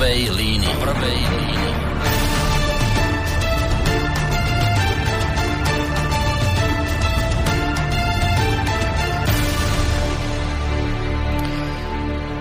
prvej 0.00 0.32
línii. 0.32 0.74
Prvej 0.80 1.18
línii. 1.28 1.68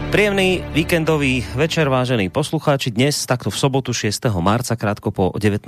Príjemný 0.08 0.64
víkendový 0.72 1.44
večer, 1.52 1.92
vážení 1.92 2.32
poslucháči. 2.32 2.96
Dnes, 2.96 3.28
takto 3.28 3.52
v 3.52 3.60
sobotu 3.60 3.92
6. 3.92 4.32
marca, 4.40 4.80
krátko 4.80 5.12
po 5.12 5.36
19. 5.36 5.68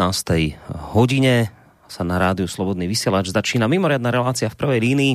hodine, 0.95 1.51
sa 1.91 2.07
na 2.07 2.15
rádiu 2.15 2.47
Slobodný 2.47 2.87
vysielač 2.87 3.35
začína 3.35 3.67
mimoriadná 3.67 4.15
relácia 4.15 4.47
v 4.47 4.55
prvej 4.55 4.79
línii. 4.79 5.13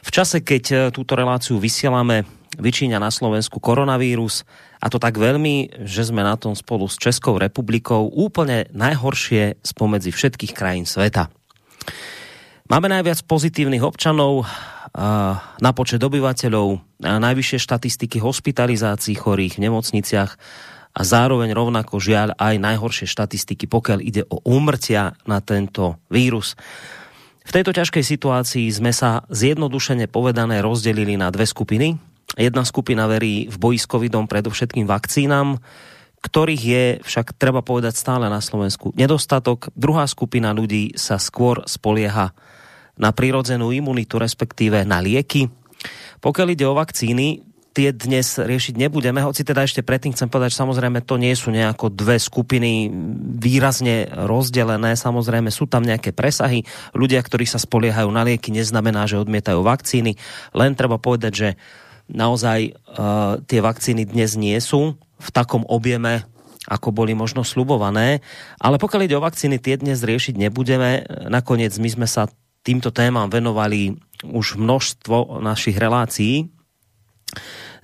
V 0.00 0.08
čase, 0.08 0.40
keď 0.40 0.64
e, 0.72 0.76
túto 0.88 1.12
reláciu 1.12 1.60
vysielame, 1.60 2.24
vyčíňa 2.58 2.98
na 2.98 3.08
Slovensku 3.08 3.62
koronavírus 3.62 4.42
a 4.82 4.90
to 4.90 4.98
tak 4.98 5.16
veľmi, 5.16 5.86
že 5.86 6.10
sme 6.10 6.26
na 6.26 6.34
tom 6.34 6.58
spolu 6.58 6.90
s 6.90 6.98
Českou 6.98 7.38
republikou 7.38 8.10
úplne 8.10 8.66
najhoršie 8.74 9.62
spomedzi 9.62 10.10
všetkých 10.10 10.52
krajín 10.52 10.84
sveta. 10.84 11.30
Máme 12.68 12.92
najviac 12.92 13.24
pozitívnych 13.24 13.80
občanov, 13.80 14.44
na 15.58 15.70
počet 15.76 16.00
obyvateľov, 16.00 17.00
najvyššie 17.00 17.58
štatistiky 17.60 18.18
hospitalizácií 18.18 19.14
chorých 19.14 19.60
v 19.60 19.68
nemocniciach 19.68 20.30
a 20.96 21.00
zároveň 21.04 21.52
rovnako 21.52 22.00
žiaľ 22.00 22.34
aj 22.34 22.56
najhoršie 22.58 23.06
štatistiky, 23.06 23.68
pokiaľ 23.68 23.98
ide 24.02 24.22
o 24.26 24.40
úmrtia 24.42 25.14
na 25.28 25.38
tento 25.44 26.00
vírus. 26.08 26.56
V 27.44 27.50
tejto 27.52 27.72
ťažkej 27.72 28.04
situácii 28.04 28.66
sme 28.72 28.92
sa 28.92 29.24
zjednodušene 29.28 30.08
povedané 30.08 30.60
rozdelili 30.60 31.16
na 31.16 31.32
dve 31.32 31.48
skupiny. 31.48 31.96
Jedna 32.36 32.66
skupina 32.68 33.08
verí 33.08 33.48
v 33.48 33.56
boji 33.56 33.78
s 33.80 33.88
covidom 33.88 34.28
predovšetkým 34.28 34.84
vakcínam, 34.84 35.56
ktorých 36.18 36.62
je 36.62 36.84
však 37.06 37.38
treba 37.38 37.62
povedať 37.62 37.94
stále 37.94 38.26
na 38.26 38.42
Slovensku 38.42 38.90
nedostatok. 38.98 39.70
Druhá 39.78 40.04
skupina 40.10 40.50
ľudí 40.50 40.92
sa 40.98 41.16
skôr 41.16 41.62
spolieha 41.64 42.34
na 42.98 43.14
prirodzenú 43.14 43.70
imunitu, 43.70 44.18
respektíve 44.18 44.82
na 44.82 44.98
lieky. 44.98 45.46
Pokiaľ 46.18 46.48
ide 46.50 46.66
o 46.66 46.74
vakcíny, 46.74 47.46
tie 47.70 47.94
dnes 47.94 48.42
riešiť 48.42 48.74
nebudeme, 48.74 49.22
hoci 49.22 49.46
teda 49.46 49.62
ešte 49.62 49.86
predtým 49.86 50.10
chcem 50.10 50.26
povedať, 50.26 50.58
že 50.58 50.66
samozrejme 50.66 50.98
to 51.06 51.14
nie 51.14 51.30
sú 51.38 51.54
nejako 51.54 51.94
dve 51.94 52.18
skupiny 52.18 52.90
výrazne 53.38 54.10
rozdelené, 54.26 54.98
samozrejme 54.98 55.46
sú 55.54 55.70
tam 55.70 55.86
nejaké 55.86 56.10
presahy. 56.10 56.66
Ľudia, 56.90 57.22
ktorí 57.22 57.46
sa 57.46 57.62
spoliehajú 57.62 58.10
na 58.10 58.26
lieky, 58.26 58.50
neznamená, 58.50 59.06
že 59.06 59.22
odmietajú 59.22 59.62
vakcíny, 59.62 60.18
len 60.58 60.74
treba 60.74 60.98
povedať, 60.98 61.32
že 61.38 61.48
naozaj 62.08 62.72
uh, 62.72 63.38
tie 63.44 63.60
vakcíny 63.60 64.08
dnes 64.08 64.34
nie 64.34 64.56
sú 64.58 64.96
v 64.98 65.28
takom 65.30 65.62
objeme, 65.68 66.24
ako 66.68 66.92
boli 66.92 67.16
možno 67.16 67.44
slubované. 67.44 68.20
Ale 68.60 68.76
pokiaľ 68.76 69.00
ide 69.08 69.16
o 69.16 69.24
vakcíny, 69.24 69.56
tie 69.56 69.80
dnes 69.80 70.04
riešiť 70.04 70.36
nebudeme. 70.36 71.08
Nakoniec 71.32 71.72
my 71.80 71.88
sme 71.88 72.06
sa 72.08 72.28
týmto 72.60 72.92
témam 72.92 73.32
venovali 73.32 73.96
už 74.28 74.60
množstvo 74.60 75.40
našich 75.40 75.80
relácií. 75.80 76.52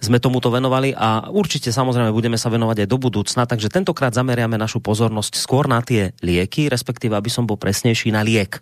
Sme 0.02 0.20
tomuto 0.20 0.52
venovali 0.52 0.92
a 0.92 1.32
určite 1.32 1.72
samozrejme 1.72 2.12
budeme 2.12 2.36
sa 2.36 2.52
venovať 2.52 2.84
aj 2.84 2.88
do 2.92 2.98
budúcna, 3.00 3.48
takže 3.48 3.72
tentokrát 3.72 4.12
zameriame 4.12 4.60
našu 4.60 4.84
pozornosť 4.84 5.40
skôr 5.40 5.64
na 5.64 5.80
tie 5.80 6.12
lieky, 6.20 6.68
respektíve, 6.68 7.16
aby 7.16 7.32
som 7.32 7.48
bol 7.48 7.56
presnejší, 7.56 8.12
na 8.12 8.20
liek, 8.20 8.60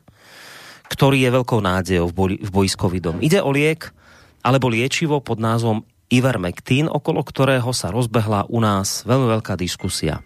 ktorý 0.87 1.19
je 1.19 1.35
veľkou 1.35 1.59
nádejou 1.59 2.07
v 2.15 2.51
boji, 2.53 2.69
s 2.71 2.79
covidom. 2.79 3.19
Ide 3.19 3.43
o 3.43 3.51
liek 3.51 3.91
alebo 4.43 4.69
liečivo 4.69 5.23
pod 5.23 5.39
názvom 5.39 5.87
Ivermectin, 6.13 6.93
okolo 6.93 7.25
ktorého 7.25 7.73
sa 7.73 7.89
rozbehla 7.89 8.51
u 8.53 8.61
nás 8.61 9.07
veľmi 9.09 9.33
veľká 9.39 9.57
diskusia. 9.57 10.21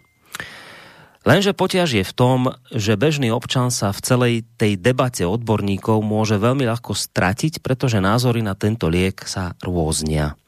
Lenže 1.26 1.58
potiaž 1.58 1.90
je 1.90 2.04
v 2.06 2.14
tom, 2.14 2.54
že 2.70 2.94
bežný 2.94 3.34
občan 3.34 3.74
sa 3.74 3.90
v 3.90 3.98
celej 3.98 4.34
tej 4.58 4.78
debate 4.78 5.26
odborníkov 5.26 5.98
môže 5.98 6.38
veľmi 6.38 6.62
ľahko 6.62 6.94
stratiť, 6.94 7.66
pretože 7.66 7.98
názory 7.98 8.46
na 8.46 8.54
tento 8.54 8.86
liek 8.86 9.26
sa 9.26 9.58
rôznia. 9.58 10.38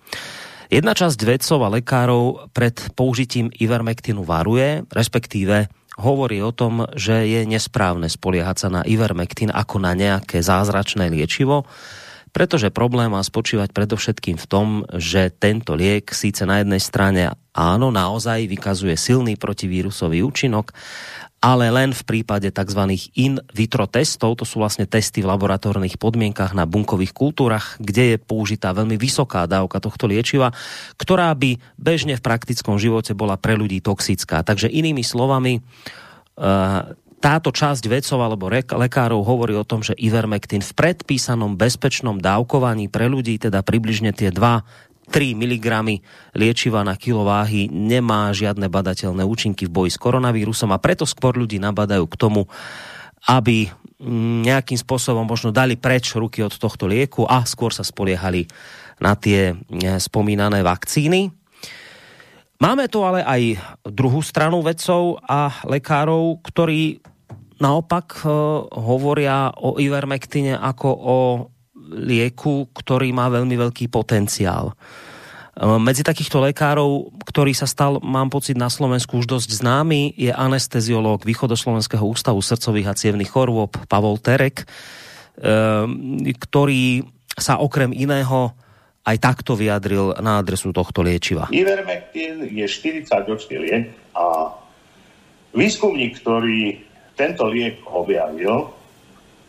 Jedna 0.71 0.95
časť 0.95 1.19
vedcov 1.19 1.59
a 1.67 1.73
lekárov 1.75 2.25
pred 2.55 2.79
použitím 2.95 3.51
Ivermectinu 3.59 4.23
varuje, 4.23 4.87
respektíve 4.95 5.67
hovorí 5.99 6.39
o 6.47 6.55
tom, 6.55 6.87
že 6.95 7.27
je 7.27 7.43
nesprávne 7.43 8.07
spoliehať 8.07 8.57
sa 8.63 8.69
na 8.71 8.87
Ivermectin 8.87 9.51
ako 9.51 9.83
na 9.83 9.99
nejaké 9.99 10.39
zázračné 10.39 11.11
liečivo, 11.11 11.67
pretože 12.31 12.73
problém 12.73 13.13
má 13.13 13.21
spočívať 13.21 13.73
predovšetkým 13.73 14.37
v 14.37 14.47
tom, 14.47 14.67
že 14.97 15.33
tento 15.33 15.75
liek 15.75 16.13
síce 16.13 16.45
na 16.45 16.63
jednej 16.63 16.81
strane 16.81 17.23
áno, 17.57 17.91
naozaj 17.91 18.47
vykazuje 18.47 18.95
silný 18.95 19.35
protivírusový 19.35 20.23
účinok, 20.23 20.71
ale 21.39 21.71
len 21.71 21.95
v 21.95 22.03
prípade 22.03 22.51
tzv. 22.51 22.83
in 23.15 23.39
vitro 23.55 23.87
testov, 23.87 24.43
to 24.43 24.45
sú 24.47 24.59
vlastne 24.59 24.91
testy 24.91 25.23
v 25.23 25.31
laboratórnych 25.31 25.95
podmienkach 25.95 26.51
na 26.51 26.67
bunkových 26.67 27.15
kultúrach, 27.15 27.79
kde 27.79 28.15
je 28.15 28.17
použitá 28.19 28.75
veľmi 28.75 28.99
vysoká 28.99 29.47
dávka 29.47 29.79
tohto 29.79 30.11
liečiva, 30.11 30.51
ktorá 30.99 31.31
by 31.39 31.63
bežne 31.79 32.19
v 32.19 32.25
praktickom 32.27 32.75
živote 32.83 33.15
bola 33.15 33.39
pre 33.39 33.55
ľudí 33.55 33.79
toxická. 33.79 34.43
Takže 34.43 34.67
inými 34.67 35.07
slovami, 35.07 35.63
eh, 35.63 36.83
táto 37.19 37.51
časť 37.51 37.83
vedcov 37.91 38.19
alebo 38.23 38.47
lekárov 38.51 39.27
hovorí 39.27 39.59
o 39.59 39.67
tom, 39.67 39.83
že 39.83 39.99
Ivermectin 39.99 40.63
v 40.63 40.73
predpísanom 40.75 41.59
bezpečnom 41.59 42.23
dávkovaní 42.23 42.87
pre 42.87 43.11
ľudí, 43.11 43.43
teda 43.43 43.67
približne 43.67 44.15
tie 44.15 44.31
2-3 44.31 45.35
mg 45.35 45.67
liečiva 46.39 46.87
na 46.87 46.95
kilo 46.95 47.27
váhy 47.27 47.67
nemá 47.67 48.31
žiadne 48.31 48.71
badateľné 48.71 49.27
účinky 49.27 49.67
v 49.67 49.75
boji 49.75 49.91
s 49.91 49.99
koronavírusom 49.99 50.71
a 50.71 50.79
preto 50.79 51.03
skôr 51.03 51.35
ľudí 51.35 51.59
nabadajú 51.59 52.07
k 52.07 52.19
tomu, 52.19 52.47
aby 53.27 53.67
mm, 53.99 54.47
nejakým 54.47 54.79
spôsobom 54.79 55.27
možno 55.27 55.51
dali 55.51 55.75
preč 55.75 56.15
ruky 56.15 56.47
od 56.47 56.55
tohto 56.55 56.87
lieku 56.87 57.27
a 57.27 57.43
skôr 57.43 57.75
sa 57.75 57.83
spoliehali 57.83 58.47
na 59.03 59.19
tie 59.19 59.59
eh, 59.59 59.99
spomínané 59.99 60.63
vakcíny. 60.63 61.38
Máme 62.59 62.91
tu 62.91 63.07
ale 63.07 63.23
aj 63.23 63.55
druhú 63.87 64.19
stranu 64.19 64.59
vedcov 64.67 65.23
a 65.23 65.63
lekárov, 65.63 66.43
ktorí 66.43 66.99
naopak 67.63 68.27
uh, 68.27 68.67
hovoria 68.75 69.55
o 69.55 69.79
Ivermectine 69.79 70.59
ako 70.59 70.89
o 70.91 71.19
lieku, 71.95 72.67
ktorý 72.75 73.15
má 73.15 73.31
veľmi 73.31 73.55
veľký 73.55 73.87
potenciál. 73.87 74.75
Uh, 75.55 75.79
medzi 75.79 76.03
takýchto 76.03 76.43
lekárov, 76.43 77.15
ktorý 77.23 77.55
sa 77.55 77.71
stal, 77.71 78.03
mám 78.03 78.27
pocit, 78.27 78.59
na 78.59 78.67
Slovensku 78.67 79.23
už 79.23 79.31
dosť 79.31 79.63
známy, 79.63 80.19
je 80.19 80.35
anesteziológ 80.35 81.23
Východoslovenského 81.31 82.03
ústavu 82.03 82.43
srdcových 82.43 82.91
a 82.91 82.99
cievných 82.99 83.31
chorôb 83.31 83.71
Pavol 83.87 84.19
Terek, 84.19 84.67
uh, 84.67 85.87
ktorý 86.43 87.07
sa 87.39 87.63
okrem 87.63 87.95
iného 87.95 88.51
aj 89.09 89.17
takto 89.17 89.57
vyjadril 89.57 90.21
na 90.21 90.45
adresu 90.45 90.69
tohto 90.69 91.01
liečiva. 91.01 91.49
Ivermectin 91.49 92.45
je 92.45 92.67
40-ročný 92.69 93.57
liek 93.57 93.85
a 94.13 94.53
výskumník, 95.57 96.21
ktorý 96.21 96.85
tento 97.17 97.49
liek 97.49 97.81
objavil, 97.89 98.69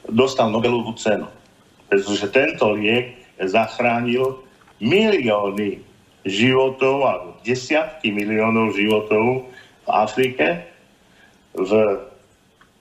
dostal 0.08 0.48
Nobelovú 0.48 0.96
cenu. 0.96 1.28
Pretože 1.92 2.32
tento 2.32 2.72
liek 2.72 3.20
zachránil 3.36 4.40
milióny 4.80 5.84
životov 6.24 6.96
alebo 7.04 7.30
desiatky 7.44 8.16
miliónov 8.16 8.72
životov 8.76 9.52
v 9.84 9.88
Afrike, 9.92 10.48
v 11.52 11.72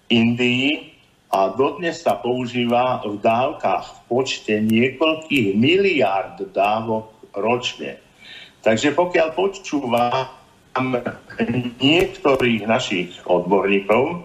Indii 0.09 0.98
a 1.29 1.53
dodnes 1.53 2.01
sa 2.01 2.17
používa 2.17 3.05
v 3.05 3.21
dávkach 3.21 3.85
v 3.85 3.99
počte 4.09 4.55
niekoľkých 4.65 5.53
miliárd 5.61 6.41
dávok 6.57 7.13
ročne. 7.37 8.01
Takže 8.65 8.97
pokiaľ 8.97 9.29
počúvam 9.37 10.33
niektorých 11.85 12.65
našich 12.65 13.13
odborníkov, 13.29 14.25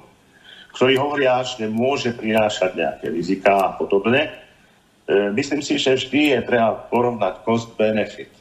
ktorí 0.74 0.98
hovoria, 0.98 1.46
že 1.46 1.70
môže 1.70 2.16
prinášať 2.18 2.72
nejaké 2.74 3.06
rizika 3.14 3.52
a 3.54 3.70
podobne, 3.78 4.26
e, 4.26 5.30
myslím 5.38 5.62
si, 5.62 5.78
že 5.78 6.00
vždy 6.00 6.34
je 6.34 6.40
treba 6.50 6.88
porovnať 6.90 7.46
cost-benefit. 7.46 8.32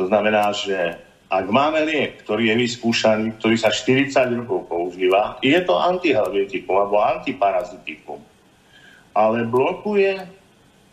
To 0.00 0.08
znamená, 0.08 0.56
že 0.56 1.03
ak 1.32 1.46
máme 1.48 1.88
liek, 1.88 2.20
ktorý 2.22 2.52
je 2.52 2.56
vyskúšaný, 2.68 3.40
ktorý 3.40 3.56
sa 3.56 3.72
40 3.72 4.44
rokov 4.44 4.68
používa, 4.68 5.40
je 5.40 5.56
to 5.64 5.74
antihelmetikum 5.74 6.84
alebo 6.84 7.00
antiparazitikum. 7.00 8.20
Ale 9.16 9.46
blokuje 9.48 10.20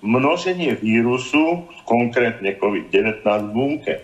množenie 0.02 0.80
vírusu, 0.82 1.68
konkrétne 1.86 2.58
COVID-19 2.58 3.22
v 3.22 3.52
bunke. 3.54 3.96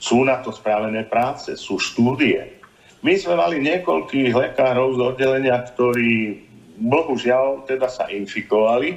Sú 0.00 0.24
na 0.24 0.40
to 0.40 0.50
spravené 0.50 1.06
práce, 1.06 1.54
sú 1.54 1.76
štúdie. 1.78 2.60
My 3.00 3.16
sme 3.16 3.36
mali 3.36 3.60
niekoľkých 3.60 4.32
lekárov 4.32 4.96
z 4.96 5.00
oddelenia, 5.00 5.56
ktorí 5.60 6.40
bohužiaľ 6.80 7.68
teda 7.68 7.88
sa 7.88 8.08
infikovali. 8.08 8.96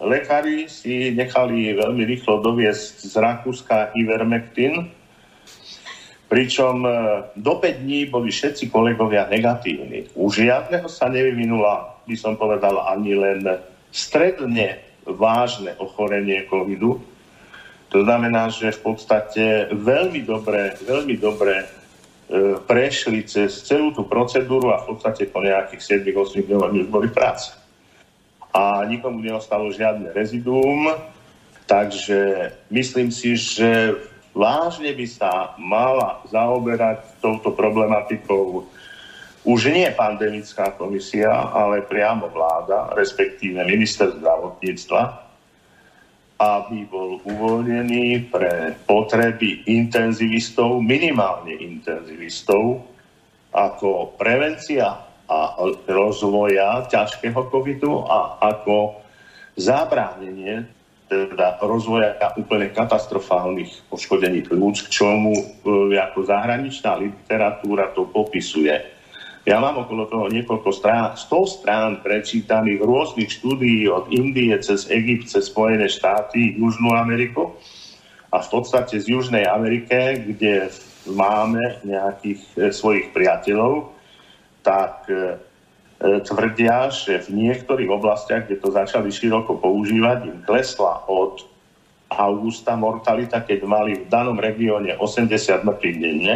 Lekári 0.00 0.64
si 0.72 1.12
nechali 1.12 1.76
veľmi 1.76 2.08
rýchlo 2.08 2.40
doviesť 2.40 3.12
z 3.12 3.14
Rakúska 3.20 3.92
Ivermectin, 3.92 4.88
Pričom 6.30 6.86
e, 6.86 6.90
do 7.34 7.58
5 7.58 7.82
dní 7.82 8.06
boli 8.06 8.30
všetci 8.30 8.70
kolegovia 8.70 9.26
negatívni. 9.26 10.06
U 10.14 10.30
žiadneho 10.30 10.86
sa 10.86 11.10
nevyvinula, 11.10 12.06
by 12.06 12.14
som 12.14 12.38
povedal, 12.38 12.86
ani 12.86 13.18
len 13.18 13.42
stredne 13.90 14.78
vážne 15.02 15.74
ochorenie 15.82 16.46
covidu. 16.46 17.02
To 17.90 18.06
znamená, 18.06 18.46
že 18.54 18.70
v 18.78 18.94
podstate 18.94 19.74
veľmi 19.74 20.22
dobre, 20.22 20.78
veľmi 20.78 21.18
dobre 21.18 21.66
e, 21.66 21.66
prešli 22.62 23.26
cez 23.26 23.66
celú 23.66 23.90
tú 23.90 24.06
procedúru 24.06 24.70
a 24.70 24.86
v 24.86 24.94
podstate 24.94 25.26
po 25.26 25.42
nejakých 25.42 25.98
7-8 25.98 26.46
dňoch 26.46 26.70
už 26.70 26.86
boli 26.86 27.10
práce. 27.10 27.58
A 28.54 28.86
nikomu 28.86 29.18
neostalo 29.18 29.74
žiadne 29.74 30.14
reziduum, 30.14 30.94
takže 31.66 32.54
myslím 32.70 33.10
si, 33.10 33.34
že 33.34 33.98
vážne 34.36 34.94
by 34.94 35.06
sa 35.08 35.54
mala 35.58 36.22
zaoberať 36.30 37.18
touto 37.18 37.54
problematikou 37.54 38.66
už 39.40 39.72
nie 39.72 39.88
pandemická 39.96 40.76
komisia, 40.76 41.32
ale 41.32 41.80
priamo 41.80 42.28
vláda, 42.28 42.92
respektíve 42.92 43.64
minister 43.64 44.12
zdravotníctva, 44.20 45.00
aby 46.40 46.84
bol 46.88 47.24
uvoľnený 47.24 48.28
pre 48.28 48.76
potreby 48.84 49.64
intenzivistov, 49.64 50.84
minimálne 50.84 51.56
intenzivistov, 51.56 52.84
ako 53.52 54.16
prevencia 54.20 55.08
a 55.30 55.40
rozvoja 55.86 56.90
ťažkého 56.90 57.40
covidu 57.48 58.02
a 58.02 58.42
ako 58.44 58.98
zabránenie 59.54 60.79
teda 61.10 61.58
rozvoja 61.58 62.14
úplne 62.38 62.70
katastrofálnych 62.70 63.90
poškodení 63.90 64.46
plúc, 64.46 64.86
k 64.86 65.02
čomu 65.02 65.34
e, 65.34 65.98
ako 65.98 66.22
zahraničná 66.22 66.94
literatúra 67.02 67.90
to 67.90 68.06
popisuje. 68.06 68.78
Ja 69.42 69.58
mám 69.58 69.82
okolo 69.82 70.06
toho 70.06 70.30
niekoľko 70.30 70.70
strán, 70.70 71.18
100 71.18 71.56
strán 71.58 71.90
prečítaných 72.06 72.78
rôznych 72.78 73.26
štúdií 73.26 73.90
od 73.90 74.06
Indie 74.14 74.54
cez 74.62 74.86
Egypt, 74.86 75.34
cez 75.34 75.50
Spojené 75.50 75.90
štáty, 75.90 76.54
Južnú 76.54 76.94
Ameriku 76.94 77.58
a 78.30 78.38
v 78.38 78.48
podstate 78.48 79.02
z 79.02 79.10
Južnej 79.10 79.42
Amerike, 79.50 80.14
kde 80.30 80.70
máme 81.10 81.82
nejakých 81.82 82.40
e, 82.54 82.70
svojich 82.70 83.10
priateľov, 83.10 83.98
tak 84.62 85.10
E, 85.10 85.49
tvrdia, 86.00 86.88
že 86.88 87.20
v 87.28 87.28
niektorých 87.36 87.92
oblastiach, 87.92 88.48
kde 88.48 88.56
to 88.56 88.72
začali 88.72 89.12
široko 89.12 89.60
používať, 89.60 90.18
im 90.32 90.38
klesla 90.40 91.04
od 91.04 91.44
augusta 92.08 92.72
mortalita, 92.74 93.44
keď 93.44 93.58
mali 93.68 93.92
v 94.00 94.08
danom 94.08 94.40
regióne 94.40 94.96
80 94.96 95.60
mŕtvych 95.60 95.96
denne, 96.00 96.34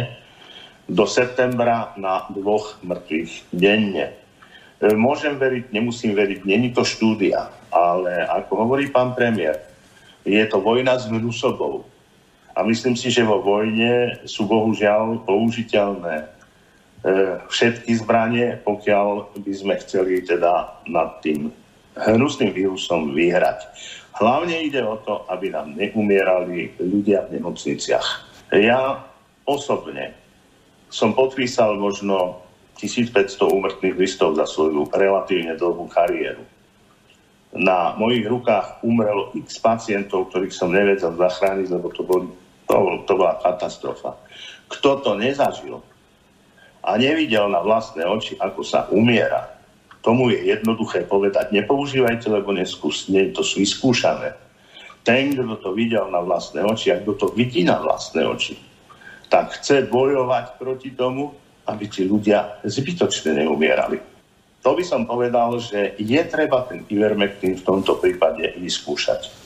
do 0.85 1.09
septembra 1.09 1.97
na 1.97 2.29
dvoch 2.29 2.77
mŕtvych 2.85 3.49
denne. 3.49 4.13
E, 4.77 4.93
môžem 4.93 5.33
veriť, 5.33 5.73
nemusím 5.73 6.13
veriť, 6.13 6.45
není 6.45 6.69
to 6.69 6.85
štúdia, 6.85 7.49
ale 7.73 8.21
ako 8.29 8.69
hovorí 8.69 8.93
pán 8.93 9.17
premiér, 9.17 9.65
je 10.21 10.45
to 10.45 10.61
vojna 10.61 10.93
s 11.01 11.09
vrusobou. 11.09 11.89
A 12.53 12.61
myslím 12.63 12.93
si, 12.93 13.09
že 13.09 13.25
vo 13.25 13.41
vojne 13.41 14.21
sú 14.29 14.45
bohužiaľ 14.45 15.25
použiteľné 15.25 16.34
E, 16.34 16.34
všetky 17.49 18.01
zbranie, 18.01 18.57
pokiaľ 18.65 19.37
by 19.37 19.53
sme 19.53 19.75
chceli 19.85 20.25
teda 20.25 20.81
nad 20.89 21.21
tým 21.21 21.53
hnusným 21.95 22.51
vírusom 22.51 23.13
vyhrať. 23.13 23.61
Hlavne 24.17 24.57
ide 24.65 24.81
o 24.81 24.97
to, 25.03 25.27
aby 25.29 25.53
nám 25.53 25.75
neumierali 25.75 26.73
ľudia 26.81 27.27
v 27.29 27.39
nemocniciach. 27.39 28.07
Ja 28.57 29.05
osobne 29.45 30.15
som 30.89 31.13
podpísal 31.13 31.77
možno 31.77 32.41
1500 32.79 33.37
úmrtných 33.43 33.95
listov 33.95 34.35
za 34.35 34.47
svoju 34.47 34.87
relatívne 34.91 35.55
dlhú 35.55 35.87
kariéru. 35.91 36.43
Na 37.55 37.95
mojich 37.95 38.27
rukách 38.27 38.83
umrelo 38.83 39.31
x 39.31 39.63
pacientov, 39.63 40.27
ktorých 40.31 40.51
som 40.51 40.75
nevedel 40.75 41.15
zachrániť, 41.15 41.67
lebo 41.71 41.87
to, 41.95 42.03
bol, 42.03 42.27
to, 42.67 42.75
to 43.07 43.13
bola 43.15 43.39
katastrofa. 43.39 44.19
Kto 44.67 44.99
to 44.99 45.15
nezažil, 45.15 45.79
a 46.85 47.01
nevidel 47.01 47.49
na 47.49 47.65
vlastné 47.65 48.05
oči, 48.05 48.37
ako 48.37 48.61
sa 48.61 48.85
umiera, 48.93 49.49
tomu 50.05 50.29
je 50.29 50.53
jednoduché 50.53 51.09
povedať, 51.09 51.49
nepoužívajte, 51.49 52.29
lebo 52.29 52.53
neskús, 52.53 53.09
to 53.09 53.41
sú 53.41 53.57
vyskúšané. 53.57 54.37
Ten, 55.01 55.33
kto 55.33 55.57
to 55.57 55.69
videl 55.73 56.05
na 56.13 56.21
vlastné 56.21 56.61
oči, 56.61 56.93
a 56.93 57.01
kto 57.01 57.13
to 57.17 57.27
vidí 57.33 57.65
na 57.65 57.81
vlastné 57.81 58.21
oči, 58.21 58.53
tak 59.33 59.57
chce 59.57 59.89
bojovať 59.89 60.61
proti 60.61 60.93
tomu, 60.93 61.33
aby 61.65 61.89
tí 61.89 62.05
ľudia 62.05 62.61
zbytočne 62.61 63.41
neumierali. 63.41 63.97
To 64.61 64.77
by 64.77 64.85
som 64.85 65.09
povedal, 65.09 65.57
že 65.57 65.97
je 65.97 66.21
treba 66.25 66.65
ten 66.69 66.85
ivermectin 66.89 67.57
v 67.57 67.65
tomto 67.65 67.97
prípade 67.97 68.53
vyskúšať. 68.61 69.44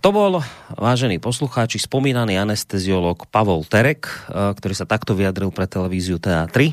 Kto 0.00 0.16
bol, 0.16 0.40
vážení 0.80 1.20
poslucháči, 1.20 1.76
spomínaný 1.76 2.40
anesteziolog 2.40 3.28
Pavol 3.28 3.68
Terek, 3.68 4.08
eh, 4.08 4.56
ktorý 4.56 4.72
sa 4.72 4.88
takto 4.88 5.12
vyjadril 5.12 5.52
pre 5.52 5.68
televíziu 5.68 6.16
TA3, 6.16 6.72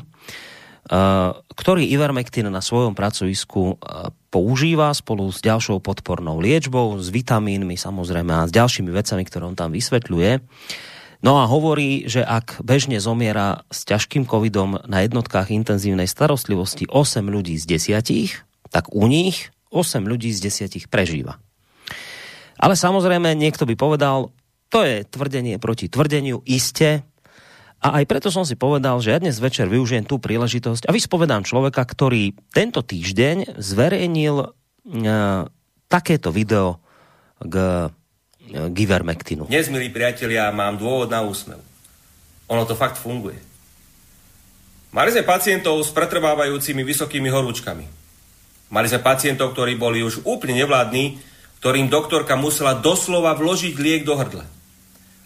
ktorý 1.36 1.84
Ivermectin 1.92 2.48
na 2.48 2.64
svojom 2.64 2.96
pracovisku 2.96 3.76
eh, 3.76 4.08
používa 4.32 4.88
spolu 4.96 5.28
s 5.28 5.44
ďalšou 5.44 5.76
podpornou 5.84 6.40
liečbou, 6.40 6.96
s 6.96 7.12
vitamínmi 7.12 7.76
samozrejme 7.76 8.32
a 8.32 8.48
s 8.48 8.52
ďalšími 8.56 8.88
vecami, 8.88 9.28
ktoré 9.28 9.44
on 9.44 9.60
tam 9.60 9.76
vysvetľuje. 9.76 10.40
No 11.20 11.36
a 11.36 11.44
hovorí, 11.44 12.08
že 12.08 12.24
ak 12.24 12.64
bežne 12.64 12.96
zomiera 12.96 13.68
s 13.68 13.84
ťažkým 13.84 14.24
covidom 14.24 14.80
na 14.88 15.04
jednotkách 15.04 15.52
intenzívnej 15.52 16.08
starostlivosti 16.08 16.88
8 16.88 17.28
ľudí 17.28 17.60
z 17.60 17.76
10, 17.76 18.72
tak 18.72 18.88
u 18.88 19.04
nich 19.04 19.52
8 19.68 20.08
ľudí 20.08 20.32
z 20.32 20.48
10 20.48 20.88
prežíva. 20.88 21.36
Ale 22.58 22.74
samozrejme, 22.74 23.38
niekto 23.38 23.64
by 23.64 23.78
povedal, 23.78 24.34
to 24.68 24.82
je 24.84 25.06
tvrdenie 25.06 25.56
proti 25.62 25.86
tvrdeniu, 25.88 26.42
iste. 26.44 27.06
A 27.78 28.02
aj 28.02 28.04
preto 28.10 28.28
som 28.34 28.42
si 28.42 28.58
povedal, 28.58 28.98
že 28.98 29.14
ja 29.14 29.22
dnes 29.22 29.38
večer 29.38 29.70
využijem 29.70 30.02
tú 30.02 30.18
príležitosť 30.18 30.90
a 30.90 30.94
vyspovedám 30.94 31.46
človeka, 31.46 31.86
ktorý 31.86 32.34
tento 32.50 32.82
týždeň 32.82 33.54
zverejnil 33.54 34.36
e, 34.42 34.46
takéto 35.86 36.34
video 36.34 36.82
k 37.38 37.54
e, 37.54 38.66
Givermectinu. 38.74 39.46
Dnes, 39.46 39.70
milí 39.70 39.94
priatelia, 39.94 40.50
mám 40.50 40.74
dôvod 40.74 41.06
na 41.06 41.22
úsmev. 41.22 41.62
Ono 42.50 42.62
to 42.66 42.74
fakt 42.74 42.98
funguje. 42.98 43.38
Mali 44.90 45.14
sme 45.14 45.22
pacientov 45.22 45.78
s 45.84 45.94
pretrvávajúcimi 45.94 46.82
vysokými 46.82 47.30
horúčkami. 47.30 47.86
Mali 48.74 48.86
sme 48.90 49.00
pacientov, 49.04 49.54
ktorí 49.54 49.78
boli 49.78 50.02
už 50.02 50.26
úplne 50.26 50.66
nevládni 50.66 51.20
ktorým 51.58 51.90
doktorka 51.90 52.38
musela 52.38 52.78
doslova 52.78 53.34
vložiť 53.34 53.74
liek 53.74 54.02
do 54.06 54.14
hrdla. 54.14 54.46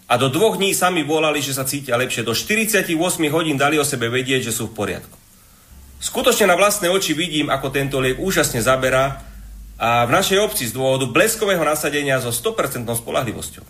A 0.08 0.20
do 0.20 0.28
dvoch 0.28 0.60
dní 0.60 0.76
sami 0.76 1.04
volali, 1.04 1.40
že 1.40 1.56
sa 1.56 1.64
cítia 1.64 1.96
lepšie. 1.96 2.24
Do 2.24 2.36
48 2.36 2.92
hodín 3.32 3.56
dali 3.56 3.80
o 3.80 3.84
sebe 3.84 4.12
vedieť, 4.12 4.48
že 4.48 4.52
sú 4.52 4.68
v 4.68 4.76
poriadku. 4.76 5.16
Skutočne 6.02 6.50
na 6.50 6.58
vlastné 6.58 6.90
oči 6.90 7.14
vidím, 7.14 7.48
ako 7.48 7.70
tento 7.70 7.96
liek 8.02 8.18
úžasne 8.18 8.58
zaberá 8.60 9.22
a 9.78 10.04
v 10.04 10.10
našej 10.12 10.38
obci 10.42 10.68
z 10.68 10.76
dôvodu 10.76 11.06
bleskového 11.08 11.62
nasadenia 11.62 12.18
so 12.18 12.34
100% 12.34 12.84
spolahlivosťou. 12.86 13.64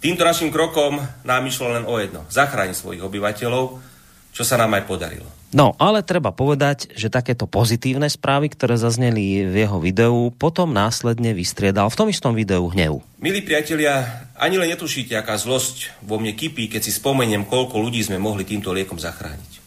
Týmto 0.00 0.22
našim 0.24 0.48
krokom 0.48 0.96
nám 1.28 1.42
išlo 1.44 1.76
len 1.76 1.84
o 1.84 2.00
jedno. 2.00 2.24
Zachrániť 2.32 2.72
svojich 2.72 3.04
obyvateľov, 3.04 3.84
čo 4.32 4.42
sa 4.46 4.56
nám 4.56 4.80
aj 4.80 4.88
podarilo. 4.88 5.28
No, 5.50 5.74
ale 5.82 6.06
treba 6.06 6.30
povedať, 6.30 6.94
že 6.94 7.10
takéto 7.10 7.50
pozitívne 7.50 8.06
správy, 8.06 8.54
ktoré 8.54 8.78
zazneli 8.78 9.50
v 9.50 9.66
jeho 9.66 9.82
videu, 9.82 10.30
potom 10.30 10.70
následne 10.70 11.34
vystriedal 11.34 11.90
v 11.90 11.98
tom 11.98 12.06
istom 12.06 12.38
videu 12.38 12.70
hnev. 12.70 13.02
Milí 13.18 13.42
priatelia, 13.42 14.30
ani 14.38 14.62
len 14.62 14.70
netušíte, 14.70 15.18
aká 15.18 15.34
zlosť 15.34 16.06
vo 16.06 16.22
mne 16.22 16.38
kypí, 16.38 16.70
keď 16.70 16.86
si 16.86 16.94
spomeniem, 16.94 17.50
koľko 17.50 17.82
ľudí 17.82 17.98
sme 17.98 18.22
mohli 18.22 18.46
týmto 18.46 18.70
liekom 18.70 19.02
zachrániť. 19.02 19.58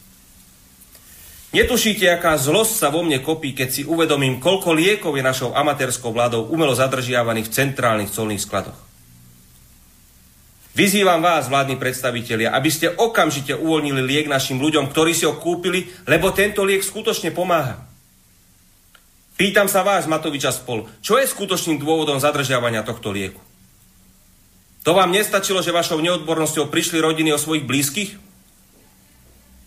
Netušíte, 1.52 2.08
aká 2.10 2.40
zlosť 2.40 2.74
sa 2.80 2.88
vo 2.88 3.04
mne 3.04 3.20
kopí, 3.20 3.52
keď 3.52 3.68
si 3.68 3.82
uvedomím, 3.84 4.40
koľko 4.40 4.72
liekov 4.72 5.14
je 5.14 5.22
našou 5.22 5.52
amatérskou 5.52 6.10
vládou 6.10 6.48
umelo 6.48 6.72
zadržiavaných 6.72 7.46
v 7.46 7.54
centrálnych 7.60 8.10
colných 8.10 8.42
skladoch. 8.42 8.93
Vyzývam 10.74 11.22
vás, 11.22 11.46
vládni 11.46 11.78
predstavitelia, 11.78 12.50
aby 12.50 12.66
ste 12.66 12.90
okamžite 12.90 13.54
uvoľnili 13.54 14.02
liek 14.02 14.26
našim 14.26 14.58
ľuďom, 14.58 14.90
ktorí 14.90 15.14
si 15.14 15.22
ho 15.22 15.38
kúpili, 15.38 15.86
lebo 16.10 16.34
tento 16.34 16.66
liek 16.66 16.82
skutočne 16.82 17.30
pomáha. 17.30 17.78
Pýtam 19.38 19.70
sa 19.70 19.86
vás, 19.86 20.10
Matoviča 20.10 20.50
spol, 20.50 20.90
čo 20.98 21.14
je 21.14 21.30
skutočným 21.30 21.78
dôvodom 21.78 22.18
zadržiavania 22.18 22.82
tohto 22.82 23.14
lieku? 23.14 23.38
To 24.82 24.98
vám 24.98 25.14
nestačilo, 25.14 25.62
že 25.62 25.70
vašou 25.70 26.02
neodbornosťou 26.02 26.66
prišli 26.66 26.98
rodiny 26.98 27.30
o 27.30 27.38
svojich 27.38 27.64
blízkych? 27.64 28.10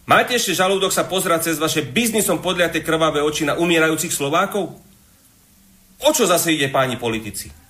Máte 0.07 0.35
ešte 0.35 0.55
žalúdok 0.59 0.91
sa 0.91 1.07
pozerať 1.07 1.51
cez 1.51 1.55
vaše 1.59 1.83
biznisom 1.87 2.43
podliate 2.43 2.83
krvavé 2.83 3.23
oči 3.23 3.47
na 3.47 3.55
umierajúcich 3.55 4.11
Slovákov? 4.11 4.75
O 6.03 6.09
čo 6.11 6.27
zase 6.27 6.51
ide, 6.55 6.67
páni 6.67 6.99
politici? 6.99 7.66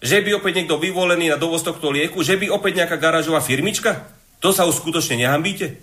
Že 0.00 0.24
by 0.24 0.30
opäť 0.40 0.52
niekto 0.60 0.80
vyvolený 0.80 1.28
na 1.28 1.36
dovoz 1.36 1.60
tohto 1.60 1.92
lieku? 1.92 2.24
Že 2.24 2.40
by 2.40 2.46
opäť 2.48 2.84
nejaká 2.84 2.96
garážová 2.96 3.44
firmička? 3.44 4.08
To 4.40 4.48
sa 4.50 4.64
už 4.64 4.80
skutočne 4.80 5.20
nehambíte? 5.20 5.76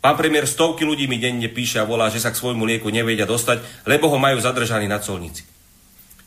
Pán 0.00 0.16
premiér, 0.16 0.48
stovky 0.48 0.86
ľudí 0.86 1.10
mi 1.10 1.20
denne 1.20 1.50
píše 1.50 1.82
a 1.82 1.84
volá, 1.84 2.08
že 2.08 2.22
sa 2.22 2.32
k 2.32 2.40
svojmu 2.40 2.64
lieku 2.64 2.88
nevedia 2.88 3.28
dostať, 3.28 3.84
lebo 3.84 4.08
ho 4.08 4.16
majú 4.16 4.40
zadržaný 4.40 4.88
na 4.88 5.02
colnici. 5.02 5.44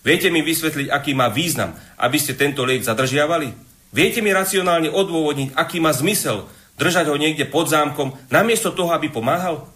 Viete 0.03 0.27
mi 0.29 0.43
vysvetliť, 0.43 0.91
aký 0.91 1.15
má 1.15 1.31
význam, 1.31 1.73
aby 1.97 2.19
ste 2.19 2.35
tento 2.35 2.61
liek 2.67 2.83
zadržiavali? 2.83 3.55
Viete 3.95 4.19
mi 4.19 4.35
racionálne 4.35 4.91
odôvodniť, 4.91 5.55
aký 5.55 5.79
má 5.79 5.95
zmysel 5.95 6.45
držať 6.77 7.05
ho 7.09 7.15
niekde 7.17 7.45
pod 7.47 7.69
zámkom, 7.69 8.17
namiesto 8.33 8.73
toho, 8.73 8.91
aby 8.91 9.09
pomáhal? 9.09 9.69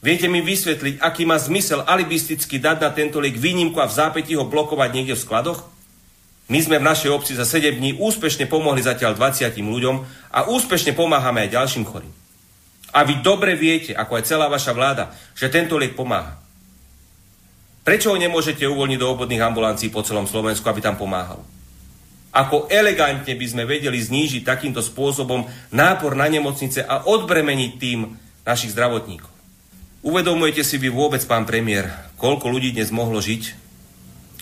Viete 0.00 0.30
mi 0.30 0.40
vysvetliť, 0.40 1.02
aký 1.02 1.26
má 1.26 1.36
zmysel 1.36 1.82
alibisticky 1.82 2.62
dať 2.62 2.76
na 2.78 2.90
tento 2.94 3.18
liek 3.18 3.34
výnimku 3.34 3.82
a 3.82 3.90
v 3.90 3.96
zápäti 3.96 4.38
ho 4.38 4.46
blokovať 4.46 4.90
niekde 4.94 5.14
v 5.18 5.24
skladoch? 5.26 5.75
My 6.46 6.62
sme 6.62 6.78
v 6.78 6.86
našej 6.86 7.10
obci 7.10 7.34
za 7.34 7.42
7 7.42 7.74
dní 7.74 7.98
úspešne 7.98 8.46
pomohli 8.46 8.78
zatiaľ 8.78 9.18
20 9.18 9.50
ľuďom 9.58 9.96
a 10.30 10.46
úspešne 10.46 10.94
pomáhame 10.94 11.42
aj 11.46 11.58
ďalším 11.58 11.82
chorým. 11.82 12.14
A 12.94 13.02
vy 13.02 13.18
dobre 13.18 13.58
viete, 13.58 13.90
ako 13.98 14.14
aj 14.14 14.30
celá 14.30 14.46
vaša 14.46 14.70
vláda, 14.70 15.10
že 15.34 15.50
tento 15.50 15.74
liek 15.74 15.98
pomáha. 15.98 16.38
Prečo 17.82 18.14
ho 18.14 18.18
nemôžete 18.18 18.62
uvoľniť 18.62 18.98
do 18.98 19.10
obvodných 19.10 19.42
ambulancií 19.42 19.90
po 19.90 20.06
celom 20.06 20.30
Slovensku, 20.30 20.66
aby 20.70 20.78
tam 20.78 20.94
pomáhal? 20.94 21.42
Ako 22.30 22.70
elegantne 22.70 23.34
by 23.34 23.46
sme 23.46 23.66
vedeli 23.66 23.98
znížiť 23.98 24.46
takýmto 24.46 24.82
spôsobom 24.86 25.50
nápor 25.74 26.14
na 26.14 26.30
nemocnice 26.30 26.86
a 26.86 27.06
odbremeniť 27.10 27.72
tým 27.78 28.14
našich 28.46 28.70
zdravotníkov. 28.70 29.30
Uvedomujete 30.06 30.62
si 30.62 30.78
vy 30.78 30.94
vôbec, 30.94 31.22
pán 31.26 31.42
premiér, 31.42 31.90
koľko 32.22 32.46
ľudí 32.46 32.70
dnes 32.70 32.94
mohlo 32.94 33.18
žiť? 33.18 33.65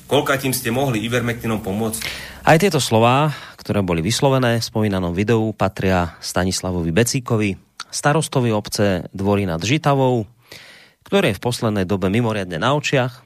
Koľko 0.04 0.36
tým 0.36 0.52
ste 0.52 0.68
mohli 0.68 1.00
Ivermectinom 1.08 1.64
pomôcť? 1.64 2.00
Aj 2.44 2.60
tieto 2.60 2.76
slova, 2.76 3.32
ktoré 3.56 3.80
boli 3.80 4.04
vyslovené 4.04 4.60
v 4.60 4.68
spomínanom 4.68 5.16
videu, 5.16 5.40
patria 5.56 6.20
Stanislavovi 6.20 6.92
Becíkovi, 6.92 7.56
starostovi 7.88 8.52
obce 8.52 9.08
Dvory 9.16 9.48
nad 9.48 9.64
Žitavou, 9.64 10.28
ktorý 11.08 11.32
je 11.32 11.38
v 11.40 11.44
poslednej 11.44 11.88
dobe 11.88 12.12
mimoriadne 12.12 12.60
na 12.60 12.76
očiach. 12.76 13.24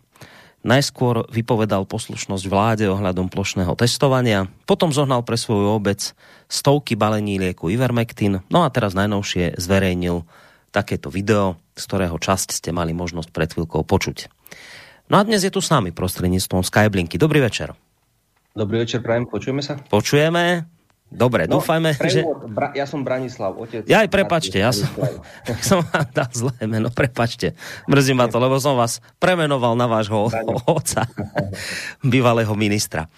Najskôr 0.62 1.26
vypovedal 1.34 1.86
poslušnosť 1.86 2.44
vláde 2.46 2.86
ohľadom 2.86 3.26
plošného 3.26 3.74
testovania, 3.78 4.46
potom 4.66 4.94
zohnal 4.94 5.26
pre 5.26 5.38
svoju 5.38 5.74
obec 5.74 6.14
stovky 6.46 6.94
balení 6.94 7.42
lieku 7.42 7.70
Ivermectin, 7.70 8.42
no 8.50 8.62
a 8.62 8.68
teraz 8.70 8.94
najnovšie 8.94 9.58
zverejnil 9.58 10.26
takéto 10.70 11.10
video, 11.10 11.58
z 11.74 11.82
ktorého 11.90 12.18
časť 12.18 12.54
ste 12.54 12.70
mali 12.70 12.94
možnosť 12.94 13.30
pred 13.34 13.50
chvíľkou 13.50 13.82
počuť. 13.82 14.30
No 15.08 15.16
a 15.16 15.24
dnes 15.24 15.40
je 15.40 15.48
tu 15.48 15.64
s 15.64 15.72
nami 15.72 15.88
prostredníctvom 15.88 16.60
Skyblinky. 16.60 17.16
Dobrý 17.16 17.40
večer. 17.40 17.72
Dobrý 18.52 18.84
večer, 18.84 19.00
prajem, 19.00 19.24
počujeme 19.24 19.64
sa? 19.64 19.80
Počujeme. 19.88 20.68
Dobre, 21.08 21.48
no, 21.48 21.56
dúfajme, 21.56 21.96
prevod, 21.96 22.12
že... 22.12 22.20
Bra, 22.52 22.68
ja 22.76 22.84
som 22.84 23.00
Branislav, 23.00 23.56
otec. 23.56 23.88
Ja 23.88 24.04
aj 24.04 24.12
prepačte, 24.12 24.60
ja 24.60 24.68
som, 24.76 24.92
som 25.68 25.80
vám 25.80 26.04
dal 26.12 26.28
zlé 26.36 26.60
meno, 26.68 26.92
prepačte. 26.92 27.56
Mrzí 27.88 28.12
ma 28.12 28.28
to, 28.28 28.36
lebo 28.36 28.60
som 28.60 28.76
vás 28.76 29.00
premenoval 29.16 29.72
na 29.72 29.88
vášho 29.88 30.28
oca, 30.68 31.08
bývalého 32.04 32.52
ministra. 32.52 33.08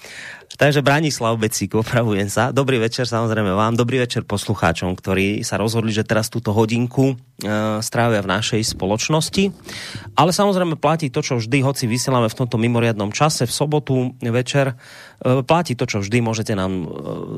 Takže 0.50 0.83
Branislav 0.83 1.38
Becík, 1.38 1.78
opravujem 1.78 2.26
sa. 2.26 2.50
Dobrý 2.50 2.83
večer 2.83 3.07
samozrejme 3.07 3.54
vám, 3.54 3.78
dobrý 3.78 4.02
večer 4.02 4.26
poslucháčom, 4.26 4.99
ktorí 4.99 5.47
sa 5.47 5.54
rozhodli, 5.54 5.95
že 5.95 6.02
teraz 6.02 6.26
túto 6.26 6.50
hodinku 6.50 7.14
e, 7.14 7.78
strávia 7.78 8.19
v 8.19 8.35
našej 8.35 8.75
spoločnosti. 8.75 9.54
Ale 10.19 10.35
samozrejme 10.35 10.75
platí 10.75 11.07
to, 11.07 11.23
čo 11.23 11.38
vždy, 11.38 11.62
hoci 11.62 11.87
vysielame 11.87 12.26
v 12.26 12.35
tomto 12.35 12.59
mimoriadnom 12.59 13.14
čase, 13.14 13.47
v 13.47 13.52
sobotu 13.54 14.19
večer, 14.19 14.75
e, 15.23 15.47
platí 15.47 15.78
to, 15.78 15.87
čo 15.87 16.02
vždy, 16.02 16.19
môžete 16.19 16.59
nám 16.59 16.83
e, 16.83 16.87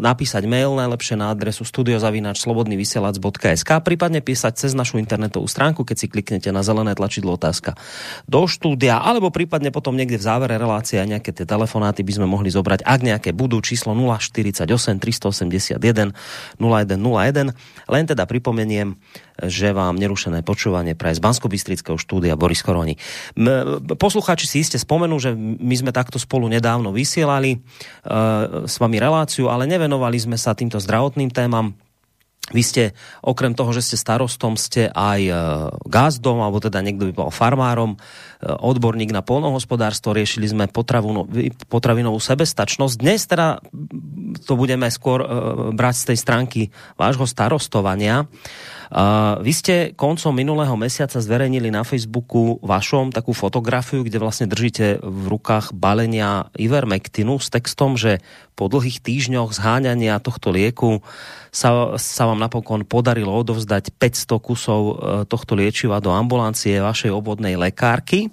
napísať 0.01 0.49
mail 0.49 0.73
najlepšie 0.81 1.21
na 1.21 1.37
adresu 1.37 1.69
studiozavinačslobodnyvysielac.sk 1.69 3.71
prípadne 3.85 4.25
písať 4.25 4.57
cez 4.57 4.73
našu 4.73 4.97
internetovú 4.97 5.45
stránku, 5.45 5.85
keď 5.85 5.97
si 6.01 6.09
kliknete 6.09 6.49
na 6.49 6.65
zelené 6.65 6.97
tlačidlo 6.97 7.37
otázka 7.37 7.77
do 8.25 8.49
štúdia, 8.49 9.05
alebo 9.05 9.29
prípadne 9.29 9.69
potom 9.69 10.01
niekde 10.01 10.17
v 10.17 10.25
závere 10.25 10.57
relácie 10.57 10.97
a 10.97 11.05
nejaké 11.05 11.37
tie 11.37 11.45
telefonáty 11.45 12.01
by 12.01 12.17
sme 12.17 12.25
mohli 12.25 12.49
zobrať, 12.49 12.89
ak 12.89 13.02
nejaké 13.03 13.35
budú, 13.35 13.59
číslo 13.61 13.93
048 13.93 14.65
381 14.99 15.79
0101. 16.59 17.53
Len 17.91 18.05
teda 18.07 18.25
pripomeniem, 18.25 18.97
že 19.43 19.75
vám 19.75 19.99
nerušené 19.99 20.47
počúvanie 20.47 20.95
pre 20.95 21.13
z 21.13 21.21
bansko 21.21 21.51
štúdia 21.99 22.39
Boris 22.39 22.63
Koroni. 22.63 22.97
Poslucháči 23.99 24.47
si 24.47 24.57
iste 24.63 24.79
spomenú, 24.79 25.19
že 25.19 25.35
my 25.37 25.75
sme 25.75 25.91
takto 25.93 26.17
spolu 26.17 26.47
nedávno 26.49 26.95
vysielali 26.95 27.59
uh, 27.59 28.65
s 28.65 28.79
vami 28.79 28.97
reláciu, 29.03 29.51
ale 29.51 29.67
nevenovali 29.67 30.17
sme 30.17 30.39
sa 30.39 30.55
týmto 30.55 30.79
zdravotným 30.79 31.29
témam 31.29 31.75
vy 32.53 32.63
ste, 32.63 32.85
okrem 33.25 33.57
toho, 33.57 33.73
že 33.73 33.83
ste 33.83 33.97
starostom, 33.97 34.61
ste 34.61 34.93
aj 34.93 35.21
e, 35.25 35.35
gazdom, 35.89 36.45
alebo 36.45 36.61
teda 36.61 36.85
niekto 36.85 37.09
by 37.09 37.13
bol 37.17 37.31
farmárom, 37.33 37.97
e, 37.97 37.99
odborník 38.47 39.11
na 39.11 39.25
polnohospodárstvo, 39.25 40.13
riešili 40.13 40.47
sme 40.53 40.69
potravinovú 41.67 42.21
sebestačnosť. 42.21 42.95
Dnes 43.01 43.25
teda 43.25 43.65
to 44.45 44.53
budeme 44.55 44.87
skôr 44.93 45.25
e, 45.25 45.27
brať 45.73 45.95
z 45.97 46.05
tej 46.13 46.19
stránky 46.21 46.61
vášho 47.01 47.25
starostovania. 47.25 48.29
Vy 49.41 49.53
ste 49.57 49.75
koncom 49.97 50.37
minulého 50.37 50.77
mesiaca 50.77 51.17
zverejnili 51.17 51.73
na 51.73 51.81
Facebooku 51.81 52.61
vašom 52.61 53.09
takú 53.09 53.33
fotografiu, 53.33 54.05
kde 54.05 54.21
vlastne 54.21 54.45
držíte 54.45 55.01
v 55.01 55.25
rukách 55.33 55.73
balenia 55.73 56.53
Ivermectinu 56.61 57.41
s 57.41 57.49
textom, 57.49 57.97
že 57.97 58.21
po 58.53 58.69
dlhých 58.69 59.01
týždňoch 59.01 59.57
zháňania 59.57 60.21
tohto 60.21 60.53
lieku 60.53 61.01
sa, 61.49 61.97
sa 61.97 62.29
vám 62.29 62.37
napokon 62.37 62.85
podarilo 62.85 63.33
odovzdať 63.33 63.97
500 63.97 64.29
kusov 64.45 64.81
e, 64.85 64.95
tohto 65.25 65.57
liečiva 65.57 65.97
do 66.05 66.13
ambulancie 66.13 66.77
vašej 66.77 67.17
obvodnej 67.17 67.57
lekárky. 67.57 68.29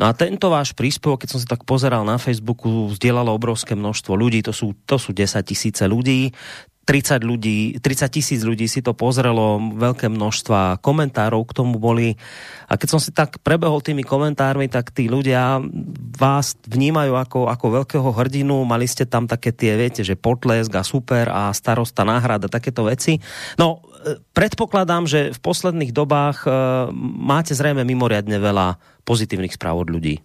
No 0.00 0.08
a 0.08 0.16
tento 0.16 0.48
váš 0.48 0.72
príspevok, 0.72 1.24
keď 1.24 1.36
som 1.36 1.40
sa 1.40 1.52
tak 1.56 1.68
pozeral 1.68 2.04
na 2.04 2.16
Facebooku, 2.16 2.88
vzdielalo 2.92 3.32
obrovské 3.32 3.76
množstvo 3.76 4.12
ľudí, 4.16 4.40
to 4.40 4.56
sú, 4.56 4.72
to 4.88 4.96
sú 4.96 5.12
10 5.12 5.40
tisíce 5.44 5.84
ľudí. 5.84 6.32
30 6.86 7.26
ľudí, 7.26 7.82
30 7.82 8.14
tisíc 8.14 8.46
ľudí 8.46 8.70
si 8.70 8.78
to 8.78 8.94
pozrelo, 8.94 9.58
veľké 9.58 10.06
množstva 10.06 10.78
komentárov 10.78 11.42
k 11.42 11.52
tomu 11.58 11.82
boli. 11.82 12.14
A 12.70 12.78
keď 12.78 12.88
som 12.94 13.00
si 13.02 13.10
tak 13.10 13.42
prebehol 13.42 13.82
tými 13.82 14.06
komentármi, 14.06 14.70
tak 14.70 14.94
tí 14.94 15.10
ľudia 15.10 15.58
vás 16.14 16.54
vnímajú 16.62 17.18
ako, 17.18 17.50
ako 17.50 17.66
veľkého 17.82 18.08
hrdinu. 18.14 18.62
Mali 18.62 18.86
ste 18.86 19.02
tam 19.02 19.26
také 19.26 19.50
tie, 19.50 19.74
viete, 19.74 20.06
že 20.06 20.14
potlesk 20.14 20.70
a 20.78 20.86
super 20.86 21.26
a 21.26 21.50
starosta 21.50 22.06
náhrada, 22.06 22.46
takéto 22.46 22.86
veci. 22.86 23.18
No, 23.58 23.82
e, 24.06 24.22
predpokladám, 24.30 25.10
že 25.10 25.34
v 25.34 25.40
posledných 25.42 25.90
dobách 25.90 26.46
e, 26.46 26.50
máte 27.18 27.50
zrejme 27.50 27.82
mimoriadne 27.82 28.38
veľa 28.38 28.78
pozitívnych 29.02 29.58
správ 29.58 29.82
od 29.82 29.90
ľudí. 29.90 30.22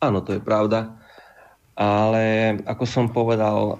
Áno, 0.00 0.24
to 0.24 0.32
je 0.32 0.40
pravda. 0.40 0.96
Ale 1.76 2.56
ako 2.64 2.84
som 2.88 3.12
povedal, 3.12 3.76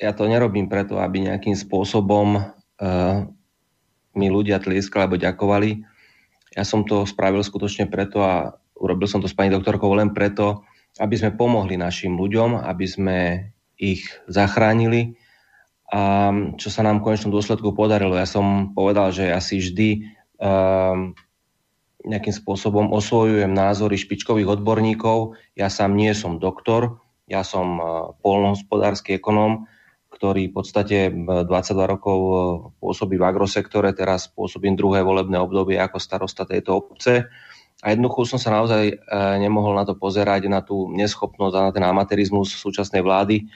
ja 0.00 0.16
to 0.16 0.24
nerobím 0.24 0.66
preto, 0.66 0.96
aby 0.96 1.28
nejakým 1.28 1.52
spôsobom 1.52 2.40
uh, 2.40 3.28
mi 4.16 4.26
ľudia 4.32 4.58
tlieskali 4.58 5.04
alebo 5.04 5.20
ďakovali. 5.20 5.70
Ja 6.56 6.64
som 6.64 6.88
to 6.88 7.04
spravil 7.04 7.44
skutočne 7.44 7.86
preto 7.86 8.24
a 8.24 8.56
urobil 8.80 9.06
som 9.06 9.20
to 9.20 9.28
s 9.28 9.36
pani 9.36 9.52
doktorkou 9.52 9.92
len 9.92 10.16
preto, 10.16 10.64
aby 10.98 11.14
sme 11.14 11.36
pomohli 11.36 11.76
našim 11.76 12.16
ľuďom, 12.16 12.64
aby 12.64 12.86
sme 12.88 13.18
ich 13.78 14.08
zachránili 14.26 15.20
a 15.90 16.30
čo 16.54 16.70
sa 16.70 16.86
nám 16.86 17.02
v 17.02 17.10
konečnom 17.10 17.34
dôsledku 17.34 17.74
podarilo. 17.74 18.14
Ja 18.14 18.26
som 18.26 18.70
povedal, 18.78 19.10
že 19.10 19.26
ja 19.26 19.42
si 19.42 19.58
vždy 19.58 20.06
um, 20.38 21.18
nejakým 22.06 22.30
spôsobom 22.30 22.94
osvojujem 22.94 23.50
názory 23.50 23.98
špičkových 23.98 24.60
odborníkov. 24.60 25.34
Ja 25.58 25.66
sám 25.66 25.98
nie 25.98 26.14
som 26.14 26.38
doktor, 26.38 27.02
ja 27.26 27.42
som 27.42 27.82
uh, 27.82 27.86
polnohospodársky 28.22 29.18
ekonóm, 29.18 29.66
ktorý 30.10 30.50
v 30.50 30.54
podstate 30.54 30.96
22 31.14 31.46
rokov 31.86 32.18
e, 32.18 32.34
pôsobí 32.82 33.14
v 33.14 33.24
agrosektore, 33.24 33.94
teraz 33.94 34.26
pôsobím 34.26 34.74
druhé 34.74 35.06
volebné 35.06 35.38
obdobie 35.38 35.78
ako 35.78 36.02
starosta 36.02 36.42
tejto 36.42 36.76
obce. 36.82 37.30
A 37.80 37.94
jednoducho 37.94 38.36
som 38.36 38.38
sa 38.42 38.52
naozaj 38.52 38.84
e, 38.90 38.94
nemohol 39.40 39.78
na 39.78 39.86
to 39.86 39.94
pozerať, 39.94 40.50
na 40.50 40.60
tú 40.60 40.90
neschopnosť 40.92 41.54
a 41.56 41.64
na 41.64 41.72
ten 41.72 41.84
amatérizmus 41.86 42.52
súčasnej 42.52 43.00
vlády. 43.06 43.48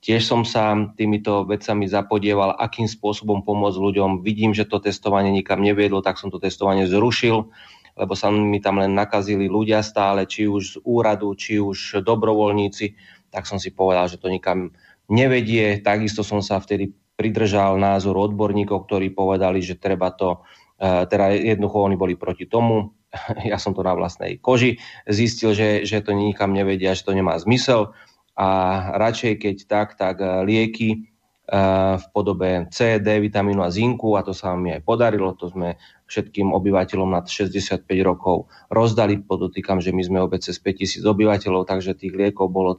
Tiež 0.00 0.26
som 0.26 0.42
sa 0.42 0.76
týmito 0.96 1.46
vecami 1.46 1.86
zapodieval, 1.86 2.58
akým 2.58 2.90
spôsobom 2.90 3.46
pomôcť 3.46 3.78
ľuďom. 3.78 4.10
Vidím, 4.26 4.50
že 4.56 4.66
to 4.66 4.82
testovanie 4.82 5.30
nikam 5.30 5.62
neviedlo, 5.62 6.02
tak 6.02 6.18
som 6.18 6.32
to 6.32 6.40
testovanie 6.40 6.88
zrušil, 6.88 7.52
lebo 8.00 8.12
sa 8.16 8.32
mi 8.32 8.58
tam 8.64 8.80
len 8.80 8.96
nakazili 8.96 9.46
ľudia 9.46 9.84
stále, 9.84 10.24
či 10.24 10.48
už 10.48 10.62
z 10.64 10.74
úradu, 10.88 11.36
či 11.36 11.60
už 11.60 12.00
dobrovoľníci, 12.00 12.96
tak 13.28 13.44
som 13.44 13.60
si 13.60 13.70
povedal, 13.70 14.08
že 14.08 14.16
to 14.16 14.32
nikam 14.32 14.72
nevedie. 15.10 15.82
Takisto 15.82 16.22
som 16.22 16.40
sa 16.40 16.62
vtedy 16.62 16.94
pridržal 17.18 17.76
názor 17.76 18.16
odborníkov, 18.16 18.88
ktorí 18.88 19.12
povedali, 19.12 19.60
že 19.60 19.76
treba 19.76 20.14
to, 20.14 20.40
e, 20.80 21.04
teda 21.04 21.36
jednoducho 21.36 21.84
oni 21.84 21.96
boli 21.98 22.14
proti 22.16 22.48
tomu. 22.48 22.96
Ja 23.50 23.58
som 23.58 23.74
to 23.74 23.82
na 23.82 23.92
vlastnej 23.92 24.38
koži 24.38 24.78
zistil, 25.10 25.50
že, 25.52 25.82
že 25.82 25.98
to 25.98 26.14
nikam 26.14 26.54
nevedia, 26.54 26.94
že 26.94 27.02
to 27.02 27.12
nemá 27.12 27.34
zmysel 27.42 27.90
a 28.38 28.48
radšej 28.96 29.32
keď 29.36 29.56
tak, 29.66 29.88
tak 29.98 30.22
e, 30.22 30.46
lieky 30.46 31.09
v 31.50 32.04
podobe 32.14 32.70
C, 32.70 33.02
D, 33.02 33.18
vitamínu 33.18 33.66
a 33.66 33.74
zinku 33.74 34.14
a 34.14 34.22
to 34.22 34.30
sa 34.30 34.54
mi 34.54 34.70
aj 34.70 34.86
podarilo. 34.86 35.34
To 35.34 35.50
sme 35.50 35.74
všetkým 36.06 36.54
obyvateľom 36.54 37.10
nad 37.10 37.26
65 37.26 37.82
rokov 38.06 38.46
rozdali. 38.70 39.18
Podotýkam, 39.18 39.82
že 39.82 39.90
my 39.90 40.02
sme 40.06 40.18
obec 40.22 40.46
cez 40.46 40.62
5000 40.62 41.02
obyvateľov, 41.02 41.66
takže 41.66 41.98
tých 41.98 42.14
liekov 42.14 42.54
bolo 42.54 42.78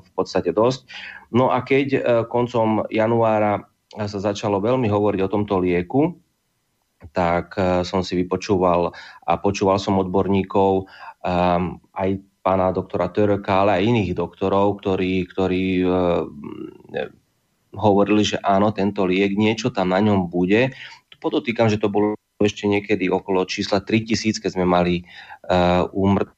v 0.00 0.10
podstate 0.16 0.56
dosť. 0.56 0.88
No 1.36 1.52
a 1.52 1.60
keď 1.60 2.00
koncom 2.32 2.88
januára 2.88 3.68
sa 3.92 4.18
začalo 4.20 4.64
veľmi 4.64 4.88
hovoriť 4.88 5.20
o 5.20 5.32
tomto 5.32 5.60
lieku, 5.60 6.16
tak 7.12 7.52
som 7.84 8.00
si 8.00 8.16
vypočúval 8.16 8.96
a 9.28 9.32
počúval 9.36 9.76
som 9.76 10.00
odborníkov 10.00 10.88
aj 11.92 12.08
pána 12.40 12.72
doktora 12.72 13.12
Törka, 13.12 13.60
ale 13.66 13.76
aj 13.76 13.88
iných 13.92 14.12
doktorov, 14.16 14.80
ktorí, 14.80 15.28
ktorí 15.28 15.84
hovorili, 17.76 18.24
že 18.24 18.40
áno, 18.40 18.72
tento 18.72 19.04
liek, 19.04 19.36
niečo 19.36 19.70
tam 19.70 19.92
na 19.92 20.00
ňom 20.00 20.32
bude. 20.32 20.72
Podotýkam, 21.16 21.72
že 21.72 21.80
to 21.80 21.88
bolo 21.88 22.16
ešte 22.40 22.68
niekedy 22.68 23.08
okolo 23.08 23.48
čísla 23.48 23.80
3000, 23.80 24.36
keď 24.40 24.50
sme 24.52 24.68
mali 24.68 25.08
uh, 25.48 25.88
umr, 25.96 26.28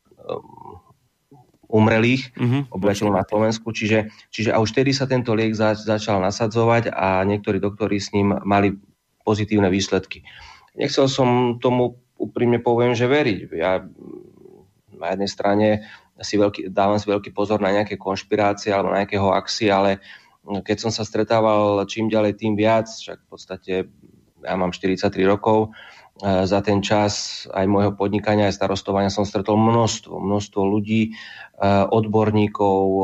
umrelých 1.68 2.32
uh-huh. 2.32 2.70
obyvateľov 2.72 3.12
na 3.12 3.24
Slovensku. 3.26 3.74
Čiže, 3.74 4.08
čiže 4.32 4.50
a 4.54 4.62
už 4.62 4.72
vtedy 4.72 4.96
sa 4.96 5.04
tento 5.04 5.36
liek 5.36 5.52
zač, 5.52 5.84
začal 5.84 6.22
nasadzovať 6.24 6.94
a 6.94 7.22
niektorí 7.26 7.60
doktori 7.60 8.00
s 8.00 8.14
ním 8.16 8.38
mali 8.46 8.78
pozitívne 9.26 9.68
výsledky. 9.68 10.24
Nechcel 10.72 11.10
som 11.10 11.60
tomu 11.60 12.00
úprimne 12.16 12.58
poviem, 12.58 12.96
že 12.96 13.10
veriť. 13.10 13.38
Ja 13.52 13.84
na 14.98 15.06
jednej 15.14 15.30
strane 15.30 15.66
si 16.18 16.34
veľký, 16.34 16.74
dávam 16.74 16.98
si 16.98 17.06
veľký 17.06 17.30
pozor 17.30 17.62
na 17.62 17.70
nejaké 17.70 17.94
konšpirácie 17.94 18.74
alebo 18.74 18.90
na 18.90 19.04
nejakého 19.04 19.22
hoaxy, 19.22 19.70
ale 19.70 20.02
keď 20.46 20.76
som 20.78 20.90
sa 20.94 21.04
stretával 21.04 21.84
čím 21.84 22.08
ďalej, 22.08 22.40
tým 22.40 22.54
viac, 22.56 22.88
však 22.88 23.18
v 23.24 23.28
podstate 23.28 23.74
ja 24.42 24.54
mám 24.54 24.70
43 24.70 25.12
rokov, 25.26 25.74
e, 26.22 26.46
za 26.46 26.60
ten 26.62 26.80
čas 26.80 27.44
aj 27.50 27.66
môjho 27.66 27.92
podnikania, 27.94 28.48
aj 28.48 28.56
starostovania 28.56 29.12
som 29.12 29.26
stretol 29.26 29.58
množstvo, 29.58 30.14
množstvo 30.16 30.60
ľudí, 30.62 31.10
e, 31.10 31.10
odborníkov, 31.90 32.82
e, 32.86 33.02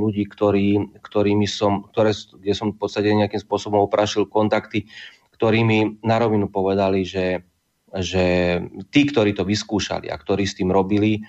ľudí, 0.00 0.24
ktorí, 0.26 0.98
ktorými 0.98 1.46
som, 1.46 1.84
ktoré, 1.92 2.16
kde 2.16 2.54
som 2.56 2.72
v 2.72 2.78
podstate 2.80 3.12
nejakým 3.12 3.40
spôsobom 3.40 3.84
oprašil 3.84 4.26
kontakty, 4.26 4.88
ktorými 5.36 6.04
na 6.04 6.16
rovinu 6.20 6.48
povedali, 6.48 7.04
že 7.04 7.44
že 7.90 8.54
tí, 8.94 9.02
ktorí 9.02 9.34
to 9.34 9.42
vyskúšali 9.42 10.14
a 10.14 10.14
ktorí 10.14 10.46
s 10.46 10.54
tým 10.54 10.70
robili, 10.70 11.26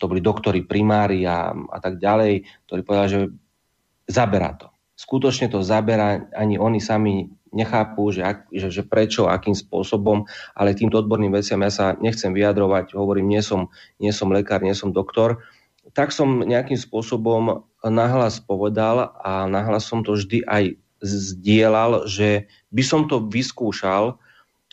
to 0.00 0.04
boli 0.08 0.24
doktori 0.24 0.64
primári 0.64 1.28
a, 1.28 1.52
a 1.52 1.78
tak 1.82 2.00
ďalej, 2.00 2.46
ktorí 2.64 2.80
povedali, 2.80 3.08
že 3.12 3.20
zaberá 4.06 4.54
to. 4.56 4.70
Skutočne 4.96 5.52
to 5.52 5.60
zaberá, 5.60 6.24
ani 6.32 6.56
oni 6.56 6.80
sami 6.80 7.28
nechápu, 7.52 8.12
že, 8.16 8.24
ak, 8.24 8.38
že, 8.48 8.72
že 8.72 8.82
prečo, 8.82 9.28
akým 9.28 9.52
spôsobom, 9.52 10.24
ale 10.56 10.76
týmto 10.76 11.00
odborným 11.00 11.36
veciam 11.36 11.60
ja 11.60 11.68
sa 11.68 11.86
nechcem 12.00 12.32
vyjadrovať, 12.32 12.96
hovorím, 12.96 13.36
nie 13.36 13.42
som, 13.44 13.68
nie 14.00 14.12
som 14.12 14.32
lekár, 14.32 14.64
nie 14.64 14.72
som 14.72 14.96
doktor, 14.96 15.44
tak 15.92 16.12
som 16.12 16.44
nejakým 16.44 16.76
spôsobom 16.76 17.64
nahlas 17.84 18.42
povedal 18.42 19.16
a 19.20 19.46
nahlas 19.46 19.86
som 19.86 20.02
to 20.02 20.16
vždy 20.16 20.42
aj 20.48 20.76
zdieľal, 21.04 22.08
že 22.08 22.48
by 22.72 22.82
som 22.82 23.04
to 23.06 23.20
vyskúšal, 23.20 24.16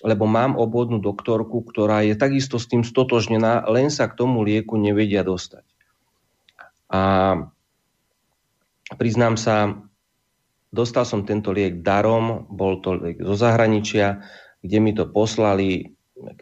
lebo 0.03 0.27
mám 0.27 0.59
obvodnú 0.59 0.99
doktorku, 0.99 1.63
ktorá 1.63 2.03
je 2.03 2.17
takisto 2.17 2.59
s 2.59 2.67
tým 2.67 2.83
stotožnená, 2.83 3.63
len 3.71 3.87
sa 3.87 4.09
k 4.09 4.17
tomu 4.19 4.43
lieku 4.43 4.75
nevedia 4.75 5.23
dostať. 5.23 5.63
A 6.91 7.01
priznám 8.97 9.35
sa, 9.39 9.77
dostal 10.73 11.05
som 11.05 11.25
tento 11.27 11.53
liek 11.53 11.81
darom, 11.85 12.49
bol 12.49 12.79
to 12.81 12.97
liek 12.97 13.21
zo 13.21 13.35
zahraničia, 13.37 14.21
kde 14.63 14.77
mi 14.79 14.91
to 14.95 15.09
poslali, 15.09 15.93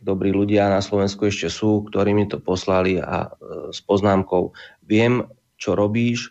dobrí 0.04 0.30
ľudia 0.30 0.70
na 0.70 0.84
Slovensku 0.84 1.26
ešte 1.26 1.50
sú, 1.50 1.88
ktorí 1.90 2.14
mi 2.14 2.30
to 2.30 2.38
poslali 2.38 3.02
a 3.02 3.28
e, 3.28 3.30
s 3.74 3.82
poznámkou, 3.82 4.54
viem, 4.86 5.26
čo 5.58 5.74
robíš 5.74 6.30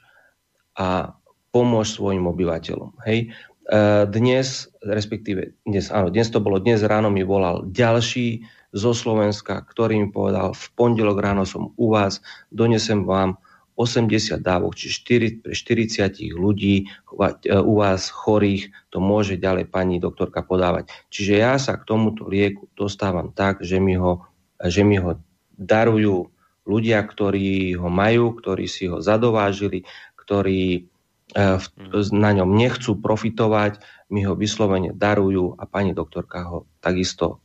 a 0.78 1.18
pomôž 1.50 1.98
svojim 1.98 2.30
obyvateľom. 2.30 2.94
Hej. 3.04 3.34
Eh, 3.70 4.02
dnes, 4.10 4.66
respektíve 4.82 5.54
dnes, 5.62 5.94
áno, 5.94 6.10
dnes 6.10 6.26
to 6.26 6.42
bolo, 6.42 6.58
dnes 6.58 6.82
ráno 6.82 7.06
mi 7.06 7.22
volal 7.22 7.62
ďalší 7.70 8.42
zo 8.74 8.90
Slovenska, 8.90 9.62
ktorý 9.62 9.94
mi 10.02 10.08
povedal, 10.10 10.50
v 10.58 10.66
pondelok 10.74 11.22
ráno 11.22 11.46
som 11.46 11.70
u 11.78 11.86
vás, 11.94 12.18
donesem 12.50 13.06
vám 13.06 13.38
80 13.80 14.36
dávok, 14.44 14.76
či 14.76 14.92
4, 14.92 15.40
pre 15.40 15.56
40 15.56 16.36
ľudí 16.36 16.84
eh, 16.84 17.56
u 17.56 17.72
vás 17.80 18.12
chorých, 18.12 18.68
to 18.92 19.00
môže 19.00 19.40
ďalej 19.40 19.72
pani 19.72 19.96
doktorka 19.96 20.44
podávať. 20.44 20.92
Čiže 21.08 21.34
ja 21.40 21.56
sa 21.56 21.80
k 21.80 21.88
tomuto 21.88 22.28
lieku 22.28 22.68
dostávam 22.76 23.32
tak, 23.32 23.64
že 23.64 23.80
mi 23.80 23.96
ho, 23.96 24.28
že 24.60 24.84
mi 24.84 25.00
ho 25.00 25.16
darujú 25.56 26.28
ľudia, 26.68 27.00
ktorí 27.00 27.80
ho 27.80 27.88
majú, 27.88 28.36
ktorí 28.36 28.68
si 28.68 28.84
ho 28.92 29.00
zadovážili, 29.00 29.88
ktorí 30.20 30.90
E, 31.30 31.62
na 32.10 32.30
ňom 32.34 32.50
nechcú 32.58 32.98
profitovať, 32.98 33.78
mi 34.10 34.26
ho 34.26 34.34
vyslovene 34.34 34.90
darujú 34.90 35.54
a 35.54 35.62
pani 35.62 35.94
doktorka 35.94 36.42
ho 36.50 36.58
takisto 36.82 37.38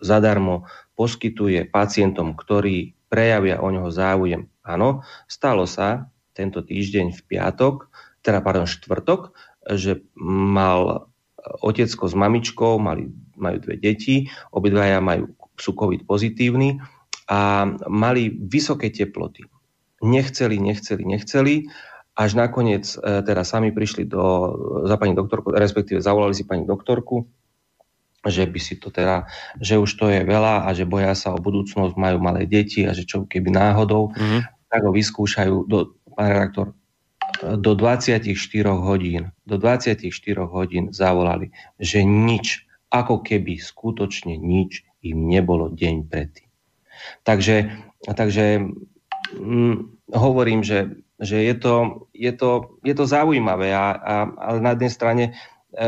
zadarmo 0.00 0.64
poskytuje 0.96 1.68
pacientom, 1.68 2.32
ktorí 2.32 2.96
prejavia 3.12 3.60
o 3.60 3.68
neho 3.68 3.92
záujem. 3.92 4.48
Áno, 4.66 5.06
stalo 5.30 5.64
sa 5.64 6.10
tento 6.34 6.60
týždeň 6.60 7.14
v 7.14 7.20
piatok, 7.22 7.88
teda 8.20 8.42
pardon, 8.42 8.66
štvrtok, 8.66 9.32
že 9.78 10.02
mal 10.18 11.08
otecko 11.62 12.10
s 12.10 12.14
mamičkou, 12.18 12.82
mali, 12.82 13.08
majú 13.38 13.62
dve 13.62 13.78
deti, 13.78 14.26
obidvaja 14.50 14.98
majú, 14.98 15.30
sú 15.54 15.72
COVID 15.78 16.04
pozitívni 16.04 16.82
a 17.30 17.70
mali 17.86 18.34
vysoké 18.34 18.90
teploty. 18.90 19.46
Nechceli, 20.02 20.60
nechceli, 20.60 21.02
nechceli 21.06 21.54
až 22.16 22.30
nakoniec 22.32 22.84
e, 22.96 23.22
teda 23.22 23.44
sami 23.44 23.70
prišli 23.72 24.08
do, 24.08 24.24
za 24.88 24.96
pani 24.96 25.12
doktorku, 25.12 25.52
respektíve 25.52 26.00
zavolali 26.00 26.32
si 26.32 26.48
pani 26.48 26.64
doktorku, 26.64 27.28
že 28.26 28.48
by 28.48 28.58
si 28.58 28.80
to 28.80 28.90
teda, 28.90 29.28
že 29.60 29.78
už 29.78 29.90
to 29.94 30.10
je 30.10 30.24
veľa 30.26 30.66
a 30.66 30.68
že 30.74 30.88
boja 30.88 31.14
sa 31.14 31.36
o 31.36 31.38
budúcnosť, 31.38 31.94
majú 31.94 32.18
malé 32.18 32.48
deti 32.48 32.82
a 32.82 32.96
že 32.96 33.06
čo 33.06 33.28
keby 33.28 33.54
náhodou, 33.54 34.10
mm-hmm. 34.16 34.55
Tak 34.68 34.80
ho 34.84 34.90
vyskúšajú, 34.90 35.66
do, 35.66 35.96
pán 36.14 36.30
redaktor, 36.32 36.66
do 37.42 37.72
24 37.74 38.26
hodín, 38.80 39.34
do 39.44 39.56
24 39.58 40.02
hodín 40.46 40.94
zavolali, 40.94 41.52
že 41.76 42.06
nič, 42.06 42.64
ako 42.88 43.20
keby 43.20 43.58
skutočne 43.58 44.38
nič 44.38 44.86
im 45.02 45.26
nebolo 45.26 45.68
deň 45.70 46.06
predtým. 46.06 46.48
Takže, 47.26 47.70
takže 48.08 48.66
hm, 49.36 49.76
hovorím, 50.14 50.64
že 50.64 50.96
že 51.20 51.40
je 51.40 51.54
to, 51.56 51.74
je 52.12 52.32
to, 52.32 52.76
je 52.84 52.92
to 52.92 53.04
zaujímavé, 53.08 53.72
a, 53.72 53.96
a, 53.96 54.14
ale 54.36 54.58
na 54.60 54.76
jednej 54.76 54.92
strane 54.92 55.24
e, 55.32 55.32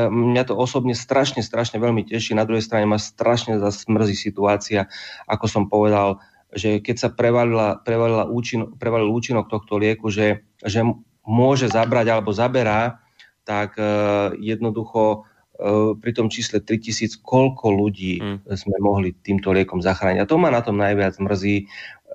mňa 0.08 0.48
to 0.48 0.54
osobne 0.56 0.96
strašne, 0.96 1.44
strašne 1.44 1.76
veľmi 1.76 2.08
teší, 2.08 2.32
na 2.32 2.48
druhej 2.48 2.64
strane 2.64 2.88
ma 2.88 2.96
strašne 2.96 3.60
zasmrzí 3.60 4.16
situácia, 4.16 4.88
ako 5.28 5.44
som 5.44 5.64
povedal, 5.68 6.24
že 6.54 6.80
keď 6.80 6.96
sa 6.96 7.08
prevalila, 7.12 7.80
prevalila 7.80 8.24
účin, 8.24 8.76
prevalil 8.76 9.12
účinok 9.12 9.52
tohto 9.52 9.76
lieku, 9.76 10.08
že, 10.08 10.48
že 10.64 10.84
môže 11.28 11.68
zabrať 11.68 12.06
alebo 12.08 12.32
zaberá, 12.32 13.04
tak 13.44 13.76
uh, 13.76 14.32
jednoducho 14.36 15.24
uh, 15.24 15.92
pri 15.96 16.12
tom 16.16 16.32
čísle 16.32 16.60
3000, 16.64 17.20
koľko 17.20 17.72
ľudí 17.72 18.20
mm. 18.20 18.38
sme 18.56 18.76
mohli 18.80 19.12
týmto 19.12 19.52
liekom 19.52 19.80
zachrániť. 19.80 20.24
A 20.24 20.28
to 20.28 20.40
ma 20.40 20.48
na 20.52 20.64
tom 20.64 20.80
najviac 20.80 21.16
mrzí, 21.20 21.68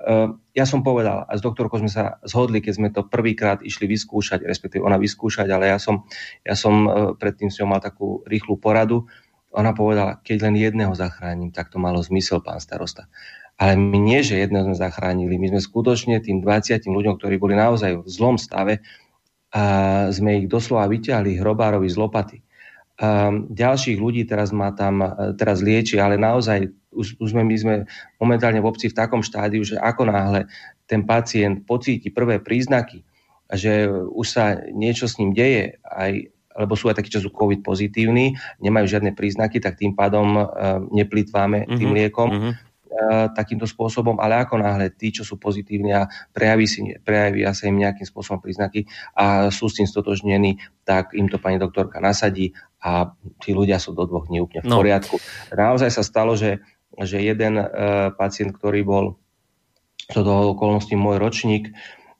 Ehm, 0.03 0.43
ja 0.51 0.67
som 0.67 0.83
povedal, 0.83 1.23
a 1.23 1.31
s 1.31 1.41
doktorkou 1.41 1.79
sme 1.79 1.87
sa 1.87 2.19
zhodli, 2.27 2.59
keď 2.59 2.73
sme 2.75 2.89
to 2.91 3.07
prvýkrát 3.07 3.63
išli 3.63 3.87
vyskúšať, 3.87 4.43
respektíve 4.43 4.83
ona 4.83 4.99
vyskúšať, 4.99 5.47
ale 5.47 5.71
ja 5.71 5.79
som, 5.79 6.03
ja 6.43 6.59
som 6.59 6.89
predtým 7.15 7.47
s 7.47 7.57
ňou 7.63 7.71
mal 7.71 7.81
takú 7.81 8.19
rýchlu 8.27 8.59
poradu. 8.59 9.07
Ona 9.55 9.71
povedala, 9.71 10.19
keď 10.19 10.49
len 10.49 10.59
jedného 10.59 10.91
zachránim, 10.97 11.53
tak 11.53 11.71
to 11.71 11.79
malo 11.79 12.03
zmysel, 12.03 12.43
pán 12.43 12.59
starosta. 12.59 13.07
Ale 13.61 13.77
my 13.77 13.97
nie, 14.01 14.25
že 14.25 14.41
jedného 14.41 14.65
sme 14.65 14.77
zachránili, 14.77 15.37
my 15.37 15.53
sme 15.53 15.61
skutočne 15.61 16.17
tým 16.19 16.41
20 16.41 16.89
ľuďom, 16.89 17.15
ktorí 17.21 17.37
boli 17.37 17.53
naozaj 17.53 18.01
v 18.01 18.07
zlom 18.09 18.41
stave, 18.41 18.81
a 19.53 19.63
sme 20.09 20.41
ich 20.41 20.47
doslova 20.49 20.89
vyťahli 20.89 21.37
hrobárovi 21.37 21.85
z 21.85 21.97
lopaty. 22.01 22.37
A 22.97 23.29
ďalších 23.33 24.01
ľudí 24.01 24.25
teraz 24.25 24.49
má 24.49 24.73
tam, 24.73 25.05
e, 25.05 25.37
teraz 25.37 25.61
lieči, 25.61 26.01
ale 26.01 26.17
naozaj 26.17 26.73
už, 26.93 27.21
už 27.21 27.29
sme, 27.33 27.45
my 27.45 27.55
sme 27.57 27.75
momentálne 28.17 28.61
v 28.61 28.69
obci 28.69 28.89
v 28.89 28.97
takom 28.97 29.21
štádiu, 29.21 29.61
že 29.61 29.77
ako 29.77 30.09
náhle 30.09 30.49
ten 30.89 31.05
pacient 31.05 31.65
pocíti 31.65 32.09
prvé 32.09 32.41
príznaky, 32.41 33.05
že 33.53 33.89
už 33.89 34.27
sa 34.29 34.57
niečo 34.73 35.05
s 35.05 35.17
ním 35.21 35.33
deje, 35.33 35.77
aj, 35.85 36.33
lebo 36.53 36.73
sú 36.77 36.89
aj 36.89 37.01
takí, 37.01 37.09
čo 37.09 37.21
sú 37.21 37.29
COVID 37.33 37.65
pozitívni, 37.65 38.37
nemajú 38.61 38.85
žiadne 38.89 39.13
príznaky, 39.17 39.57
tak 39.57 39.77
tým 39.77 39.97
pádom 39.97 40.37
uh, 40.37 40.45
neplýtváme 40.93 41.65
mm-hmm. 41.65 41.77
tým 41.77 41.91
liekom. 41.93 42.29
Mm-hmm. 42.29 42.53
Takýmto 43.33 43.65
spôsobom, 43.65 44.21
ale 44.21 44.37
ako 44.37 44.61
náhle 44.61 44.93
tí, 44.93 45.09
čo 45.09 45.25
sú 45.25 45.41
pozitívni 45.41 45.93
a 45.93 46.05
prejaví, 46.29 46.65
si, 46.69 46.93
prejavia 47.01 47.51
sa 47.51 47.65
im 47.65 47.81
nejakým 47.81 48.05
spôsobom 48.05 48.39
príznaky 48.39 48.85
a 49.17 49.49
sú 49.49 49.67
s 49.67 49.81
tým 49.81 49.87
stotožnení, 49.89 50.61
tak 50.85 51.17
im 51.17 51.25
to 51.27 51.41
pani 51.41 51.57
doktorka 51.57 51.97
nasadí 51.97 52.53
a 52.83 53.15
tí 53.41 53.55
ľudia 53.55 53.81
sú 53.81 53.97
do 53.97 54.05
dvoch 54.05 54.29
dní 54.29 54.43
úplne 54.43 54.61
v 54.61 54.69
no. 54.69 54.77
poriadku. 54.83 55.17
Naozaj 55.55 55.89
sa 55.89 56.03
stalo, 56.05 56.37
že, 56.37 56.61
že 56.99 57.23
jeden 57.23 57.57
uh, 57.57 57.67
pacient, 58.13 58.53
ktorý 58.53 58.85
bol 58.85 59.05
do 60.11 60.21
toho 60.21 60.53
okolností 60.53 60.93
môj 60.99 61.17
ročník, 61.17 61.71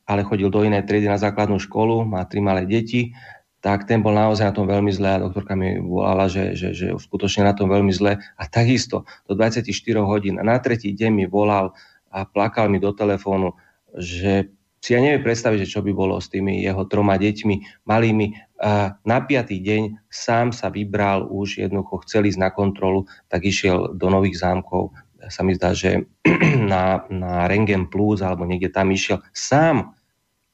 ale 0.07 0.23
chodil 0.23 0.51
do 0.51 0.63
inej 0.63 0.88
triedy 0.88 1.07
na 1.07 1.19
základnú 1.19 1.59
školu, 1.59 2.03
má 2.07 2.23
tri 2.27 2.39
malé 2.39 2.67
deti, 2.67 3.15
tak 3.63 3.88
ten 3.88 4.04
bol 4.04 4.12
naozaj 4.12 4.52
na 4.52 4.56
tom 4.56 4.67
veľmi 4.67 4.91
zle 4.91 5.15
a 5.15 5.23
doktorka 5.23 5.56
mi 5.56 5.80
volala, 5.80 6.28
že, 6.28 6.52
že, 6.52 6.76
že 6.76 6.91
skutočne 6.99 7.47
na 7.47 7.56
tom 7.56 7.71
veľmi 7.71 7.95
zle. 7.95 8.19
A 8.19 8.43
takisto 8.52 9.08
do 9.23 9.39
24 9.39 9.71
hodín 10.04 10.36
a 10.36 10.43
na 10.43 10.60
tretí 10.60 10.91
deň 10.91 11.12
mi 11.15 11.26
volal 11.32 11.71
a 12.12 12.28
plakal 12.28 12.67
mi 12.67 12.84
do 12.84 12.91
telefónu, 12.91 13.56
že 13.95 14.52
si 14.84 14.91
ja 14.91 14.99
neviem 14.99 15.23
predstaviť, 15.23 15.63
že 15.63 15.71
čo 15.71 15.80
by 15.80 15.95
bolo 15.95 16.19
s 16.19 16.28
tými 16.28 16.60
jeho 16.60 16.84
troma 16.91 17.15
deťmi 17.15 17.88
malými. 17.88 18.36
A 18.60 18.99
na 19.08 19.17
piatý 19.23 19.63
deň 19.63 20.12
sám 20.12 20.52
sa 20.52 20.67
vybral, 20.67 21.32
už 21.32 21.63
jednoducho 21.63 22.04
chcel 22.04 22.28
ísť 22.28 22.43
na 22.43 22.52
kontrolu, 22.52 23.08
tak 23.32 23.47
išiel 23.47 23.95
do 23.95 24.12
Nových 24.12 24.43
zámkov. 24.43 24.91
Sa 25.32 25.39
mi 25.39 25.56
zdá, 25.56 25.71
že 25.71 26.04
na, 26.67 27.08
na 27.08 27.47
Rengen 27.47 27.88
Plus 27.88 28.19
alebo 28.19 28.43
niekde 28.43 28.76
tam 28.76 28.91
išiel 28.91 29.23
sám, 29.32 29.95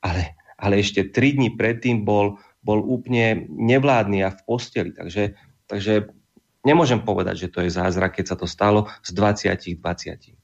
ale, 0.06 0.38
ale 0.62 0.78
ešte 0.78 1.10
tri 1.10 1.34
dní 1.34 1.58
predtým 1.58 2.06
bol 2.06 2.38
bol 2.70 2.86
úplne 2.86 3.50
nevládny 3.50 4.22
a 4.22 4.30
v 4.30 4.42
posteli. 4.46 4.94
Takže, 4.94 5.34
takže 5.66 6.14
nemôžem 6.62 7.02
povedať, 7.02 7.50
že 7.50 7.52
to 7.52 7.66
je 7.66 7.74
zázrak, 7.74 8.22
keď 8.22 8.26
sa 8.30 8.38
to 8.38 8.46
stalo 8.46 8.86
z 9.02 9.18
20 9.18 9.82
20. 9.82 10.38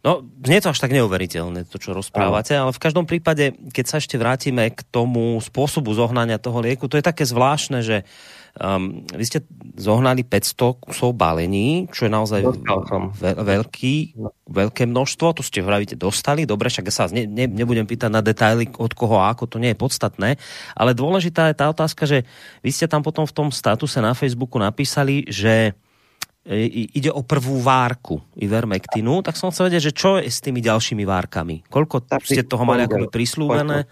No, 0.00 0.24
nie 0.48 0.64
to 0.64 0.72
až 0.72 0.80
tak 0.80 0.96
neuveriteľné, 0.96 1.68
to, 1.68 1.76
čo 1.76 1.92
rozprávate, 1.92 2.56
ale 2.56 2.72
v 2.72 2.80
každom 2.80 3.04
prípade, 3.04 3.52
keď 3.52 3.84
sa 3.84 3.96
ešte 4.00 4.16
vrátime 4.16 4.72
k 4.72 4.80
tomu 4.88 5.36
spôsobu 5.44 5.92
zohnania 5.92 6.40
toho 6.40 6.64
lieku, 6.64 6.88
to 6.88 6.96
je 6.96 7.04
také 7.04 7.28
zvláštne, 7.28 7.84
že 7.84 8.08
um, 8.60 9.02
vy 9.10 9.24
ste 9.24 9.38
zohnali 9.80 10.22
500 10.22 10.84
kusov 10.84 11.16
balení, 11.16 11.88
čo 11.88 12.06
je 12.06 12.12
naozaj 12.12 12.40
ve- 13.16 13.38
veľký, 13.40 13.94
veľké 14.46 14.84
množstvo, 14.86 15.40
to 15.40 15.42
ste 15.42 15.64
vravíte 15.64 15.96
dostali, 15.96 16.44
dobre, 16.44 16.68
však 16.68 16.86
sa 16.92 17.08
ne, 17.08 17.24
ne, 17.24 17.48
nebudem 17.48 17.88
pýtať 17.88 18.12
na 18.12 18.20
detaily 18.20 18.68
od 18.76 18.92
koho 18.92 19.18
a 19.18 19.32
ako, 19.32 19.48
to 19.48 19.56
nie 19.56 19.72
je 19.72 19.80
podstatné, 19.80 20.36
ale 20.76 20.92
dôležitá 20.92 21.48
je 21.50 21.58
tá 21.58 21.72
otázka, 21.72 22.04
že 22.04 22.28
vy 22.60 22.70
ste 22.70 22.86
tam 22.86 23.00
potom 23.00 23.24
v 23.24 23.34
tom 23.34 23.48
statuse 23.48 23.98
na 23.98 24.12
Facebooku 24.12 24.60
napísali, 24.60 25.24
že 25.26 25.74
E, 26.40 26.88
ide 26.96 27.12
o 27.12 27.20
prvú 27.20 27.60
várku 27.60 28.16
Ivermectinu, 28.40 29.20
tak 29.20 29.36
som 29.36 29.52
chcel 29.52 29.68
vedieť, 29.68 29.92
že 29.92 29.96
čo 29.96 30.16
je 30.16 30.32
s 30.32 30.40
tými 30.40 30.64
ďalšími 30.64 31.04
várkami? 31.04 31.68
Koľko 31.68 32.08
ste 32.24 32.48
toho 32.48 32.64
mali 32.64 32.88
ako 32.88 33.12
prislúbené? 33.12 33.84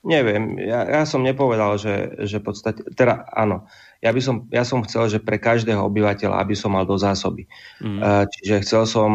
Neviem, 0.00 0.56
ja, 0.56 0.82
ja 0.82 1.02
som 1.04 1.20
nepovedal, 1.20 1.76
že, 1.76 2.26
že 2.26 2.40
v 2.40 2.44
podstate, 2.48 2.80
teda 2.96 3.28
áno, 3.28 3.68
ja, 4.02 4.10
by 4.10 4.20
som, 4.20 4.50
ja 4.50 4.66
som 4.66 4.82
chcel, 4.82 5.06
že 5.06 5.18
pre 5.22 5.38
každého 5.38 5.78
obyvateľa, 5.78 6.42
aby 6.42 6.58
som 6.58 6.74
mal 6.74 6.82
do 6.82 6.98
zásoby. 6.98 7.46
Mm. 7.78 8.26
Čiže 8.26 8.66
chcel 8.66 8.82
som 8.90 9.10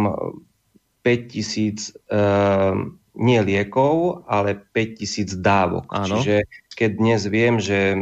5000 1.03 1.91
uh, 2.07 2.75
nie 3.17 3.39
liekov, 3.43 4.23
ale 4.29 4.55
5000 4.71 5.43
dávok. 5.43 5.91
Áno. 5.91 6.23
Čiže 6.23 6.47
keď 6.77 6.91
dnes 7.01 7.21
viem, 7.25 7.57
že, 7.57 7.97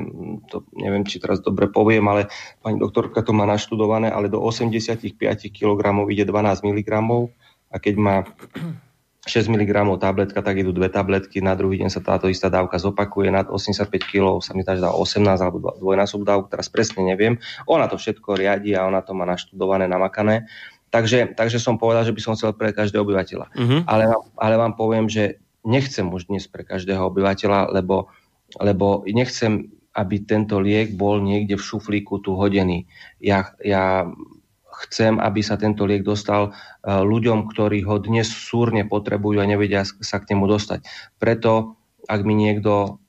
to 0.52 0.68
neviem, 0.76 1.08
či 1.08 1.24
teraz 1.24 1.40
dobre 1.40 1.72
poviem, 1.72 2.04
ale 2.12 2.28
pani 2.60 2.76
doktorka 2.76 3.24
to 3.24 3.32
má 3.32 3.48
naštudované, 3.48 4.12
ale 4.12 4.28
do 4.28 4.44
85 4.44 5.16
kg 5.56 5.82
ide 6.12 6.28
12 6.28 6.68
mg 6.68 6.92
a 7.72 7.76
keď 7.80 7.96
má 7.96 8.16
6 9.26 9.50
mg 9.50 9.74
tabletka, 9.98 10.38
tak 10.46 10.62
idú 10.62 10.70
dve 10.70 10.86
tabletky, 10.86 11.42
na 11.42 11.58
druhý 11.58 11.82
deň 11.82 11.90
sa 11.90 11.98
táto 11.98 12.30
istá 12.30 12.46
dávka 12.46 12.78
zopakuje, 12.78 13.34
nad 13.34 13.50
85 13.50 13.90
kg 14.06 14.38
sa 14.38 14.54
mi 14.54 14.62
tá 14.62 14.78
18 14.78 15.26
alebo 15.42 15.74
dvojnásob 15.82 16.22
dávku, 16.22 16.48
teraz 16.54 16.70
presne 16.70 17.02
neviem. 17.02 17.42
Ona 17.66 17.90
to 17.90 17.98
všetko 17.98 18.38
riadi 18.38 18.78
a 18.78 18.86
ona 18.86 19.02
to 19.02 19.18
má 19.18 19.26
naštudované, 19.26 19.90
namakané. 19.90 20.46
Takže, 20.94 21.34
takže 21.34 21.58
som 21.58 21.82
povedal, 21.82 22.06
že 22.06 22.14
by 22.14 22.22
som 22.22 22.34
chcel 22.38 22.54
pre 22.54 22.70
každého 22.70 23.02
obyvateľa. 23.02 23.52
Uh-huh. 23.52 23.82
Ale, 23.90 24.14
ale 24.38 24.56
vám 24.56 24.78
poviem, 24.78 25.10
že 25.10 25.42
nechcem 25.66 26.06
už 26.06 26.30
dnes 26.30 26.46
pre 26.46 26.62
každého 26.62 27.10
obyvateľa, 27.10 27.74
lebo, 27.74 28.14
lebo 28.62 29.02
nechcem, 29.10 29.74
aby 29.98 30.22
tento 30.22 30.62
liek 30.62 30.94
bol 30.94 31.18
niekde 31.18 31.58
v 31.58 31.66
šuflíku 31.66 32.22
tu 32.22 32.38
hodený. 32.38 32.86
Ja, 33.18 33.58
ja 33.66 34.06
chcem, 34.84 35.16
aby 35.22 35.40
sa 35.40 35.56
tento 35.56 35.88
liek 35.88 36.04
dostal 36.04 36.52
uh, 36.52 37.02
ľuďom, 37.06 37.48
ktorí 37.48 37.88
ho 37.88 38.02
dnes 38.02 38.28
súrne 38.28 38.84
potrebujú 38.84 39.40
a 39.40 39.48
nevedia 39.48 39.88
sa 39.88 40.18
k 40.20 40.36
nemu 40.36 40.46
dostať. 40.50 40.84
Preto, 41.16 41.80
ak 42.06 42.22
mi 42.28 42.36
niekto 42.36 43.00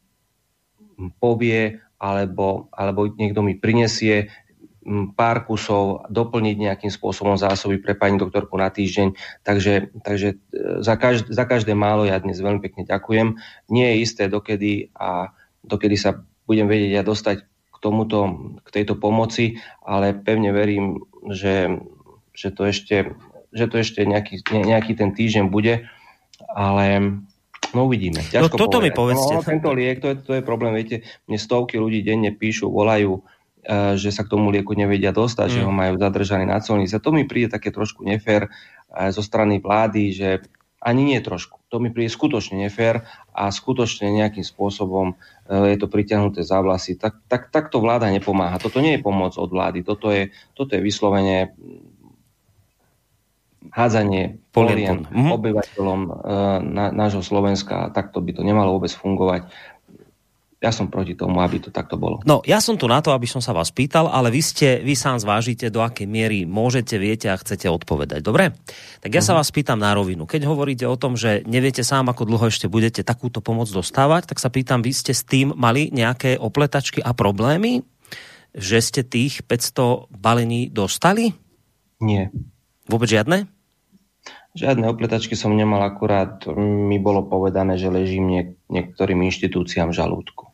povie, 1.20 1.80
alebo, 1.96 2.68
alebo 2.72 3.08
niekto 3.08 3.40
mi 3.40 3.56
prinesie 3.56 4.28
pár 5.18 5.42
kusov, 5.42 6.06
doplniť 6.06 6.56
nejakým 6.62 6.92
spôsobom 6.94 7.34
zásoby 7.34 7.82
pre 7.82 7.98
pani 7.98 8.22
doktorku 8.22 8.54
na 8.54 8.70
týždeň. 8.70 9.18
Takže, 9.42 9.98
takže 10.06 10.28
e, 10.54 10.78
za, 10.78 10.94
každé, 10.94 11.34
za 11.34 11.44
každé 11.44 11.74
málo 11.74 12.06
ja 12.06 12.22
dnes 12.22 12.38
veľmi 12.38 12.62
pekne 12.62 12.86
ďakujem. 12.86 13.34
Nie 13.66 13.92
je 13.92 14.02
isté, 14.06 14.30
dokedy, 14.30 14.94
a 14.94 15.34
dokedy 15.66 15.98
sa 15.98 16.22
budem 16.46 16.70
vedieť 16.70 16.92
ja 16.92 17.02
dostať 17.02 17.36
k 17.42 17.76
tomuto, 17.82 18.18
k 18.62 18.68
tejto 18.70 18.94
pomoci, 18.96 19.58
ale 19.82 20.14
pevne 20.14 20.54
verím, 20.54 21.02
že, 21.30 21.82
že 22.32 22.48
to 22.54 22.62
ešte, 22.66 23.14
že 23.52 23.64
to 23.66 23.76
ešte 23.80 24.02
nejaký, 24.06 24.42
nejaký 24.50 24.92
ten 24.98 25.10
týždeň 25.14 25.50
bude, 25.50 25.86
ale 26.50 26.86
No 27.74 27.90
uvidíme. 27.90 28.22
Ťažko 28.22 28.56
no 28.56 28.62
toto 28.62 28.78
povedať. 28.78 28.84
mi 28.88 28.90
povedzte. 28.94 29.32
No, 29.36 29.42
tento 29.42 29.70
liek, 29.74 29.98
to 29.98 30.08
je, 30.14 30.16
to 30.22 30.32
je 30.38 30.42
problém, 30.46 30.72
viete, 30.80 31.02
mne 31.28 31.36
stovky 31.36 31.76
ľudí 31.76 32.00
denne 32.00 32.30
píšu, 32.32 32.70
volajú, 32.72 33.20
E, 33.66 33.98
že 33.98 34.14
sa 34.14 34.22
k 34.22 34.30
tomu 34.30 34.54
lieku 34.54 34.78
nevedia 34.78 35.10
dostať, 35.10 35.48
mm. 35.50 35.54
že 35.58 35.60
ho 35.66 35.72
majú 35.74 35.98
zadržaný 35.98 36.46
na 36.46 36.62
colnice. 36.62 37.02
To 37.02 37.10
mi 37.10 37.26
príde 37.26 37.50
také 37.50 37.74
trošku 37.74 38.06
nefér 38.06 38.46
e, 38.46 38.50
zo 39.10 39.26
strany 39.26 39.58
vlády, 39.58 40.14
že 40.14 40.28
ani 40.78 41.02
nie 41.02 41.18
trošku. 41.18 41.58
To 41.74 41.82
mi 41.82 41.90
príde 41.90 42.06
skutočne 42.06 42.62
nefér 42.62 43.02
a 43.36 43.52
skutočne 43.52 44.08
nejakým 44.08 44.42
spôsobom 44.42 45.12
e, 45.12 45.14
je 45.70 45.76
to 45.76 45.92
priťahnuté 45.92 46.40
za 46.40 46.64
vlasy. 46.64 46.96
Tak, 46.96 47.20
tak, 47.28 47.52
tak 47.52 47.68
to 47.68 47.84
vláda 47.84 48.08
nepomáha. 48.08 48.56
Toto 48.56 48.80
nie 48.80 48.96
je 48.96 49.04
pomoc 49.04 49.36
od 49.36 49.52
vlády. 49.52 49.84
Toto 49.84 50.08
je, 50.08 50.32
toto 50.56 50.72
je 50.72 50.80
vyslovene 50.80 51.52
hádzanie 53.76 54.40
polien 54.56 55.04
mm-hmm. 55.04 55.30
obyvateľom 55.36 56.00
e, 56.08 56.12
na, 56.64 56.86
nášho 56.96 57.20
Slovenska. 57.20 57.92
Takto 57.92 58.24
by 58.24 58.32
to 58.32 58.42
nemalo 58.42 58.80
vôbec 58.80 58.90
fungovať 58.96 59.52
ja 60.56 60.72
som 60.72 60.88
proti 60.88 61.12
tomu, 61.12 61.44
aby 61.44 61.60
to 61.60 61.68
takto 61.68 62.00
bolo. 62.00 62.24
No, 62.24 62.40
ja 62.48 62.64
som 62.64 62.80
tu 62.80 62.88
na 62.88 63.04
to, 63.04 63.12
aby 63.12 63.28
som 63.28 63.44
sa 63.44 63.52
vás 63.52 63.68
pýtal, 63.68 64.08
ale 64.08 64.32
vy 64.32 64.40
ste, 64.40 64.80
vy 64.80 64.96
sám 64.96 65.20
zvážite, 65.20 65.68
do 65.68 65.84
akej 65.84 66.08
miery 66.08 66.48
môžete, 66.48 66.96
viete 66.96 67.28
a 67.28 67.36
chcete 67.36 67.68
odpovedať. 67.68 68.24
Dobre? 68.24 68.56
Tak 69.04 69.10
ja 69.12 69.20
uh-huh. 69.20 69.28
sa 69.28 69.32
mhm. 69.36 69.38
vás 69.44 69.50
pýtam 69.52 69.76
na 69.76 69.92
rovinu. 69.92 70.24
Keď 70.24 70.48
hovoríte 70.48 70.88
o 70.88 70.96
tom, 70.96 71.12
že 71.12 71.44
neviete 71.44 71.84
sám, 71.84 72.08
ako 72.08 72.24
dlho 72.24 72.48
ešte 72.48 72.72
budete 72.72 73.04
takúto 73.04 73.44
pomoc 73.44 73.68
dostávať, 73.68 74.32
tak 74.32 74.40
sa 74.40 74.48
pýtam, 74.48 74.80
vy 74.80 74.96
ste 74.96 75.12
s 75.12 75.28
tým 75.28 75.52
mali 75.52 75.92
nejaké 75.92 76.40
opletačky 76.40 77.04
a 77.04 77.12
problémy? 77.12 77.84
Že 78.56 78.78
ste 78.80 79.00
tých 79.04 79.44
500 79.44 80.08
balení 80.16 80.72
dostali? 80.72 81.36
Nie. 82.00 82.32
Vôbec 82.88 83.12
žiadne? 83.12 83.44
Žiadne 84.56 84.88
opletačky 84.88 85.36
som 85.36 85.52
nemal, 85.52 85.84
akurát 85.84 86.48
mi 86.56 86.96
bolo 86.96 87.28
povedané, 87.28 87.76
že 87.76 87.92
ležím 87.92 88.32
niek- 88.32 88.55
niektorým 88.72 89.22
inštitúciám 89.26 89.94
v 89.94 89.98
žalúdku. 89.98 90.44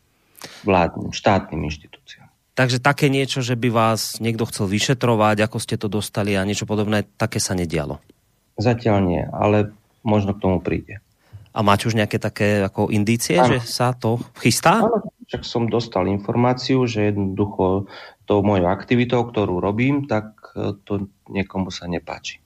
Vládnym, 0.67 1.15
štátnym 1.15 1.65
inštitúciám. 1.67 2.27
Takže 2.53 2.77
také 2.77 3.09
niečo, 3.09 3.41
že 3.41 3.57
by 3.57 3.69
vás 3.73 4.21
niekto 4.21 4.45
chcel 4.45 4.69
vyšetrovať, 4.69 5.41
ako 5.41 5.57
ste 5.57 5.75
to 5.79 5.89
dostali 5.89 6.37
a 6.37 6.45
niečo 6.45 6.69
podobné, 6.69 7.01
také 7.17 7.41
sa 7.41 7.57
nedialo? 7.57 7.97
Zatiaľ 8.61 8.97
nie, 9.01 9.23
ale 9.33 9.73
možno 10.05 10.37
k 10.37 10.43
tomu 10.45 10.61
príde. 10.61 11.01
A 11.53 11.65
máte 11.65 11.89
už 11.89 11.97
nejaké 11.97 12.21
také 12.21 12.61
ako 12.61 12.93
indície, 12.93 13.41
ano. 13.41 13.57
že 13.57 13.65
sa 13.65 13.97
to 13.97 14.21
chystá? 14.37 14.85
Áno, 14.85 15.01
však 15.25 15.41
som 15.41 15.65
dostal 15.65 16.05
informáciu, 16.05 16.85
že 16.85 17.09
jednoducho 17.09 17.89
tou 18.29 18.39
mojou 18.45 18.69
aktivitou, 18.69 19.25
ktorú 19.25 19.57
robím, 19.57 20.05
tak 20.05 20.37
to 20.85 21.09
niekomu 21.33 21.73
sa 21.73 21.89
nepáči. 21.89 22.42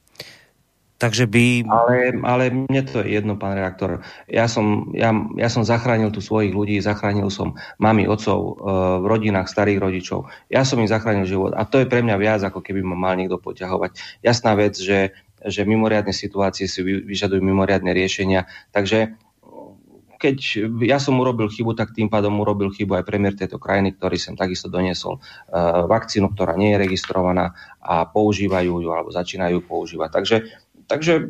Takže 0.97 1.29
by... 1.29 1.69
Ale, 1.69 2.17
ale 2.25 2.43
mne 2.49 2.81
to 2.81 3.05
je 3.05 3.21
jedno, 3.21 3.38
pán 3.38 3.53
reaktor. 3.53 4.01
Ja 4.25 4.49
som, 4.49 4.89
ja, 4.97 5.13
ja 5.38 5.45
som 5.45 5.62
zachránil 5.62 6.10
tu 6.10 6.25
svojich 6.25 6.49
ľudí, 6.57 6.81
zachránil 6.81 7.29
som 7.29 7.53
mami, 7.77 8.10
otcov 8.10 8.39
e, 8.41 8.51
v 9.01 9.05
rodinách 9.05 9.45
starých 9.45 9.77
rodičov. 9.77 10.25
Ja 10.49 10.65
som 10.65 10.81
im 10.81 10.89
zachránil 10.89 11.29
život. 11.29 11.53
A 11.53 11.69
to 11.69 11.77
je 11.77 11.86
pre 11.86 12.01
mňa 12.01 12.17
viac, 12.17 12.41
ako 12.41 12.65
keby 12.65 12.81
ma 12.81 12.97
mal 12.97 13.13
niekto 13.13 13.38
poťahovať. 13.38 13.93
Jasná 14.25 14.57
vec, 14.57 14.73
že, 14.73 15.13
že 15.45 15.69
mimoriadne 15.69 16.17
situácie 16.17 16.65
si 16.65 16.81
vyžadujú 16.81 17.45
mimoriadne 17.45 17.93
riešenia. 17.93 18.49
Takže 18.73 19.13
keď 20.17 20.38
ja 20.81 20.97
som 20.97 21.21
urobil 21.21 21.45
chybu, 21.45 21.77
tak 21.77 21.93
tým 21.93 22.10
pádom 22.10 22.41
urobil 22.41 22.73
chybu 22.73 22.97
aj 22.97 23.05
premiér 23.05 23.38
tejto 23.38 23.62
krajiny, 23.62 23.93
ktorý 23.93 24.17
sem 24.17 24.33
takisto 24.33 24.65
doniesol 24.65 25.21
uh, 25.21 25.86
vakcínu, 25.86 26.33
ktorá 26.33 26.57
nie 26.57 26.73
je 26.73 26.81
registrovaná 26.81 27.53
a 27.77 28.10
používajú 28.10 28.81
ju 28.81 28.89
alebo 28.89 29.13
začínajú 29.13 29.62
používať. 29.69 30.10
Takže 30.10 30.36
takže 30.88 31.28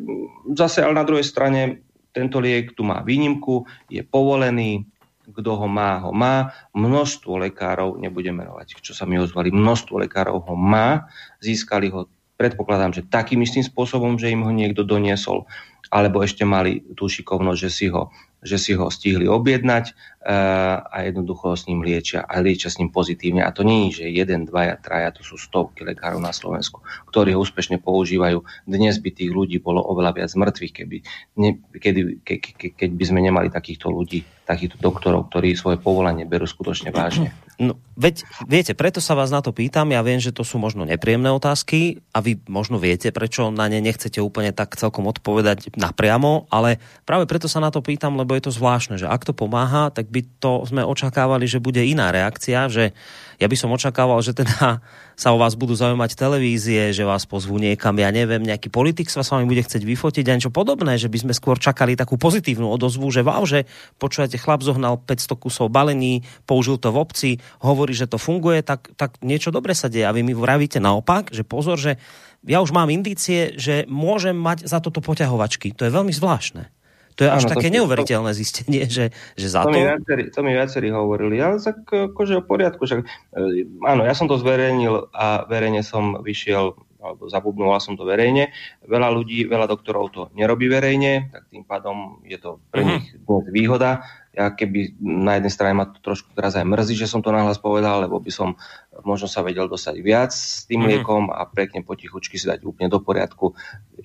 zase 0.54 0.80
ale 0.80 0.96
na 0.96 1.04
druhej 1.04 1.26
strane 1.26 1.82
tento 2.14 2.40
liek 2.40 2.72
tu 2.72 2.82
má 2.82 3.04
výnimku, 3.04 3.68
je 3.92 4.00
povolený, 4.02 4.88
kto 5.28 5.60
ho 5.60 5.68
má, 5.68 6.00
ho 6.00 6.10
má. 6.10 6.56
Množstvo 6.72 7.36
lekárov, 7.36 8.00
nebudem 8.00 8.40
menovať, 8.40 8.80
čo 8.80 8.96
sa 8.96 9.04
mi 9.04 9.20
ozvali, 9.20 9.52
množstvo 9.52 10.00
lekárov 10.08 10.40
ho 10.48 10.54
má, 10.56 11.10
získali 11.44 11.92
ho, 11.92 12.08
predpokladám, 12.40 12.96
že 12.96 13.04
takým 13.04 13.44
istým 13.44 13.66
spôsobom, 13.66 14.16
že 14.16 14.32
im 14.32 14.40
ho 14.40 14.52
niekto 14.54 14.88
doniesol, 14.88 15.44
alebo 15.92 16.24
ešte 16.24 16.48
mali 16.48 16.80
tú 16.96 17.06
šikovnosť, 17.06 17.60
že 17.60 17.70
si 17.70 17.86
ho 17.92 18.08
že 18.38 18.54
si 18.54 18.70
ho 18.78 18.86
stihli 18.86 19.26
objednať 19.26 19.98
a 20.18 20.96
jednoducho 21.06 21.54
s 21.54 21.70
ním 21.70 21.80
liečia 21.80 22.26
a 22.26 22.42
liečia 22.42 22.68
s 22.68 22.82
ním 22.82 22.90
pozitívne. 22.90 23.46
A 23.46 23.54
to 23.54 23.62
nie 23.62 23.88
je, 23.88 24.02
že 24.02 24.10
jeden, 24.10 24.50
dvaja, 24.50 24.74
traja, 24.76 25.14
to 25.14 25.22
sú 25.22 25.38
stovky 25.38 25.86
lekárov 25.86 26.18
na 26.18 26.34
Slovensku, 26.34 26.82
ktorí 27.08 27.32
ho 27.32 27.40
úspešne 27.40 27.78
používajú. 27.78 28.42
Dnes 28.66 28.98
by 28.98 29.14
tých 29.14 29.30
ľudí 29.30 29.62
bolo 29.62 29.78
oveľa 29.78 30.18
viac 30.18 30.30
mŕtvych, 30.34 30.74
keby, 30.74 30.96
ne, 31.38 31.62
kedy, 31.70 32.00
ke, 32.26 32.34
ke, 32.42 32.68
keď 32.74 32.90
by 32.98 33.04
sme 33.06 33.20
nemali 33.22 33.48
takýchto 33.48 33.94
ľudí, 33.94 34.26
takýchto 34.42 34.82
doktorov, 34.82 35.30
ktorí 35.30 35.54
svoje 35.54 35.78
povolanie 35.78 36.26
berú 36.26 36.48
skutočne 36.48 36.90
vážne. 36.90 37.30
No, 37.58 37.74
veď, 37.98 38.22
viete, 38.46 38.72
preto 38.72 39.02
sa 39.02 39.18
vás 39.18 39.34
na 39.34 39.42
to 39.42 39.50
pýtam. 39.50 39.90
Ja 39.90 40.00
viem, 40.02 40.22
že 40.22 40.30
to 40.30 40.46
sú 40.46 40.62
možno 40.62 40.86
nepríjemné 40.86 41.26
otázky 41.34 42.00
a 42.14 42.22
vy 42.22 42.38
možno 42.46 42.78
viete, 42.78 43.10
prečo 43.10 43.50
na 43.50 43.66
ne 43.66 43.82
nechcete 43.82 44.22
úplne 44.22 44.54
tak 44.54 44.78
celkom 44.78 45.10
odpovedať 45.10 45.74
napriamo, 45.74 46.48
ale 46.54 46.80
práve 47.02 47.26
preto 47.26 47.50
sa 47.50 47.58
na 47.58 47.74
to 47.74 47.82
pýtam, 47.84 48.16
lebo 48.16 48.32
je 48.38 48.46
to 48.46 48.54
zvláštne, 48.54 48.96
že 48.96 49.10
ak 49.10 49.26
to 49.26 49.34
pomáha, 49.36 49.90
tak 49.92 50.07
by 50.08 50.20
to 50.40 50.64
sme 50.64 50.82
očakávali, 50.82 51.44
že 51.44 51.62
bude 51.62 51.80
iná 51.84 52.08
reakcia, 52.08 52.66
že 52.72 52.96
ja 53.38 53.46
by 53.46 53.56
som 53.56 53.70
očakával, 53.70 54.18
že 54.18 54.34
teda 54.34 54.82
sa 55.14 55.28
o 55.30 55.38
vás 55.38 55.54
budú 55.54 55.74
zaujímať 55.74 56.18
televízie, 56.18 56.90
že 56.90 57.06
vás 57.06 57.22
pozvú 57.22 57.58
niekam, 57.60 57.94
ja 57.98 58.10
neviem, 58.10 58.42
nejaký 58.42 58.72
politik 58.72 59.06
sa 59.12 59.22
s 59.22 59.30
vami 59.30 59.46
bude 59.46 59.62
chcieť 59.62 59.86
vyfotiť 59.86 60.24
a 60.26 60.34
niečo 60.34 60.50
podobné, 60.54 60.98
že 60.98 61.06
by 61.06 61.28
sme 61.28 61.32
skôr 61.34 61.58
čakali 61.58 61.94
takú 61.94 62.18
pozitívnu 62.18 62.66
odozvu, 62.66 63.06
že 63.14 63.22
wow, 63.22 63.46
že 63.46 63.70
počujete, 64.02 64.40
chlap 64.42 64.66
zohnal 64.66 64.98
500 64.98 65.38
kusov 65.38 65.70
balení, 65.70 66.26
použil 66.48 66.82
to 66.82 66.90
v 66.90 66.98
obci, 66.98 67.30
hovorí, 67.62 67.94
že 67.94 68.10
to 68.10 68.18
funguje, 68.18 68.66
tak, 68.66 68.90
tak 68.98 69.18
niečo 69.22 69.54
dobre 69.54 69.74
sa 69.74 69.86
deje. 69.86 70.06
A 70.06 70.14
vy 70.14 70.26
mi 70.26 70.34
vravíte 70.34 70.82
naopak, 70.82 71.30
že 71.30 71.46
pozor, 71.46 71.78
že 71.78 71.98
ja 72.46 72.62
už 72.62 72.70
mám 72.70 72.90
indície, 72.90 73.58
že 73.58 73.82
môžem 73.90 74.38
mať 74.38 74.70
za 74.70 74.78
toto 74.78 75.02
poťahovačky. 75.02 75.74
To 75.74 75.82
je 75.82 75.94
veľmi 75.94 76.14
zvláštne. 76.14 76.77
To 77.18 77.26
je 77.26 77.30
až 77.34 77.44
ano, 77.44 77.52
také 77.58 77.68
to, 77.68 77.74
neuveriteľné 77.82 78.30
zistenie, 78.30 78.86
že, 78.86 79.10
že 79.34 79.46
za 79.50 79.66
to... 79.66 79.74
To 79.74 79.74
mi, 79.74 79.82
viacerí, 79.82 80.22
to 80.30 80.40
mi 80.46 80.52
viacerí 80.54 80.88
hovorili, 80.94 81.42
ale 81.42 81.58
tak 81.58 81.82
akože 81.82 82.38
o 82.38 82.46
poriadku. 82.46 82.86
Však, 82.86 83.02
e, 83.02 83.66
áno, 83.82 84.06
ja 84.06 84.14
som 84.14 84.30
to 84.30 84.38
zverejnil 84.38 85.10
a 85.10 85.42
verejne 85.50 85.82
som 85.82 86.22
vyšiel 86.22 86.78
alebo 86.98 87.30
zabudnul 87.30 87.78
som 87.78 87.94
to 87.94 88.02
verejne. 88.02 88.50
Veľa 88.82 89.08
ľudí, 89.14 89.46
veľa 89.46 89.70
doktorov 89.70 90.10
to 90.10 90.22
nerobí 90.34 90.66
verejne, 90.66 91.30
tak 91.30 91.46
tým 91.46 91.62
pádom 91.62 92.18
je 92.26 92.38
to 92.42 92.58
pre 92.74 92.82
mhm. 92.82 92.90
nich 92.90 93.06
uh-huh. 93.22 93.46
výhoda 93.54 94.02
ja 94.38 94.54
keby 94.54 95.02
na 95.02 95.34
jednej 95.34 95.50
strane 95.50 95.74
ma 95.74 95.90
to 95.90 95.98
trošku 95.98 96.30
teraz 96.30 96.54
aj 96.54 96.62
mrzí, 96.62 96.94
že 96.94 97.10
som 97.10 97.18
to 97.18 97.34
nahlas 97.34 97.58
povedal, 97.58 98.06
lebo 98.06 98.22
by 98.22 98.30
som 98.30 98.54
možno 99.02 99.26
sa 99.26 99.42
vedel 99.42 99.66
dostať 99.66 99.98
viac 99.98 100.30
s 100.30 100.62
tým 100.70 100.86
mm-hmm. 100.86 101.02
liekom 101.02 101.22
a 101.34 101.42
pekne 101.50 101.82
potichučky 101.82 102.38
si 102.38 102.46
dať 102.46 102.62
úplne 102.62 102.86
do 102.86 103.02
poriadku 103.02 103.58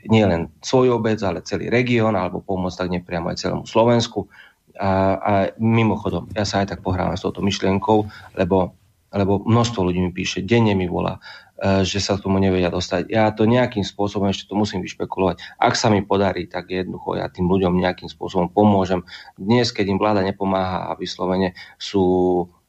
nie 0.10 0.26
len 0.26 0.50
svoj 0.60 0.98
obec, 0.98 1.22
ale 1.22 1.46
celý 1.46 1.70
región, 1.70 2.18
alebo 2.18 2.42
pomôcť 2.42 2.78
tak 2.82 2.90
nepriamo 2.90 3.30
aj 3.30 3.40
celému 3.40 3.66
Slovensku. 3.70 4.28
A, 4.74 4.90
a 5.22 5.32
mimochodom, 5.62 6.34
ja 6.34 6.50
sa 6.50 6.66
aj 6.66 6.74
tak 6.74 6.80
pohrávam 6.82 7.14
s 7.14 7.22
touto 7.22 7.46
myšlienkou, 7.46 8.10
lebo, 8.34 8.74
lebo 9.14 9.46
množstvo 9.46 9.86
ľudí 9.86 10.02
mi 10.02 10.10
píše, 10.10 10.42
denne 10.42 10.74
mi 10.74 10.90
volá, 10.90 11.22
že 11.64 12.00
sa 12.04 12.20
k 12.20 12.24
tomu 12.28 12.44
nevedia 12.44 12.68
dostať. 12.68 13.08
Ja 13.08 13.32
to 13.32 13.48
nejakým 13.48 13.88
spôsobom 13.88 14.28
ešte 14.28 14.52
to 14.52 14.60
musím 14.60 14.84
vyšpekulovať. 14.84 15.40
Ak 15.56 15.80
sa 15.80 15.88
mi 15.88 16.04
podarí, 16.04 16.52
tak 16.52 16.68
jednoducho 16.68 17.16
ja 17.16 17.32
tým 17.32 17.48
ľuďom 17.48 17.80
nejakým 17.80 18.12
spôsobom 18.12 18.52
pomôžem. 18.52 19.08
Dnes, 19.40 19.72
keď 19.72 19.96
im 19.96 20.00
vláda 20.02 20.20
nepomáha 20.28 20.92
a 20.92 21.00
vyslovene 21.00 21.56
sú 21.80 22.04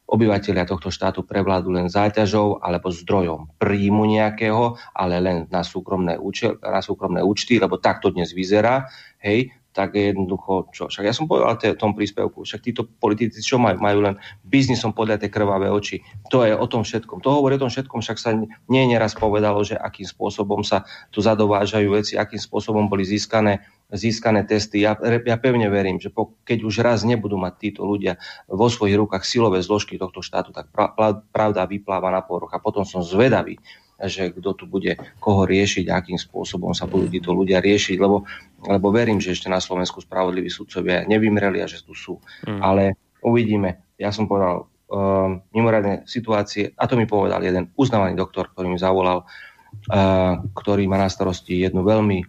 obyvateľia 0.04 0.68
tohto 0.68 0.92
štátu 0.92 1.24
prevládu 1.24 1.72
len 1.72 1.88
záťažou 1.88 2.61
alebo 2.61 2.92
zdrojom 2.92 3.57
príjmu 3.57 4.04
nejakého, 4.04 4.76
ale 4.92 5.18
len 5.18 5.48
na 5.48 5.64
súkromné, 5.64 6.20
účel, 6.20 6.61
na 6.61 6.85
súkromné 6.85 7.24
účty, 7.24 7.57
lebo 7.57 7.80
tak 7.80 8.04
to 8.04 8.12
dnes 8.12 8.30
vyzerá, 8.37 8.87
hej, 9.24 9.50
tak 9.74 9.98
jednoducho, 9.98 10.70
čo? 10.70 10.87
Však 10.87 11.02
ja 11.02 11.10
som 11.10 11.26
povedal 11.26 11.58
v 11.58 11.74
tom 11.74 11.98
príspevku, 11.98 12.46
však 12.46 12.62
títo 12.62 12.87
politici, 12.87 13.42
čo 13.42 13.58
majú? 13.58 13.82
Majú 13.82 13.98
len 14.06 14.14
biznisom 14.46 14.94
podľa 14.94 15.18
tie 15.18 15.34
krvavé 15.34 15.66
oči. 15.66 15.98
To 16.30 16.46
je 16.46 16.54
o 16.54 16.66
tom 16.70 16.87
všetkom. 16.87 17.18
To 17.26 17.42
hovorí 17.42 17.58
o 17.58 17.62
tom 17.66 17.74
všetkom, 17.74 17.98
však 17.98 18.18
sa 18.22 18.38
nie 18.70 18.82
neraz 18.87 19.18
povedalo, 19.18 19.66
že 19.66 19.74
akým 19.74 20.06
spôsobom 20.06 20.62
sa 20.62 20.87
tu 21.10 21.18
zadovážajú 21.18 21.90
veci, 21.90 22.14
akým 22.14 22.38
spôsobom 22.38 22.87
boli 22.87 23.02
získané, 23.02 23.66
získané 23.90 24.46
testy. 24.46 24.87
Ja, 24.87 24.94
ja 25.02 25.37
pevne 25.42 25.66
verím, 25.66 25.98
že 25.98 26.14
po, 26.14 26.38
keď 26.46 26.58
už 26.62 26.74
raz 26.78 27.02
nebudú 27.02 27.34
mať 27.34 27.58
títo 27.58 27.82
ľudia 27.82 28.14
vo 28.46 28.70
svojich 28.70 28.94
rukách 28.94 29.26
silové 29.26 29.58
zložky 29.58 29.98
tohto 29.98 30.22
štátu, 30.22 30.54
tak 30.54 30.70
pra, 30.70 30.94
pravda 31.34 31.66
vypláva 31.66 32.14
na 32.14 32.22
poroch. 32.22 32.54
A 32.54 32.62
potom 32.62 32.87
som 32.87 33.02
zvedavý, 33.02 33.58
že 34.07 34.33
kto 34.33 34.51
tu 34.55 34.64
bude 34.69 34.97
koho 35.21 35.49
riešiť, 35.49 35.88
akým 35.88 36.19
spôsobom 36.21 36.73
sa 36.77 36.85
budú 36.85 37.09
títo 37.09 37.33
ľudia 37.33 37.61
riešiť, 37.61 37.97
lebo, 37.99 38.25
lebo 38.64 38.87
verím, 38.93 39.19
že 39.19 39.33
ešte 39.33 39.49
na 39.49 39.59
Slovensku 39.61 40.01
spravodliví 40.05 40.49
sudcovia 40.49 41.05
nevymreli 41.09 41.61
a 41.61 41.67
že 41.69 41.85
tu 41.85 41.97
sú. 41.97 42.21
Mm. 42.45 42.61
Ale 42.61 42.83
uvidíme. 43.25 43.95
Ja 43.97 44.12
som 44.12 44.29
povedal, 44.29 44.67
uh, 44.67 45.40
mimoriadne 45.55 46.05
situácie, 46.05 46.77
a 46.77 46.85
to 46.85 46.99
mi 46.99 47.09
povedal 47.09 47.40
jeden 47.40 47.73
uznávaný 47.75 48.19
doktor, 48.19 48.53
ktorý 48.53 48.75
mi 48.75 48.79
zavolal, 48.79 49.25
uh, 49.25 50.43
ktorý 50.53 50.85
má 50.87 51.01
na 51.01 51.09
starosti 51.09 51.64
jednu 51.64 51.83
veľmi 51.83 52.25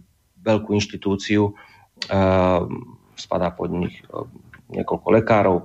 veľkú 0.46 0.72
inštitúciu, 0.78 1.52
uh, 1.52 2.62
spadá 3.18 3.50
pod 3.52 3.74
nich 3.74 4.00
uh, 4.14 4.30
niekoľko 4.72 5.08
lekárov, 5.22 5.58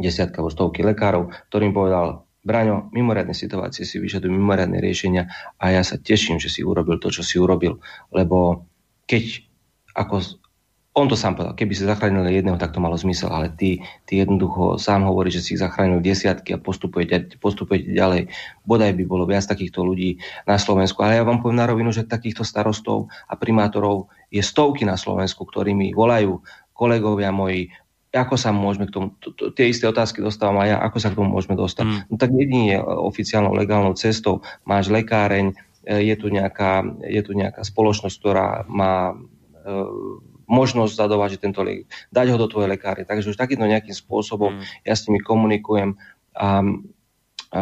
desiatka 0.00 0.40
alebo 0.40 0.50
stovky 0.50 0.80
lekárov, 0.80 1.28
ktorým 1.52 1.76
povedal, 1.76 2.24
Braňo, 2.50 2.90
mimoriadne 2.90 3.30
situácie 3.30 3.86
si 3.86 4.02
vyžadujú 4.02 4.34
mimoriadne 4.34 4.82
riešenia 4.82 5.30
a 5.62 5.70
ja 5.70 5.86
sa 5.86 5.94
teším, 5.94 6.42
že 6.42 6.50
si 6.50 6.66
urobil 6.66 6.98
to, 6.98 7.14
čo 7.14 7.22
si 7.22 7.38
urobil, 7.38 7.78
lebo 8.10 8.66
keď, 9.06 9.46
ako 9.94 10.40
on 10.90 11.06
to 11.06 11.14
sám 11.14 11.38
povedal, 11.38 11.54
keby 11.54 11.70
si 11.70 11.86
zachránil 11.86 12.26
jedného, 12.26 12.58
tak 12.58 12.74
to 12.74 12.82
malo 12.82 12.98
zmysel, 12.98 13.30
ale 13.30 13.54
ty, 13.54 13.78
ty 14.10 14.18
jednoducho 14.18 14.74
sám 14.74 15.06
hovorí, 15.06 15.30
že 15.30 15.38
si 15.38 15.54
ich 15.54 15.62
zachránil 15.62 16.02
desiatky 16.02 16.50
a 16.50 16.58
postupujete, 16.58 17.38
postupujete 17.38 17.94
ďalej. 17.94 18.26
Bodaj 18.66 18.98
by 18.98 19.04
bolo 19.06 19.22
viac 19.22 19.46
takýchto 19.46 19.86
ľudí 19.86 20.18
na 20.50 20.58
Slovensku. 20.58 20.98
Ale 21.06 21.22
ja 21.22 21.24
vám 21.24 21.38
poviem 21.38 21.62
na 21.62 21.70
rovinu, 21.70 21.94
že 21.94 22.10
takýchto 22.10 22.42
starostov 22.42 23.06
a 23.30 23.38
primátorov 23.38 24.10
je 24.34 24.42
stovky 24.42 24.82
na 24.82 24.98
Slovensku, 24.98 25.46
ktorými 25.46 25.94
volajú 25.94 26.42
kolegovia 26.74 27.30
moji, 27.30 27.70
ako 28.10 28.34
sa 28.34 28.50
môžeme 28.50 28.90
k 28.90 28.94
tomu, 28.94 29.06
to, 29.22 29.30
to, 29.38 29.54
tie 29.54 29.70
isté 29.70 29.86
otázky 29.86 30.18
dostávam 30.18 30.58
aj 30.58 30.68
ja, 30.74 30.76
ako 30.82 30.98
sa 30.98 31.10
k 31.14 31.18
tomu 31.18 31.30
môžeme 31.30 31.54
dostať. 31.54 31.86
Mm. 31.86 31.98
No 32.10 32.14
tak 32.18 32.30
jedine 32.34 32.82
oficiálnou 32.82 33.54
legálnou 33.54 33.94
cestou 33.94 34.42
máš 34.66 34.90
lekáreň, 34.90 35.54
e, 35.86 36.10
je 36.10 36.14
tu 36.18 36.26
nejaká, 36.26 36.82
je 37.06 37.22
tu 37.22 37.38
nejaká 37.38 37.62
spoločnosť, 37.62 38.16
ktorá 38.18 38.66
má 38.66 39.14
e, 39.14 39.74
možnosť 40.50 40.98
zadovážiť 40.98 41.38
tento 41.38 41.62
liek, 41.62 41.86
dať 42.10 42.26
ho 42.34 42.36
do 42.36 42.50
tvojej 42.50 42.66
lekárne. 42.66 43.06
Takže 43.06 43.30
už 43.30 43.38
takýmto 43.38 43.70
nejakým 43.70 43.94
spôsobom 43.94 44.58
mm. 44.58 44.82
ja 44.82 44.94
s 44.98 45.06
nimi 45.06 45.22
komunikujem 45.22 45.94
a, 46.34 46.66
a 47.54 47.58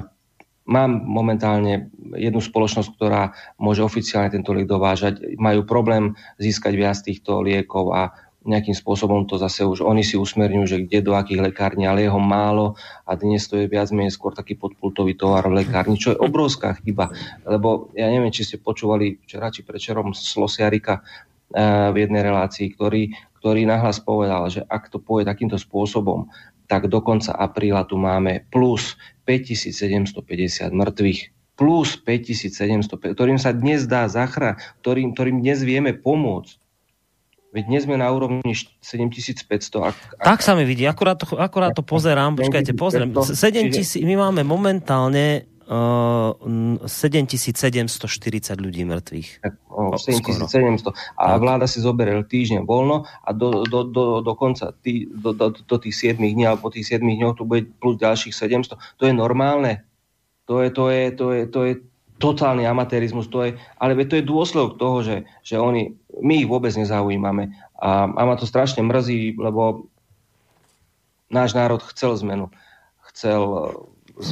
mám 0.65 0.91
momentálne 1.05 1.93
jednu 2.17 2.41
spoločnosť, 2.41 2.89
ktorá 2.97 3.37
môže 3.61 3.85
oficiálne 3.85 4.33
tento 4.33 4.57
liek 4.57 4.65
dovážať. 4.65 5.37
Majú 5.37 5.69
problém 5.69 6.17
získať 6.41 6.73
viac 6.73 6.97
týchto 7.05 7.45
liekov 7.45 7.93
a 7.93 8.17
nejakým 8.47 8.75
spôsobom 8.75 9.27
to 9.27 9.35
zase 9.35 9.67
už 9.67 9.83
oni 9.83 10.07
si 10.07 10.15
usmerňujú, 10.15 10.67
že 10.71 10.83
kde 10.87 11.03
do 11.03 11.13
akých 11.19 11.51
lekární, 11.51 11.91
ale 11.91 12.07
jeho 12.07 12.23
málo 12.23 12.79
a 13.03 13.19
dnes 13.19 13.51
to 13.51 13.59
je 13.59 13.67
viac 13.67 13.91
menej 13.91 14.15
skôr 14.15 14.31
taký 14.31 14.55
podpultový 14.55 15.19
tovar 15.19 15.43
v 15.51 15.67
lekárni, 15.67 15.99
čo 15.99 16.15
je 16.15 16.23
obrovská 16.23 16.79
chyba, 16.79 17.11
lebo 17.43 17.91
ja 17.99 18.07
neviem, 18.07 18.31
či 18.31 18.47
ste 18.47 18.63
počúvali 18.63 19.19
včera 19.27 19.51
či 19.51 19.67
prečerom 19.67 20.15
Slosiarika 20.15 21.03
eh, 21.03 21.91
v 21.91 21.97
jednej 21.99 22.23
relácii, 22.23 22.79
ktorý, 22.79 23.11
ktorý 23.43 23.67
nahlas 23.67 23.99
povedal, 23.99 24.47
že 24.47 24.63
ak 24.63 24.87
to 24.87 25.03
pôjde 25.03 25.27
takýmto 25.27 25.59
spôsobom, 25.59 26.31
tak 26.71 26.87
do 26.87 27.03
konca 27.03 27.35
apríla 27.35 27.89
tu 27.91 27.99
máme 27.99 28.47
plus 28.55 28.95
5750 29.27 30.15
mŕtvych. 30.71 31.21
Plus 31.59 31.99
5700, 31.99 33.19
ktorým 33.19 33.35
sa 33.35 33.51
dnes 33.51 33.91
dá 33.91 34.07
zachrániť, 34.07 34.79
ktorým, 34.79 35.11
ktorým 35.11 35.43
dnes 35.43 35.59
vieme 35.67 35.91
pomôcť 35.91 36.68
Veď 37.49 37.65
dnes 37.65 37.83
sme 37.89 37.97
na 37.97 38.13
úrovni 38.13 38.53
7500. 38.85 39.81
Ak, 39.81 39.97
ak, 40.21 40.25
tak 40.25 40.41
sa 40.45 40.53
mi 40.53 40.69
vidí, 40.69 40.85
akurát 40.85 41.17
to, 41.17 41.25
akurát 41.41 41.73
to 41.73 41.81
pozerám, 41.81 42.37
počkajte, 42.37 42.77
pozriem. 42.77 43.09
7000, 43.17 44.05
my 44.05 44.15
máme 44.21 44.45
momentálne 44.45 45.49
uh, 45.65 46.37
7740 46.85 47.89
ľudí 48.61 48.85
mŕtvych. 48.85 49.29
Tak, 49.41 49.55
oh, 49.73 49.97
7700. 49.97 50.93
A 51.17 51.25
tak. 51.37 51.41
vláda 51.41 51.65
si 51.65 51.81
zoberie 51.81 52.21
týždeň 52.21 52.69
voľno 52.69 53.09
a 53.09 53.31
do, 53.33 53.65
do, 53.65 53.81
do, 53.89 54.21
do 54.21 54.33
konca 54.37 54.77
tý, 54.85 55.09
do, 55.09 55.33
do, 55.33 55.57
do 55.57 55.77
tých 55.81 56.13
7 56.13 56.21
dní 56.21 56.45
alebo 56.45 56.69
po 56.69 56.71
tých 56.77 57.01
7 57.01 57.01
dňoch 57.01 57.41
tu 57.41 57.49
bude 57.49 57.65
plus 57.81 57.97
ďalších 57.97 58.37
700. 58.37 58.77
To 58.77 59.03
je 59.09 59.15
normálne. 59.17 59.89
To 60.49 60.61
je, 60.61 60.69
to 60.69 60.93
je, 60.93 61.03
to 61.17 61.27
je, 61.33 61.43
to 61.49 61.61
je 61.65 61.73
totálny 62.19 62.67
amatérizmus. 62.67 63.31
To 63.31 63.47
je, 63.47 63.51
ale 63.79 63.95
to 64.05 64.19
je 64.19 64.27
dôsledok 64.27 64.77
toho, 64.77 64.99
že, 65.07 65.17
že 65.47 65.57
oni 65.57 65.95
my 66.19 66.45
ich 66.45 66.51
vôbec 66.51 66.75
nezaujímame. 66.75 67.55
A, 67.79 68.11
a 68.11 68.21
ma 68.27 68.35
to 68.35 68.45
strašne 68.45 68.83
mrzí, 68.83 69.39
lebo 69.39 69.87
náš 71.31 71.55
národ 71.55 71.81
chcel 71.95 72.19
zmenu. 72.19 72.51
Chcel 73.15 73.43
e, 73.43 73.59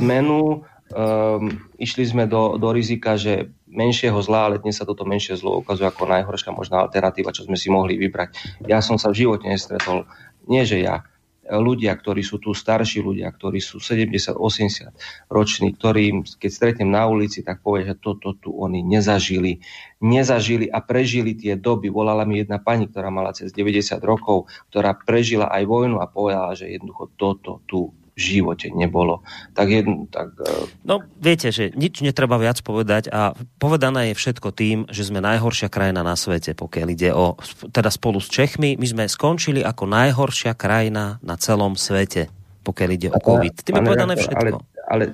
zmenu, 0.02 0.66
um, 0.92 1.62
išli 1.78 2.04
sme 2.06 2.26
do, 2.26 2.58
do 2.58 2.68
rizika, 2.74 3.14
že 3.14 3.54
menšieho 3.70 4.18
zla, 4.18 4.50
ale 4.50 4.62
dnes 4.62 4.78
sa 4.78 4.88
toto 4.88 5.06
menšie 5.06 5.38
zlo 5.38 5.62
ukazuje 5.62 5.86
ako 5.86 6.10
najhoršia 6.10 6.50
možná 6.54 6.82
alternatíva, 6.86 7.34
čo 7.34 7.46
sme 7.46 7.58
si 7.58 7.70
mohli 7.70 7.94
vybrať. 7.98 8.62
Ja 8.66 8.82
som 8.82 8.98
sa 8.98 9.14
v 9.14 9.26
živote 9.26 9.46
nestretol, 9.46 10.08
nie 10.50 10.66
že 10.66 10.82
ja, 10.82 11.06
ľudia, 11.50 11.94
ktorí 11.94 12.22
sú 12.26 12.42
tu 12.42 12.50
starší 12.52 13.02
ľudia, 13.02 13.30
ktorí 13.30 13.62
sú 13.62 13.78
70-80 13.78 15.30
roční, 15.30 15.74
ktorí, 15.74 16.26
keď 16.38 16.50
stretnem 16.50 16.90
na 16.90 17.06
ulici, 17.06 17.46
tak 17.46 17.62
povie, 17.62 17.86
že 17.86 17.98
toto 17.98 18.34
tu 18.38 18.54
oni 18.54 18.82
nezažili. 18.82 19.62
Nezažili 20.02 20.66
a 20.66 20.82
prežili 20.82 21.38
tie 21.38 21.54
doby. 21.54 21.88
Volala 21.88 22.26
mi 22.26 22.42
jedna 22.42 22.58
pani, 22.58 22.90
ktorá 22.90 23.08
mala 23.08 23.32
cez 23.32 23.54
90 23.54 24.02
rokov, 24.02 24.50
ktorá 24.70 24.94
prežila 24.96 25.48
aj 25.50 25.62
vojnu 25.64 26.02
a 26.02 26.10
povedala, 26.10 26.52
že 26.58 26.70
jednoducho 26.70 27.14
toto 27.16 27.62
tu 27.66 27.94
živote 28.16 28.72
nebolo. 28.72 29.20
Tak 29.52 29.68
jedno, 29.68 30.08
tak... 30.08 30.32
E, 30.40 30.72
no, 30.88 31.04
viete, 31.20 31.52
že 31.52 31.68
nič 31.76 32.00
netreba 32.00 32.40
viac 32.40 32.64
povedať 32.64 33.12
a 33.12 33.36
povedané 33.60 34.10
je 34.10 34.14
všetko 34.16 34.48
tým, 34.56 34.78
že 34.88 35.04
sme 35.04 35.20
najhoršia 35.20 35.68
krajina 35.68 36.00
na 36.00 36.16
svete, 36.16 36.56
pokiaľ 36.56 36.88
ide 36.96 37.10
o, 37.12 37.36
teda 37.68 37.92
spolu 37.92 38.18
s 38.18 38.32
Čechmi, 38.32 38.80
my 38.80 38.86
sme 38.88 39.04
skončili 39.04 39.60
ako 39.60 39.84
najhoršia 39.84 40.56
krajina 40.56 41.20
na 41.20 41.36
celom 41.36 41.76
svete, 41.76 42.32
pokiaľ 42.64 42.90
ide 42.96 43.08
o 43.12 43.20
COVID. 43.20 43.54
Tým 43.62 43.76
je 43.78 43.84
povedané 43.84 44.14
všetko. 44.16 44.56
Ale, 44.64 44.64
ale 44.88 45.04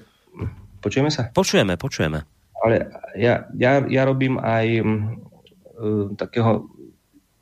počujeme 0.78 1.10
sa? 1.10 1.34
Počujeme, 1.34 1.74
počujeme. 1.74 2.22
Ale 2.62 2.86
ja, 3.18 3.50
ja, 3.58 3.82
ja 3.82 4.02
robím 4.06 4.38
aj 4.38 4.66
uh, 4.78 6.14
takého 6.14 6.70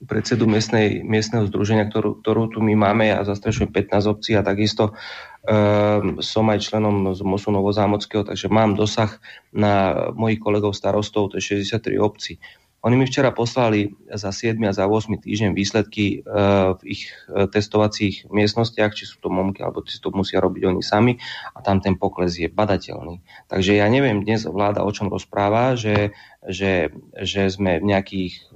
predsedu 0.01 0.49
miestnej, 0.49 1.05
miestneho 1.05 1.45
združenia, 1.49 1.89
ktorú, 1.93 2.25
ktorú 2.25 2.57
tu 2.57 2.65
my 2.65 2.73
máme. 2.73 3.13
Ja 3.13 3.21
zastrešujem 3.25 3.69
15 3.69 4.13
obcí 4.13 4.33
a 4.33 4.45
takisto 4.45 4.97
Um, 5.41 6.21
som 6.21 6.45
aj 6.53 6.69
členom 6.69 7.17
z 7.17 7.25
MOSu 7.25 7.49
Novozámockého, 7.49 8.29
takže 8.29 8.53
mám 8.53 8.77
dosah 8.77 9.09
na 9.57 9.97
mojich 10.13 10.37
kolegov 10.37 10.77
starostov, 10.77 11.33
to 11.33 11.41
je 11.41 11.65
63 11.65 11.97
obcí. 11.97 12.37
Oni 12.85 13.01
mi 13.01 13.09
včera 13.09 13.33
poslali 13.33 13.89
za 14.13 14.37
7 14.37 14.61
a 14.69 14.77
za 14.77 14.85
8 14.85 15.17
týždeň 15.17 15.57
výsledky 15.57 16.21
uh, 16.21 16.77
v 16.77 16.93
ich 16.93 17.09
uh, 17.33 17.49
testovacích 17.49 18.29
miestnostiach, 18.29 18.93
či 18.93 19.09
sú 19.09 19.17
to 19.25 19.33
momky, 19.33 19.65
alebo 19.65 19.81
si 19.89 19.97
to 19.97 20.13
musia 20.13 20.45
robiť 20.45 20.77
oni 20.77 20.85
sami 20.85 21.17
a 21.57 21.65
tam 21.65 21.81
ten 21.81 21.97
pokles 21.97 22.37
je 22.37 22.53
badateľný. 22.53 23.25
Takže 23.49 23.81
ja 23.81 23.89
neviem 23.89 24.21
dnes 24.21 24.45
vláda 24.45 24.85
o 24.85 24.93
čom 24.93 25.09
rozpráva, 25.09 25.73
že, 25.73 26.13
že, 26.45 26.93
že 27.17 27.49
sme 27.49 27.81
v 27.81 27.97
nejakých 27.97 28.53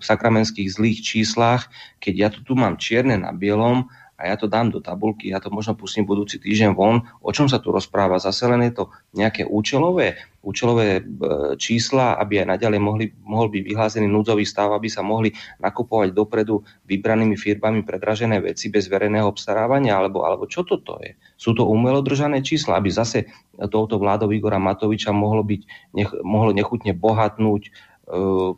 sakramenských 0.00 0.68
zlých 0.72 0.98
číslach, 1.04 1.68
keď 2.00 2.14
ja 2.14 2.28
to 2.32 2.40
tu 2.42 2.52
mám 2.56 2.80
čierne 2.80 3.20
na 3.20 3.30
bielom, 3.30 3.88
a 4.14 4.30
ja 4.30 4.38
to 4.38 4.46
dám 4.46 4.70
do 4.70 4.78
tabulky, 4.78 5.34
ja 5.34 5.42
to 5.42 5.50
možno 5.50 5.74
pustím 5.74 6.06
budúci 6.06 6.38
týždeň 6.38 6.70
von. 6.78 7.02
O 7.18 7.34
čom 7.34 7.50
sa 7.50 7.58
tu 7.58 7.74
rozpráva? 7.74 8.22
Zase 8.22 8.46
len 8.46 8.62
je 8.70 8.78
to 8.78 8.84
nejaké 9.10 9.42
účelové, 9.42 10.22
účelové 10.38 11.02
e, 11.02 11.02
čísla, 11.58 12.14
aby 12.22 12.46
aj 12.46 12.54
naďalej 12.54 12.80
mohli, 12.80 13.06
mohol 13.26 13.50
byť 13.50 13.62
vyhlásený 13.66 14.06
núdzový 14.06 14.46
stav, 14.46 14.70
aby 14.70 14.86
sa 14.86 15.02
mohli 15.02 15.34
nakupovať 15.58 16.14
dopredu 16.14 16.62
vybranými 16.86 17.34
firmami 17.34 17.82
predražené 17.82 18.38
veci 18.38 18.70
bez 18.70 18.86
verejného 18.86 19.26
obstarávania, 19.26 19.98
alebo, 19.98 20.22
alebo 20.22 20.46
čo 20.46 20.62
toto 20.62 21.02
je? 21.02 21.18
Sú 21.34 21.50
to 21.50 21.66
umelo 21.66 21.98
držané 21.98 22.38
čísla, 22.46 22.78
aby 22.78 22.94
zase 22.94 23.26
touto 23.66 23.98
vládou 23.98 24.30
Igora 24.30 24.62
Matoviča 24.62 25.10
mohlo, 25.10 25.42
byť, 25.42 25.62
nech, 25.90 26.10
mohlo 26.22 26.54
nechutne 26.54 26.94
bohatnúť 26.94 27.93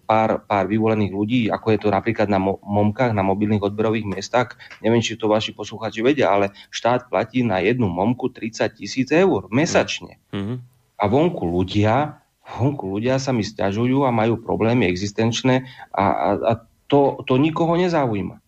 pár, 0.07 0.43
pár 0.43 0.65
vyvolených 0.67 1.13
ľudí, 1.15 1.41
ako 1.47 1.67
je 1.71 1.79
to 1.79 1.89
napríklad 1.95 2.27
na 2.27 2.43
momkách, 2.43 3.15
na 3.15 3.23
mobilných 3.23 3.63
odberových 3.63 4.07
miestach. 4.07 4.59
Neviem, 4.83 5.03
či 5.03 5.15
to 5.15 5.31
vaši 5.31 5.55
posluchači 5.55 6.03
vedia, 6.03 6.35
ale 6.35 6.51
štát 6.75 7.07
platí 7.07 7.47
na 7.47 7.63
jednu 7.63 7.87
momku 7.87 8.31
30 8.35 8.75
tisíc 8.75 9.09
eur 9.15 9.47
mesačne. 9.55 10.19
Mm-hmm. 10.35 10.57
A 10.99 11.05
vonku 11.07 11.47
ľudia, 11.47 12.19
vonku 12.59 12.99
ľudia 12.99 13.23
sa 13.23 13.31
mi 13.31 13.47
stiažujú 13.47 14.03
a 14.03 14.11
majú 14.11 14.43
problémy 14.43 14.91
existenčné 14.91 15.71
a, 15.95 16.05
a, 16.05 16.29
a 16.43 16.53
to, 16.91 17.23
to 17.27 17.39
nikoho 17.39 17.79
nezaujíma. 17.79 18.43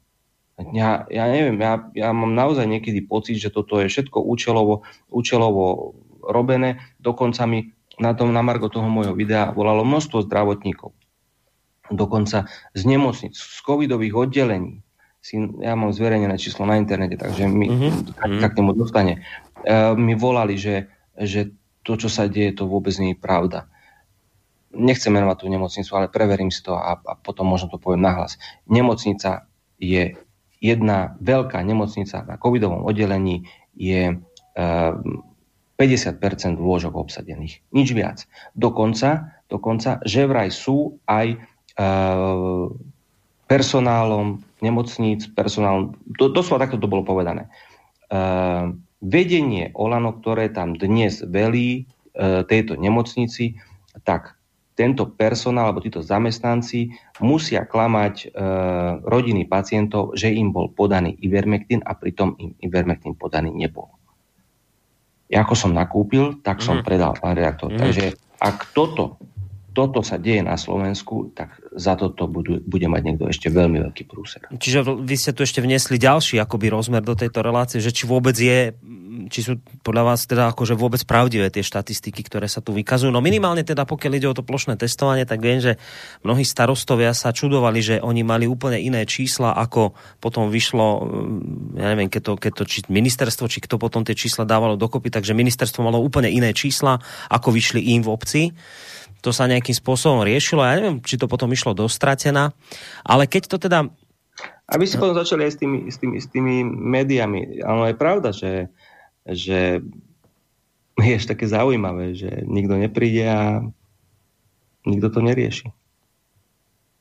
Ja, 0.75 1.07
ja 1.07 1.25
neviem, 1.31 1.55
ja, 1.63 1.87
ja 1.95 2.11
mám 2.11 2.35
naozaj 2.35 2.67
niekedy 2.67 3.07
pocit, 3.07 3.39
že 3.39 3.55
toto 3.55 3.79
je 3.79 3.87
všetko 3.87 4.19
účelovo, 4.19 4.83
účelovo 5.07 5.95
robené. 6.27 6.83
Dokonca 6.99 7.47
mi 7.47 7.78
na 7.99 8.15
tom 8.15 8.31
na 8.31 8.43
Margo 8.43 8.71
toho 8.71 8.87
môjho 8.87 9.15
videa 9.15 9.51
volalo 9.51 9.83
množstvo 9.83 10.25
zdravotníkov. 10.27 10.95
Dokonca 11.91 12.47
z 12.77 12.83
nemocnic, 12.85 13.35
z 13.35 13.59
covidových 13.65 14.15
oddelení. 14.15 14.85
Si, 15.19 15.35
ja 15.39 15.75
mám 15.75 15.91
zverejnené 15.91 16.39
číslo 16.39 16.63
na 16.63 16.79
internete, 16.79 17.19
takže 17.19 17.51
mi 17.51 17.67
mm-hmm. 17.67 18.41
tak, 18.41 18.55
k 18.55 18.59
nemu 18.63 18.71
dostane. 18.79 19.27
E, 19.67 19.75
mi 19.99 20.15
volali, 20.15 20.55
že, 20.55 20.87
že 21.19 21.51
to, 21.83 21.99
čo 21.99 22.07
sa 22.07 22.31
deje, 22.31 22.55
to 22.55 22.71
vôbec 22.71 22.95
nie 23.03 23.17
je 23.17 23.19
pravda. 23.19 23.67
Nechcem 24.71 25.11
menovať 25.11 25.37
tú 25.43 25.47
nemocnicu, 25.51 25.91
ale 25.97 26.13
preverím 26.13 26.53
si 26.55 26.63
to 26.63 26.77
a, 26.77 27.03
a 27.03 27.13
potom 27.19 27.51
možno 27.51 27.73
to 27.73 27.83
poviem 27.83 28.05
nahlas. 28.05 28.39
Nemocnica 28.69 29.49
je 29.81 30.15
jedna 30.63 31.19
veľká 31.19 31.59
nemocnica 31.67 32.23
na 32.23 32.39
covidovom 32.39 32.87
oddelení, 32.87 33.49
je 33.75 34.13
e, 34.13 34.17
50% 35.79 36.59
lôžok 36.59 36.99
obsadených. 36.99 37.63
Nič 37.71 37.95
viac. 37.95 38.27
Dokonca, 38.59 39.39
dokonca 39.47 40.03
že 40.03 40.27
vraj 40.27 40.51
sú 40.51 40.99
aj 41.07 41.39
e, 41.39 41.39
personálom 43.47 44.43
nemocníc, 44.59 45.31
personálom, 45.31 45.95
do, 46.19 46.35
doslova 46.35 46.67
takto 46.67 46.83
to 46.83 46.91
bolo 46.91 47.07
povedané. 47.07 47.47
E, 47.47 47.51
vedenie 48.99 49.71
Olano, 49.79 50.19
ktoré 50.19 50.51
tam 50.51 50.75
dnes 50.75 51.23
velí 51.23 51.87
e, 51.87 52.43
tejto 52.43 52.75
nemocnici, 52.75 53.55
tak 54.03 54.35
tento 54.75 55.07
personál 55.15 55.71
alebo 55.71 55.83
títo 55.83 56.03
zamestnanci 56.03 56.91
musia 57.23 57.63
klamať 57.63 58.15
e, 58.19 58.27
rodiny 59.07 59.47
pacientov, 59.47 60.19
že 60.19 60.35
im 60.35 60.51
bol 60.51 60.75
podaný 60.75 61.15
Ivermectin 61.23 61.87
a 61.87 61.95
pritom 61.95 62.35
im 62.43 62.59
Ivermectin 62.59 63.15
podaný 63.15 63.55
nebol 63.55 63.95
ako 65.37 65.53
som 65.53 65.71
nakúpil, 65.77 66.41
tak 66.41 66.65
som 66.65 66.81
mm. 66.81 66.85
predal, 66.85 67.13
pán 67.21 67.37
redaktor. 67.37 67.69
Mm. 67.69 67.81
Takže 67.85 68.05
ak 68.41 68.73
toto, 68.73 69.21
toto 69.77 70.01
sa 70.01 70.17
deje 70.17 70.41
na 70.41 70.57
Slovensku, 70.57 71.31
tak 71.37 71.61
za 71.77 71.95
toto 71.95 72.27
budú, 72.27 72.59
bude 72.65 72.89
mať 72.89 73.03
niekto 73.05 73.25
ešte 73.29 73.53
veľmi 73.53 73.85
veľký 73.85 74.09
prúser. 74.09 74.43
Čiže 74.51 74.83
vy 75.05 75.15
ste 75.15 75.31
tu 75.37 75.45
ešte 75.45 75.63
vnesli 75.63 76.01
ďalší 76.01 76.41
akoby 76.41 76.73
rozmer 76.73 77.05
do 77.05 77.15
tejto 77.15 77.45
relácie, 77.45 77.79
že 77.79 77.95
či 77.95 78.09
vôbec 78.09 78.35
je 78.35 78.75
či 79.27 79.43
sú 79.43 79.59
podľa 79.83 80.15
vás 80.15 80.31
teda 80.31 80.55
akože 80.55 80.79
vôbec 80.79 81.03
pravdivé 81.03 81.51
tie 81.51 81.67
štatistiky, 81.67 82.23
ktoré 82.23 82.47
sa 82.47 82.63
tu 82.63 82.71
vykazujú. 82.71 83.11
No 83.11 83.19
minimálne 83.19 83.67
teda 83.67 83.83
pokiaľ 83.83 84.13
ide 84.15 84.31
o 84.31 84.37
to 84.39 84.47
plošné 84.47 84.79
testovanie, 84.79 85.27
tak 85.27 85.43
viem, 85.43 85.59
že 85.59 85.83
mnohí 86.23 86.47
starostovia 86.47 87.11
sa 87.11 87.35
čudovali, 87.35 87.83
že 87.83 87.97
oni 87.99 88.23
mali 88.23 88.47
úplne 88.47 88.79
iné 88.79 89.03
čísla, 89.03 89.59
ako 89.59 89.99
potom 90.23 90.47
vyšlo, 90.55 90.87
mm, 91.03 91.83
ja 91.83 91.87
neviem, 91.91 92.07
keď 92.07 92.23
to, 92.23 92.33
keď 92.39 92.53
to 92.55 92.65
či 92.71 92.79
ministerstvo, 92.87 93.51
či 93.51 93.59
kto 93.59 93.83
potom 93.83 94.07
tie 94.07 94.15
čísla 94.15 94.47
dávalo 94.47 94.79
dokopy, 94.79 95.11
takže 95.11 95.35
ministerstvo 95.35 95.83
malo 95.83 95.99
úplne 95.99 96.31
iné 96.31 96.55
čísla, 96.55 97.03
ako 97.27 97.51
vyšli 97.51 97.99
im 97.99 98.07
v 98.07 98.13
obci 98.15 98.43
to 99.21 99.35
sa 99.35 99.51
nejakým 99.51 99.75
spôsobom 99.75 100.23
riešilo. 100.23 100.63
Ja 100.63 100.79
neviem, 100.79 101.03
či 101.03 101.19
to 101.19 101.27
potom 101.27 101.51
išlo 101.51 101.75
dostratená, 101.75 102.55
ale 103.03 103.27
keď 103.27 103.43
to 103.51 103.57
teda... 103.59 103.91
Aby 104.69 104.85
si 104.85 105.01
potom 105.01 105.17
začali 105.17 105.49
aj 105.49 105.53
s 105.57 105.59
tými, 105.59 105.79
s 105.89 105.97
tými, 105.99 106.17
s 106.21 106.27
tými 106.29 106.63
médiami. 106.63 107.65
Áno, 107.65 107.89
je 107.89 107.97
pravda, 107.97 108.31
že 108.31 108.69
že 109.27 109.83
je 110.99 111.15
ešte 111.15 111.35
také 111.35 111.47
zaujímavé, 111.51 112.15
že 112.15 112.43
nikto 112.47 112.75
nepríde 112.79 113.25
a 113.27 113.43
nikto 114.87 115.09
to 115.11 115.21
nerieši. 115.23 115.69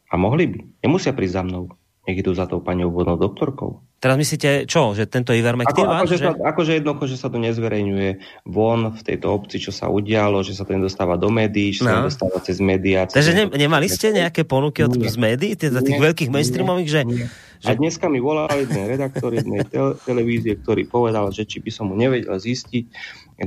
A 0.08 0.16
mohli 0.16 0.48
by. 0.48 0.60
Nemusia 0.86 1.14
prísť 1.14 1.36
za 1.42 1.44
mnou. 1.44 1.77
Nech 2.08 2.24
idú 2.24 2.32
za 2.32 2.48
tou 2.48 2.64
pani 2.64 2.88
obvodnou 2.88 3.20
doktorkou. 3.20 3.84
Teraz 4.00 4.16
myslíte 4.16 4.64
čo? 4.64 4.96
Že 4.96 5.12
tento 5.12 5.36
Ivermectin 5.36 5.84
ako, 5.84 6.08
akože, 6.08 6.16
že... 6.16 6.28
Akože 6.40 6.72
jednoducho, 6.80 7.04
že 7.12 7.18
sa 7.20 7.28
to 7.28 7.36
nezverejňuje 7.42 8.10
von 8.48 8.96
v 8.96 9.02
tejto 9.04 9.28
obci, 9.28 9.60
čo 9.60 9.76
sa 9.76 9.92
udialo, 9.92 10.40
že 10.40 10.56
sa 10.56 10.64
to 10.64 10.72
nedostáva 10.72 11.20
do 11.20 11.28
médií, 11.28 11.76
že 11.76 11.84
no. 11.84 11.92
sa 11.92 11.96
nedostáva 12.06 12.40
cez 12.40 12.64
médiá. 12.64 13.12
Takže 13.12 13.36
ne, 13.36 13.44
nemali 13.52 13.92
ste 13.92 14.16
nejaké 14.16 14.48
ponuky 14.48 14.88
od 14.88 14.96
z 14.96 15.18
médií, 15.20 15.60
teda 15.60 15.84
tých 15.84 16.00
veľkých 16.00 16.32
mainstreamových, 16.32 16.90
že... 16.90 17.02
Nie. 17.04 17.28
Že... 17.58 17.68
A 17.68 17.72
dneska 17.74 18.06
mi 18.06 18.22
volal 18.22 18.54
jeden 18.54 18.86
redaktor 18.86 19.34
jednej 19.34 19.66
te- 19.66 19.98
televízie, 20.06 20.62
ktorý 20.62 20.86
povedal, 20.86 21.34
že 21.34 21.44
či 21.44 21.58
by 21.58 21.74
som 21.74 21.90
mu 21.90 21.98
nevedel 21.98 22.38
zistiť, 22.38 22.86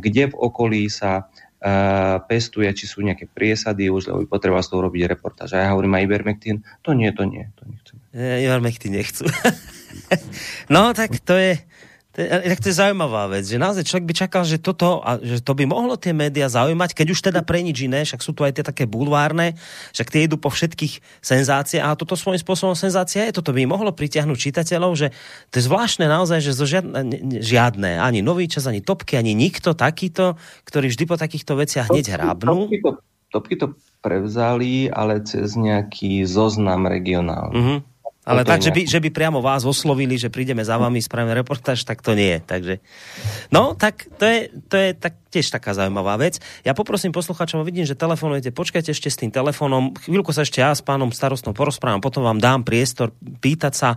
kde 0.02 0.22
v 0.30 0.34
okolí 0.34 0.90
sa 0.90 1.30
pestuje, 2.24 2.72
či 2.72 2.88
sú 2.88 3.04
nejaké 3.04 3.28
priesady, 3.28 3.92
už 3.92 4.08
lebo 4.08 4.24
by 4.24 4.26
potreboval 4.32 4.64
z 4.64 4.70
toho 4.72 4.80
robiť 4.88 5.02
reportáž. 5.12 5.52
A 5.52 5.68
ja 5.68 5.72
hovorím, 5.76 6.00
a 6.00 6.00
Ivermectin? 6.00 6.64
To 6.80 6.96
nie, 6.96 7.12
to 7.12 7.28
nie, 7.28 7.52
to 7.60 7.68
nechcem. 7.68 7.96
E, 8.16 8.48
Ivermectin 8.48 8.96
nechcú. 8.96 9.28
no, 10.74 10.96
tak 10.96 11.20
to 11.20 11.36
je, 11.36 11.60
To 12.10 12.26
je, 12.26 12.58
to 12.58 12.68
je 12.74 12.74
zaujímavá 12.74 13.30
vec, 13.30 13.46
že 13.46 13.54
naozaj 13.54 13.86
človek 13.86 14.06
by 14.10 14.14
čakal, 14.26 14.42
že 14.42 14.58
toto, 14.58 14.98
a 14.98 15.22
že 15.22 15.38
to 15.46 15.54
by 15.54 15.62
mohlo 15.62 15.94
tie 15.94 16.10
médiá 16.10 16.50
zaujímať, 16.50 16.90
keď 16.90 17.06
už 17.14 17.20
teda 17.22 17.46
pre 17.46 17.62
nič 17.62 17.86
iné, 17.86 18.02
však 18.02 18.18
sú 18.18 18.34
tu 18.34 18.42
aj 18.42 18.58
tie 18.58 18.64
také 18.66 18.82
bulvárne, 18.90 19.54
však 19.94 20.10
tie 20.10 20.26
idú 20.26 20.34
po 20.34 20.50
všetkých 20.50 21.22
senzáciách 21.22 21.86
a 21.86 21.94
toto 21.94 22.18
svojím 22.18 22.42
spôsobom 22.42 22.74
senzácia 22.74 23.30
je, 23.30 23.38
toto 23.38 23.54
by 23.54 23.62
mohlo 23.62 23.94
pritiahnuť 23.94 24.38
čitateľov, 24.42 24.98
že 24.98 25.14
to 25.54 25.62
je 25.62 25.70
zvláštne 25.70 26.10
naozaj, 26.10 26.42
že 26.42 26.50
zo 26.50 26.66
žiadne, 26.66 26.98
žiadne 27.38 28.02
ani 28.02 28.26
nový 28.26 28.50
čas, 28.50 28.66
ani 28.66 28.82
topky, 28.82 29.14
ani 29.14 29.30
nikto 29.30 29.78
takýto, 29.78 30.34
ktorý 30.66 30.90
vždy 30.90 31.04
po 31.06 31.14
takýchto 31.14 31.54
veciach 31.54 31.94
hneď 31.94 32.18
hrábnú. 32.18 32.66
Topky 32.66 32.78
to, 32.82 32.90
topky 33.30 33.54
to 33.54 33.66
prevzali, 34.02 34.90
ale 34.90 35.22
cez 35.22 35.54
nejaký 35.54 36.26
zoznam 36.26 36.90
regionálny. 36.90 37.54
Mm-hmm. 37.54 37.78
Ale 38.30 38.46
tak, 38.46 38.62
že 38.62 38.70
by, 38.70 38.86
že 38.86 39.02
by 39.02 39.10
priamo 39.10 39.42
vás 39.42 39.66
oslovili, 39.66 40.14
že 40.14 40.30
prídeme 40.30 40.62
za 40.62 40.78
vami, 40.78 41.02
spravíme 41.02 41.34
reportáž, 41.34 41.82
tak 41.82 41.98
to 41.98 42.14
nie 42.14 42.38
je. 42.38 42.40
Takže, 42.46 42.74
no, 43.50 43.74
tak 43.74 44.06
to 44.14 44.24
je, 44.24 44.38
to 44.70 44.76
je 44.78 44.88
tak, 44.94 45.14
tiež 45.30 45.54
taká 45.54 45.72
zaujímavá 45.72 46.18
vec. 46.18 46.42
Ja 46.66 46.74
poprosím 46.74 47.14
poslucháčov, 47.14 47.62
vidím, 47.62 47.86
že 47.86 47.94
telefonujete, 47.94 48.50
počkajte 48.50 48.90
ešte 48.90 49.08
s 49.08 49.16
tým 49.22 49.30
telefónom. 49.30 49.94
Chvíľku 49.94 50.34
sa 50.34 50.42
ešte 50.42 50.58
ja 50.58 50.74
s 50.74 50.82
pánom 50.82 51.14
starostom 51.14 51.54
porozprávam, 51.54 52.02
potom 52.02 52.26
vám 52.26 52.42
dám 52.42 52.66
priestor 52.66 53.14
pýtať 53.38 53.72
sa, 53.72 53.90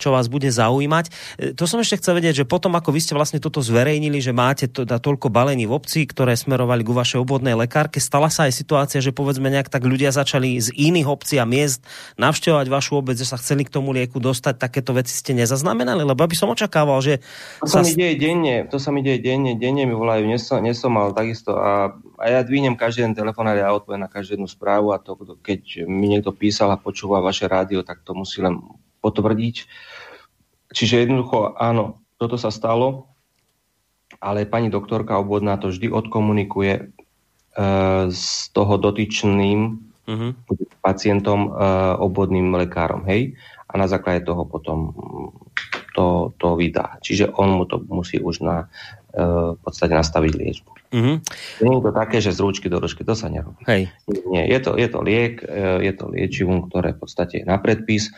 čo 0.00 0.16
vás 0.16 0.32
bude 0.32 0.48
zaujímať. 0.48 1.04
E, 1.36 1.52
to 1.52 1.68
som 1.68 1.78
ešte 1.84 2.00
chcel 2.00 2.16
vedieť, 2.18 2.42
že 2.42 2.48
potom, 2.48 2.72
ako 2.72 2.90
vy 2.90 3.00
ste 3.04 3.12
vlastne 3.12 3.38
toto 3.38 3.60
zverejnili, 3.60 4.18
že 4.18 4.32
máte 4.32 4.66
to, 4.66 4.88
da, 4.88 4.96
toľko 4.96 5.28
balení 5.28 5.68
v 5.68 5.76
obci, 5.76 6.08
ktoré 6.08 6.32
smerovali 6.34 6.80
ku 6.82 6.96
vašej 6.96 7.20
obvodnej 7.20 7.52
lekárke, 7.52 8.00
stala 8.00 8.32
sa 8.32 8.48
aj 8.48 8.56
situácia, 8.56 9.04
že 9.04 9.12
povedzme 9.12 9.52
nejak 9.52 9.68
tak 9.68 9.84
ľudia 9.84 10.08
začali 10.08 10.56
z 10.56 10.72
iných 10.72 11.08
obcí 11.08 11.36
a 11.36 11.44
miest 11.44 11.84
navštevovať 12.16 12.66
vašu 12.72 12.92
obec, 13.04 13.20
že 13.20 13.28
sa 13.28 13.36
chceli 13.36 13.68
k 13.68 13.74
tomu 13.74 13.92
lieku 13.92 14.16
dostať, 14.16 14.56
takéto 14.56 14.96
veci 14.96 15.12
ste 15.12 15.36
nezaznamenali? 15.36 16.00
Lebo 16.02 16.24
by 16.24 16.36
som 16.36 16.48
očakával, 16.48 17.04
že... 17.04 17.20
To 17.60 17.68
sa, 17.68 17.84
sa 17.84 17.92
mi 17.92 17.92
deje 17.92 18.16
denne, 18.16 18.54
to 18.70 18.76
sa 18.80 18.88
mi 18.88 19.04
deje 19.04 19.20
denne, 19.20 19.52
denne 19.60 19.84
mi 19.84 19.92
volajú, 19.92 20.24
dnes 20.62 20.78
som, 20.78 20.94
mal 20.94 21.10
takisto 21.10 21.58
a, 21.58 21.90
a 22.16 22.24
ja 22.30 22.46
dvínem 22.46 22.78
každý 22.78 23.02
jeden 23.02 23.18
telefonát 23.18 23.58
a 23.58 23.74
odpoviem 23.74 24.06
na 24.06 24.10
každú 24.10 24.38
jednu 24.38 24.46
správu 24.46 24.94
a 24.94 25.02
to, 25.02 25.18
keď 25.42 25.84
mi 25.90 26.06
niekto 26.06 26.30
písal 26.30 26.70
a 26.70 26.78
počúva 26.78 27.18
vaše 27.18 27.50
rádio, 27.50 27.82
tak 27.82 28.06
to 28.06 28.14
musí 28.14 28.38
len 28.38 28.62
potvrdiť. 29.02 29.56
Čiže 30.70 31.02
jednoducho, 31.02 31.58
áno, 31.58 32.00
toto 32.16 32.38
sa 32.38 32.54
stalo, 32.54 33.10
ale 34.22 34.46
pani 34.46 34.70
doktorka 34.70 35.18
obvodná 35.18 35.58
to 35.58 35.74
vždy 35.74 35.90
odkomunikuje 35.90 36.72
e, 36.78 36.82
s 38.06 38.48
toho 38.54 38.78
dotyčným 38.78 39.82
uh-huh. 40.06 40.30
pacientom, 40.80 41.50
e, 41.50 41.68
obvodným 41.98 42.54
lekárom, 42.54 43.02
hej? 43.10 43.34
a 43.72 43.74
na 43.80 43.88
základe 43.88 44.28
toho 44.28 44.44
potom 44.44 44.92
to, 45.96 46.36
to 46.36 46.56
vydá. 46.56 47.00
Čiže 47.00 47.32
on 47.40 47.56
mu 47.56 47.64
to 47.64 47.80
musí 47.88 48.20
už 48.20 48.44
na, 48.44 48.68
v 49.12 49.60
podstate 49.60 49.92
nastaviť 49.92 50.32
liečbu. 50.32 50.70
Mm-hmm. 50.92 51.16
Nie 51.64 51.72
je 51.76 51.82
to 51.84 51.92
také, 51.92 52.16
že 52.20 52.36
z 52.36 52.38
rúčky 52.40 52.68
do 52.68 52.80
ručky, 52.80 53.04
to 53.04 53.16
sa 53.16 53.32
nerobí. 53.32 53.64
Hej. 53.64 53.88
Nie, 54.28 54.44
je 54.48 54.58
to, 54.60 54.76
je 54.76 54.88
to 54.88 55.00
liek, 55.00 55.40
e, 55.40 55.84
je 55.88 55.92
to 55.96 56.12
liečivum, 56.12 56.68
ktoré 56.68 56.92
v 56.96 57.00
podstate 57.00 57.40
je 57.40 57.46
na 57.48 57.56
predpis 57.56 58.12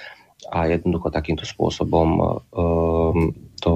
a 0.50 0.66
jednoducho 0.68 1.08
takýmto 1.08 1.48
spôsobom 1.48 2.08
um, 2.52 3.32
to 3.64 3.72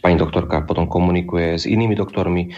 pani 0.00 0.16
doktorka 0.16 0.64
potom 0.64 0.88
komunikuje 0.88 1.60
s 1.60 1.68
inými 1.68 1.92
doktormi, 1.92 2.54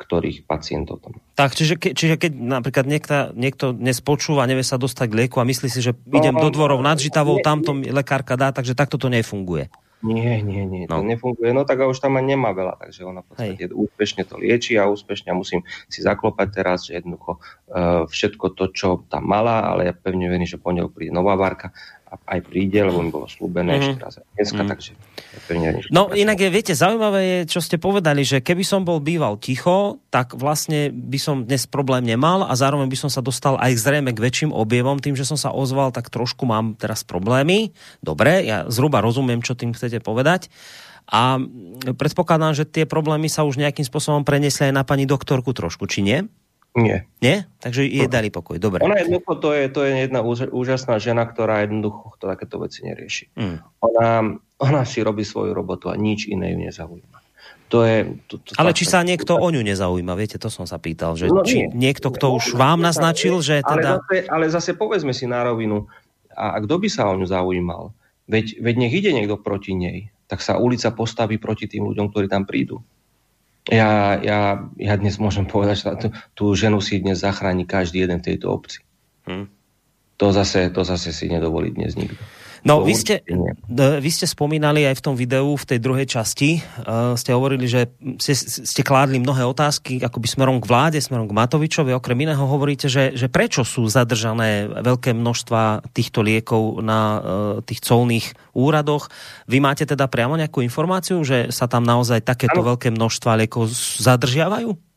ktorých 0.00 0.44
pacientov 0.44 1.00
tam. 1.00 1.16
Tak, 1.36 1.56
čiže, 1.56 1.76
ke, 1.76 1.92
čiže 1.92 2.16
keď 2.16 2.32
napríklad 2.36 2.84
niekto, 2.88 3.14
niekto 3.36 3.72
dnes 3.76 4.00
počúva, 4.00 4.48
nevie 4.48 4.64
sa 4.64 4.80
dostať 4.80 5.06
k 5.08 5.16
lieku 5.24 5.40
a 5.40 5.48
myslí 5.48 5.68
si, 5.68 5.80
že 5.80 5.92
idem 6.12 6.36
no, 6.36 6.44
do 6.44 6.48
dvorov 6.52 6.80
nad 6.80 6.96
Žitavou, 6.96 7.40
tamto 7.44 7.72
lekárka 7.72 8.36
dá, 8.36 8.52
takže 8.52 8.76
takto 8.76 8.96
to 8.96 9.12
nefunguje. 9.12 9.68
Nie, 10.00 10.40
nie, 10.40 10.64
nie, 10.64 10.88
no. 10.88 10.96
to 10.96 11.04
nefunguje. 11.04 11.52
No 11.52 11.68
tak 11.68 11.84
a 11.84 11.90
už 11.90 12.00
tam 12.00 12.16
aj 12.16 12.24
nemá 12.24 12.56
veľa, 12.56 12.80
takže 12.80 13.04
ona 13.04 13.20
v 13.20 13.28
podstate 13.36 13.64
Hej. 13.68 13.76
úspešne 13.76 14.24
to 14.24 14.40
lieči 14.40 14.80
a 14.80 14.88
úspešne 14.88 15.28
musím 15.36 15.60
si 15.92 16.00
zaklopať 16.00 16.48
teraz, 16.48 16.88
že 16.88 16.96
jednoducho 16.96 17.36
uh, 17.36 18.08
všetko 18.08 18.56
to, 18.56 18.72
čo 18.72 19.04
tam 19.12 19.28
mala, 19.28 19.68
ale 19.68 19.92
ja 19.92 19.94
pevne 19.94 20.32
verím, 20.32 20.48
že 20.48 20.56
po 20.56 20.72
ňou 20.72 20.88
príde 20.88 21.12
nová 21.12 21.36
várka 21.36 21.76
aj 22.10 22.40
príde, 22.42 22.82
lebo 22.82 22.98
mi 23.00 23.10
bolo 23.14 23.30
slúbené 23.30 23.78
mm-hmm. 23.78 23.86
ešte 23.86 24.02
raz 24.02 24.14
dneska, 24.34 24.54
mm-hmm. 24.56 24.72
takže 24.74 24.92
No 25.94 26.10
inak 26.12 26.42
je, 26.42 26.48
viete, 26.52 26.74
zaujímavé 26.76 27.20
je, 27.22 27.38
čo 27.48 27.60
ste 27.62 27.80
povedali, 27.80 28.26
že 28.26 28.42
keby 28.42 28.64
som 28.66 28.84
bol 28.84 28.98
býval 29.00 29.38
ticho, 29.38 30.02
tak 30.12 30.34
vlastne 30.36 30.90
by 30.90 31.18
som 31.20 31.36
dnes 31.46 31.64
problém 31.70 32.04
nemal 32.04 32.44
a 32.44 32.52
zároveň 32.58 32.90
by 32.90 32.98
som 32.98 33.10
sa 33.12 33.24
dostal 33.24 33.56
aj 33.56 33.78
zrejme 33.78 34.10
k 34.12 34.20
väčším 34.20 34.50
objevom. 34.50 34.98
Tým, 34.98 35.14
že 35.14 35.24
som 35.24 35.38
sa 35.38 35.54
ozval, 35.54 35.94
tak 35.94 36.12
trošku 36.12 36.44
mám 36.44 36.76
teraz 36.76 37.06
problémy. 37.06 37.72
Dobre, 38.02 38.42
ja 38.44 38.66
zhruba 38.68 39.00
rozumiem, 39.00 39.40
čo 39.40 39.56
tým 39.56 39.72
chcete 39.72 40.02
povedať. 40.02 40.52
A 41.10 41.42
predpokladám, 41.98 42.54
že 42.54 42.68
tie 42.68 42.86
problémy 42.86 43.26
sa 43.26 43.42
už 43.42 43.58
nejakým 43.58 43.82
spôsobom 43.82 44.22
prenesli 44.22 44.70
aj 44.70 44.74
na 44.76 44.84
pani 44.86 45.10
doktorku 45.10 45.50
trošku, 45.50 45.90
či 45.90 46.06
nie? 46.06 46.18
Nie. 46.70 47.10
Nie? 47.18 47.50
Takže 47.58 47.82
je 47.82 48.06
dali 48.06 48.30
pokoj, 48.30 48.54
dobre. 48.62 48.86
Ona 48.86 49.02
jednoducho, 49.02 49.34
to 49.42 49.50
je, 49.50 49.64
to 49.74 49.80
je 49.82 50.06
jedna 50.06 50.20
úžasná 50.54 51.02
žena, 51.02 51.26
ktorá 51.26 51.66
jednoducho 51.66 52.14
to, 52.14 52.30
takéto 52.30 52.62
veci 52.62 52.86
nerieši. 52.86 53.34
Mm. 53.34 53.58
Ona, 53.82 54.08
ona 54.62 54.82
si 54.86 55.02
robí 55.02 55.26
svoju 55.26 55.50
robotu 55.50 55.90
a 55.90 55.98
nič 55.98 56.30
iné 56.30 56.54
ju 56.54 56.58
nezaujíma. 56.62 57.18
To 57.70 57.86
je, 57.86 58.18
to, 58.26 58.42
to, 58.42 58.50
ale 58.58 58.74
či 58.74 58.82
sa 58.82 59.06
niekto 59.06 59.38
o 59.38 59.46
ňu 59.46 59.62
nezaujíma, 59.62 60.18
viete, 60.18 60.42
to 60.42 60.50
som 60.50 60.66
sa 60.66 60.82
pýtal, 60.82 61.14
že 61.14 61.30
no, 61.30 61.46
či 61.46 61.70
nie. 61.70 61.90
niekto, 61.90 62.10
kto 62.10 62.34
už 62.34 62.58
vám 62.58 62.82
naznačil, 62.82 63.38
že 63.46 63.62
teda... 63.62 64.02
Ale 64.02 64.02
zase, 64.02 64.16
ale 64.26 64.44
zase 64.50 64.70
povedzme 64.74 65.14
si 65.14 65.30
na 65.30 65.46
rovinu, 65.46 65.86
a, 66.34 66.58
a 66.58 66.62
kto 66.66 66.82
by 66.82 66.88
sa 66.90 67.06
o 67.06 67.14
ňu 67.14 67.30
zaujímal? 67.30 67.94
Veď, 68.26 68.58
veď 68.58 68.74
nech 68.74 68.94
ide 68.94 69.10
niekto 69.14 69.38
proti 69.38 69.78
nej, 69.78 70.10
tak 70.26 70.42
sa 70.42 70.58
ulica 70.58 70.90
postaví 70.90 71.38
proti 71.38 71.70
tým 71.70 71.86
ľuďom, 71.86 72.10
ktorí 72.10 72.26
tam 72.26 72.42
prídu. 72.42 72.82
Ja, 73.68 74.16
ja, 74.24 74.64
ja 74.80 74.94
dnes 74.96 75.20
môžem 75.20 75.44
povedať, 75.44 75.84
že 75.84 75.84
tú, 76.00 76.08
tú 76.32 76.44
ženu 76.56 76.80
si 76.80 76.96
dnes 76.96 77.20
zachráni 77.20 77.68
každý 77.68 78.08
jeden 78.08 78.24
v 78.24 78.32
tejto 78.32 78.48
obci. 78.48 78.80
Hm. 79.28 79.52
To, 80.16 80.26
zase, 80.32 80.72
to 80.72 80.80
zase 80.80 81.12
si 81.12 81.28
nedovolí 81.28 81.76
dnes 81.76 81.92
nikto. 81.96 82.20
No, 82.60 82.84
vy 82.84 82.92
ste, 82.92 83.24
vy 83.72 84.10
ste 84.12 84.28
spomínali 84.28 84.84
aj 84.84 85.00
v 85.00 85.04
tom 85.04 85.14
videu, 85.16 85.56
v 85.56 85.64
tej 85.64 85.78
druhej 85.80 86.04
časti, 86.04 86.60
uh, 86.60 87.16
ste 87.16 87.32
hovorili, 87.32 87.64
že 87.64 87.88
ste, 88.20 88.36
ste 88.36 88.82
kládli 88.84 89.16
mnohé 89.16 89.46
otázky 89.48 90.02
akoby 90.04 90.28
smerom 90.28 90.60
k 90.60 90.68
vláde, 90.68 90.98
smerom 91.00 91.24
k 91.24 91.36
Matovičovi. 91.36 91.96
Okrem 91.96 92.28
iného 92.28 92.44
hovoríte, 92.44 92.92
že, 92.92 93.16
že 93.16 93.32
prečo 93.32 93.64
sú 93.64 93.88
zadržané 93.88 94.68
veľké 94.68 95.16
množstva 95.16 95.88
týchto 95.96 96.20
liekov 96.20 96.84
na 96.84 97.00
uh, 97.00 97.20
tých 97.64 97.80
colných 97.80 98.36
úradoch. 98.52 99.08
Vy 99.48 99.64
máte 99.64 99.88
teda 99.88 100.04
priamo 100.10 100.36
nejakú 100.36 100.60
informáciu, 100.60 101.24
že 101.24 101.48
sa 101.48 101.64
tam 101.64 101.86
naozaj 101.86 102.20
takéto 102.20 102.60
ano. 102.60 102.76
veľké 102.76 102.92
množstva 102.92 103.40
liekov 103.40 103.72
zadržiavajú? 104.04 104.89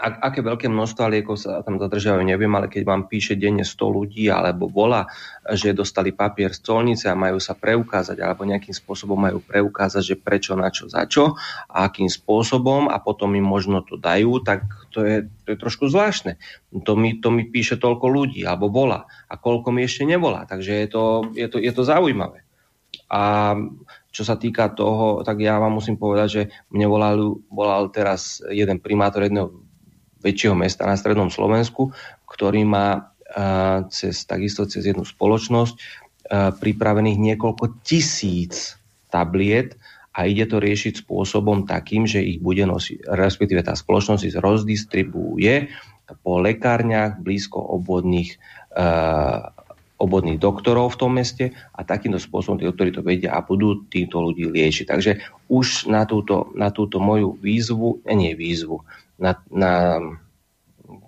Aké 0.00 0.40
veľké 0.40 0.72
množstva 0.72 1.12
liekov 1.12 1.36
sa 1.36 1.60
tam 1.60 1.76
zadržiavajú, 1.76 2.24
neviem, 2.24 2.52
ale 2.56 2.72
keď 2.72 2.82
vám 2.88 3.02
píše 3.12 3.36
denne 3.36 3.60
100 3.60 3.76
ľudí 3.76 4.24
alebo 4.32 4.64
volá, 4.72 5.04
že 5.52 5.76
dostali 5.76 6.16
papier 6.16 6.56
z 6.56 6.64
colnice 6.64 7.12
a 7.12 7.18
majú 7.18 7.36
sa 7.36 7.52
preukázať 7.52 8.16
alebo 8.24 8.48
nejakým 8.48 8.72
spôsobom 8.72 9.20
majú 9.20 9.44
preukázať, 9.44 10.02
že 10.02 10.16
prečo, 10.16 10.56
na 10.56 10.72
čo, 10.72 10.88
za 10.88 11.04
čo 11.04 11.36
a 11.68 11.84
akým 11.92 12.08
spôsobom 12.08 12.88
a 12.88 12.96
potom 13.04 13.36
im 13.36 13.44
možno 13.44 13.84
to 13.84 14.00
dajú, 14.00 14.40
tak 14.40 14.64
to 14.88 15.04
je, 15.04 15.16
to 15.44 15.46
je 15.52 15.56
trošku 15.60 15.92
zvláštne. 15.92 16.40
To 16.72 16.92
mi, 16.96 17.20
to 17.20 17.28
mi 17.28 17.44
píše 17.44 17.76
toľko 17.76 18.08
ľudí 18.08 18.40
alebo 18.48 18.72
volá 18.72 19.04
a 19.28 19.36
koľko 19.36 19.76
mi 19.76 19.84
ešte 19.84 20.08
nevolá, 20.08 20.48
takže 20.48 20.72
je 20.72 20.88
to, 20.88 21.04
je 21.36 21.46
to, 21.52 21.56
je 21.60 21.72
to 21.72 21.82
zaujímavé. 21.84 22.48
A 23.12 23.52
čo 24.12 24.28
sa 24.28 24.36
týka 24.36 24.68
toho, 24.72 25.24
tak 25.24 25.40
ja 25.40 25.56
vám 25.56 25.80
musím 25.80 25.96
povedať, 25.96 26.28
že 26.28 26.42
mne 26.68 26.86
volal, 26.88 27.16
volal 27.48 27.88
teraz 27.88 28.44
jeden 28.52 28.76
primátor 28.80 29.24
jedného 29.24 29.61
väčšieho 30.22 30.54
mesta 30.54 30.86
na 30.86 30.94
strednom 30.94 31.28
Slovensku, 31.28 31.90
ktorý 32.24 32.62
má 32.64 33.12
cez, 33.90 34.24
takisto 34.24 34.64
cez 34.64 34.86
jednu 34.86 35.02
spoločnosť 35.02 35.74
pripravených 36.32 37.18
niekoľko 37.18 37.82
tisíc 37.84 38.78
tabliet 39.12 39.76
a 40.12 40.28
ide 40.28 40.44
to 40.44 40.60
riešiť 40.60 41.04
spôsobom 41.04 41.64
takým, 41.64 42.04
že 42.04 42.20
ich 42.20 42.38
bude 42.40 42.64
nosiť, 42.68 43.08
respektíve 43.08 43.64
tá 43.64 43.72
spoločnosť 43.72 44.22
ich 44.28 44.36
rozdistribuje 44.36 45.72
po 46.20 46.36
lekárniach 46.36 47.24
blízko 47.24 47.56
obvodných, 47.56 48.36
obvodných 49.96 50.36
doktorov 50.36 50.92
v 50.92 51.00
tom 51.00 51.16
meste 51.16 51.56
a 51.72 51.80
takýmto 51.80 52.20
spôsobom 52.20 52.60
tí 52.60 52.68
doktori 52.68 52.92
to 52.92 53.00
vedia 53.00 53.32
a 53.32 53.40
budú 53.40 53.88
týchto 53.88 54.20
ľudí 54.20 54.52
liečiť. 54.52 54.84
Takže 54.84 55.12
už 55.48 55.88
na 55.88 56.04
túto, 56.04 56.52
na 56.52 56.68
túto 56.68 57.00
moju 57.00 57.40
výzvu, 57.40 58.04
nie 58.12 58.36
výzvu, 58.36 58.84
na, 59.20 59.40
na 59.52 59.72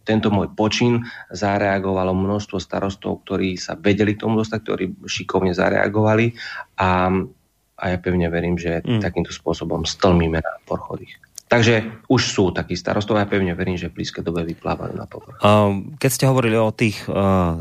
tento 0.04 0.28
môj 0.28 0.52
počin 0.52 1.04
zareagovalo 1.32 2.12
množstvo 2.12 2.60
starostov, 2.60 3.24
ktorí 3.24 3.56
sa 3.56 3.74
vedeli 3.74 4.14
k 4.14 4.22
tomu 4.28 4.40
dostať, 4.40 4.58
ktorí 4.60 4.84
šikovne 5.08 5.56
zareagovali 5.56 6.36
a, 6.80 7.08
a 7.80 7.84
ja 7.88 7.96
pevne 7.98 8.28
verím, 8.28 8.60
že 8.60 8.84
mm. 8.84 9.00
takýmto 9.00 9.32
spôsobom 9.32 9.88
stlmíme 9.88 10.44
na 10.44 10.52
porchodých. 10.68 11.33
Takže 11.54 12.02
už 12.10 12.22
sú 12.34 12.50
takí 12.50 12.74
starostové 12.74 13.22
a 13.22 13.30
pevne 13.30 13.54
verím, 13.54 13.78
že 13.78 13.86
v 13.86 14.02
blízkej 14.02 14.26
dobe 14.26 14.42
vyplávajú 14.42 14.94
na 14.98 15.06
povrch. 15.06 15.38
Keď 16.02 16.10
ste 16.10 16.26
hovorili 16.26 16.58
o 16.58 16.74
tých 16.74 17.06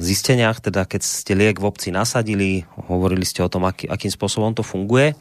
zisteniach, 0.01 0.65
teda 0.65 0.89
keď 0.89 1.05
ste 1.05 1.37
liek 1.37 1.61
v 1.61 1.69
obci 1.69 1.93
nasadili, 1.93 2.65
hovorili 2.89 3.21
ste 3.21 3.45
o 3.45 3.49
tom, 3.53 3.69
aký, 3.69 3.85
akým 3.85 4.09
spôsobom 4.09 4.57
to 4.57 4.65
funguje. 4.65 5.13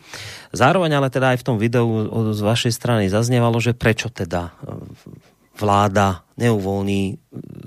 Zároveň 0.56 0.96
ale 0.96 1.12
teda 1.12 1.36
aj 1.36 1.44
v 1.44 1.46
tom 1.52 1.60
videu 1.60 1.84
z 2.32 2.40
vašej 2.40 2.72
strany 2.72 3.12
zaznievalo, 3.12 3.60
že 3.60 3.76
prečo 3.76 4.08
teda 4.08 4.56
vláda 5.52 6.24
neuvolní 6.40 7.20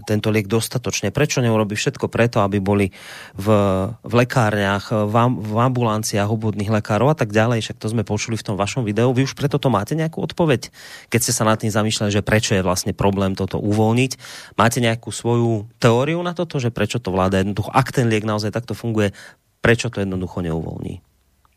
tento 0.09 0.33
liek 0.33 0.49
dostatočne? 0.49 1.13
Prečo 1.13 1.39
neurobi 1.39 1.77
všetko 1.77 2.09
preto, 2.09 2.41
aby 2.41 2.57
boli 2.57 2.89
v, 3.37 3.47
v 3.91 4.13
lekárniach, 4.25 4.89
v, 4.89 5.15
v 5.29 5.53
ambulanciách 5.55 6.27
obvodných 6.27 6.73
lekárov 6.73 7.13
a 7.13 7.17
tak 7.17 7.29
ďalej? 7.29 7.61
Však 7.61 7.77
to 7.77 7.87
sme 7.93 8.01
počuli 8.01 8.35
v 8.35 8.45
tom 8.45 8.57
vašom 8.57 8.83
videu. 8.83 9.13
Vy 9.13 9.29
už 9.29 9.37
preto 9.37 9.61
to 9.61 9.69
máte 9.69 9.93
nejakú 9.93 10.19
odpoveď? 10.25 10.73
Keď 11.13 11.19
ste 11.21 11.33
sa 11.33 11.45
nad 11.45 11.61
tým 11.61 11.69
zamýšľali, 11.69 12.09
že 12.09 12.25
prečo 12.25 12.57
je 12.57 12.65
vlastne 12.65 12.91
problém 12.91 13.37
toto 13.37 13.61
uvoľniť? 13.61 14.11
Máte 14.57 14.81
nejakú 14.81 15.13
svoju 15.13 15.69
teóriu 15.77 16.17
na 16.25 16.33
toto, 16.33 16.57
že 16.57 16.73
prečo 16.73 16.97
to 16.97 17.13
vláda 17.13 17.45
jednoducho, 17.45 17.69
ak 17.69 17.93
ten 17.93 18.09
liek 18.09 18.25
naozaj 18.25 18.49
takto 18.49 18.73
funguje, 18.73 19.13
prečo 19.61 19.93
to 19.93 20.01
jednoducho 20.01 20.41
neuvoľní? 20.41 21.04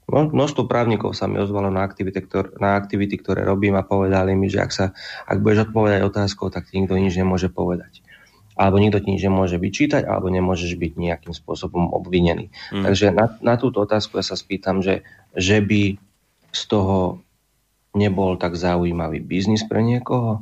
Množstvo 0.08 0.64
právnikov 0.64 1.12
sa 1.12 1.28
mi 1.28 1.36
ozvalo 1.36 1.68
na 1.68 1.84
aktivity, 1.84 2.24
ktor- 2.24 2.56
na 2.56 2.80
aktivity, 2.80 3.20
ktoré 3.20 3.44
robím 3.44 3.76
a 3.76 3.84
povedali 3.84 4.32
mi, 4.32 4.48
že 4.48 4.64
ak, 4.64 4.72
sa, 4.72 4.86
ak 5.28 5.44
budeš 5.44 5.68
odpovedať 5.68 6.00
otázkou, 6.00 6.48
tak 6.48 6.64
ti 6.72 6.80
nikto 6.80 6.96
nič 6.96 7.12
nemôže 7.12 7.52
povedať. 7.52 8.00
Alebo 8.56 8.80
nikto 8.80 9.04
ti 9.04 9.12
nič 9.12 9.22
nemôže 9.28 9.60
vyčítať, 9.60 10.08
alebo 10.08 10.32
nemôžeš 10.32 10.80
byť 10.80 10.92
nejakým 10.96 11.36
spôsobom 11.36 11.92
obvinený. 11.92 12.48
Mm. 12.72 12.88
Takže 12.88 13.06
na, 13.12 13.36
na 13.44 13.54
túto 13.60 13.84
otázku 13.84 14.16
ja 14.16 14.24
sa 14.24 14.34
spýtam, 14.34 14.80
že, 14.80 15.04
že 15.36 15.60
by 15.60 16.00
z 16.56 16.62
toho 16.72 17.20
nebol 17.92 18.40
tak 18.40 18.56
zaujímavý 18.56 19.20
biznis 19.20 19.60
pre 19.68 19.84
niekoho, 19.84 20.40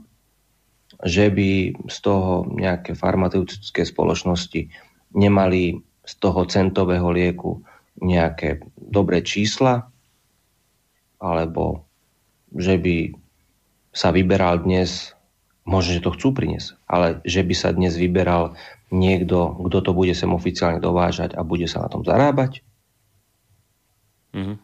že 1.03 1.27
by 1.29 1.75
z 1.91 1.97
toho 2.07 2.47
nejaké 2.55 2.95
farmaceutické 2.95 3.83
spoločnosti 3.83 4.71
nemali 5.11 5.83
z 6.07 6.15
toho 6.23 6.47
centového 6.47 7.11
lieku 7.11 7.67
nejaké 8.01 8.63
dobré 8.77 9.25
čísla, 9.25 9.89
alebo 11.17 11.85
že 12.53 12.77
by 12.77 13.17
sa 13.97 14.13
vyberal 14.13 14.61
dnes, 14.61 15.17
možno, 15.65 15.97
že 15.97 16.05
to 16.05 16.15
chcú 16.15 16.37
priniesť, 16.37 16.77
ale 16.85 17.25
že 17.25 17.41
by 17.41 17.55
sa 17.57 17.73
dnes 17.73 17.97
vyberal 17.97 18.55
niekto, 18.93 19.57
kto 19.67 19.79
to 19.83 19.91
bude 19.97 20.13
sem 20.13 20.31
oficiálne 20.31 20.79
dovážať 20.79 21.35
a 21.35 21.43
bude 21.43 21.67
sa 21.67 21.83
na 21.85 21.89
tom 21.89 22.05
zarábať. 22.05 22.61
Mm-hmm. 24.37 24.57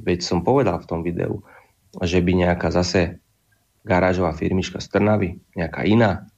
Veď 0.00 0.18
som 0.22 0.46
povedal 0.46 0.78
v 0.78 0.88
tom 0.88 1.02
videu, 1.02 1.42
že 1.98 2.22
by 2.22 2.46
nejaká 2.46 2.70
zase 2.70 3.18
garážová 3.82 4.30
firmička 4.32 4.78
z 4.78 4.86
Trnavy, 4.86 5.42
nejaká 5.58 5.82
iná, 5.82 6.30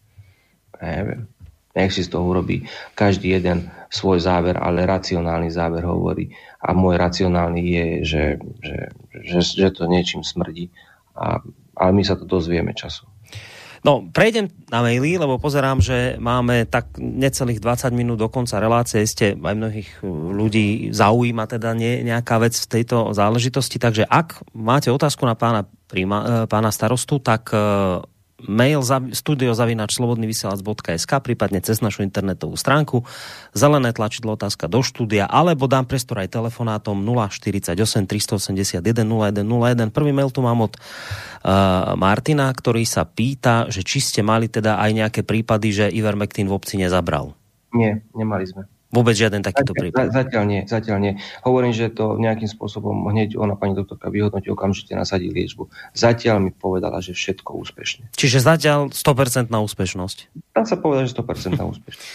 neviem, 0.80 1.28
nech 1.73 1.93
si 1.93 2.05
z 2.05 2.12
toho 2.12 2.25
urobí 2.29 2.68
každý 2.93 3.37
jeden 3.37 3.73
svoj 3.93 4.25
záver, 4.25 4.57
ale 4.57 4.89
racionálny 4.89 5.53
záver 5.53 5.85
hovorí. 5.85 6.33
A 6.61 6.73
môj 6.73 6.97
racionálny 6.97 7.62
je, 7.64 7.87
že, 8.05 8.25
že, 8.61 8.79
že, 9.12 9.41
že 9.41 9.68
to 9.73 9.85
niečím 9.89 10.25
smrdí. 10.25 10.73
A, 11.12 11.41
ale 11.77 11.91
my 11.93 12.03
sa 12.05 12.16
to 12.16 12.25
dozvieme 12.25 12.73
času. 12.73 13.05
No, 13.83 14.07
prejdem 14.14 14.47
na 14.70 14.79
maily, 14.79 15.18
lebo 15.18 15.43
pozerám, 15.43 15.83
že 15.83 16.14
máme 16.23 16.70
tak 16.70 16.95
necelých 17.03 17.59
20 17.59 17.91
minút 17.91 18.23
do 18.23 18.31
konca 18.31 18.62
relácie. 18.62 19.03
Ste 19.03 19.35
aj 19.35 19.55
mnohých 19.59 19.91
ľudí 20.07 20.95
zaujíma 20.95 21.51
teda 21.51 21.75
nie, 21.75 22.07
nejaká 22.07 22.39
vec 22.39 22.55
v 22.55 22.70
tejto 22.79 23.11
záležitosti. 23.11 23.83
Takže 23.83 24.07
ak 24.07 24.47
máte 24.55 24.87
otázku 24.87 25.27
na 25.27 25.35
pána, 25.35 25.66
príma, 25.91 26.18
eh, 26.23 26.31
pána 26.47 26.70
starostu, 26.70 27.18
tak 27.18 27.51
eh, 27.51 27.59
mail 28.47 28.82
studiozavinačslobodnyvysielac.sk 29.12 31.12
prípadne 31.22 31.61
cez 31.62 31.82
našu 31.82 32.03
internetovú 32.03 32.57
stránku 32.59 33.05
zelené 33.55 33.93
tlačidlo 33.95 34.32
otázka 34.34 34.66
do 34.66 34.82
štúdia 34.82 35.30
alebo 35.30 35.70
dám 35.70 35.86
priestor 35.86 36.18
aj 36.22 36.28
telefonátom 36.34 37.03
048 37.03 38.07
381 38.07 38.82
0101 38.82 39.90
prvý 39.95 40.12
mail 40.14 40.30
tu 40.30 40.43
mám 40.43 40.61
od 40.66 40.76
uh, 40.76 40.82
Martina, 41.95 42.51
ktorý 42.51 42.84
sa 42.86 43.05
pýta, 43.07 43.66
že 43.68 43.82
či 43.86 44.01
ste 44.03 44.22
mali 44.24 44.49
teda 44.49 44.78
aj 44.78 44.93
nejaké 44.93 45.22
prípady, 45.22 45.72
že 45.72 45.93
Ivermectin 45.93 46.49
v 46.49 46.57
obci 46.57 46.76
nezabral. 46.80 47.34
Nie, 47.72 48.05
nemali 48.12 48.45
sme. 48.45 48.68
Vôbec 48.93 49.16
žiaden 49.16 49.40
takýto 49.40 49.72
prípad? 49.72 50.12
Zatiaľ 50.12 50.45
nie, 50.45 50.61
zatiaľ 50.68 50.99
nie. 51.01 51.12
Hovorím, 51.40 51.72
že 51.72 51.88
to 51.88 52.20
nejakým 52.20 52.45
spôsobom 52.45 53.09
hneď 53.09 53.40
ona, 53.40 53.57
pani 53.57 53.72
doktorka, 53.72 54.12
vyhodnotí 54.12 54.53
okamžite 54.53 54.93
nasadí 54.93 55.32
liečbu. 55.32 55.72
Zatiaľ 55.97 56.45
mi 56.45 56.51
povedala, 56.53 57.01
že 57.01 57.16
všetko 57.16 57.57
úspešne. 57.57 58.12
Čiže 58.12 58.45
zatiaľ 58.45 58.93
100% 58.93 59.49
úspešnosť? 59.49 60.18
Dá 60.53 60.68
sa 60.68 60.76
povedať, 60.76 61.09
že 61.09 61.24
100% 61.24 61.57
úspešnosť. 61.57 62.09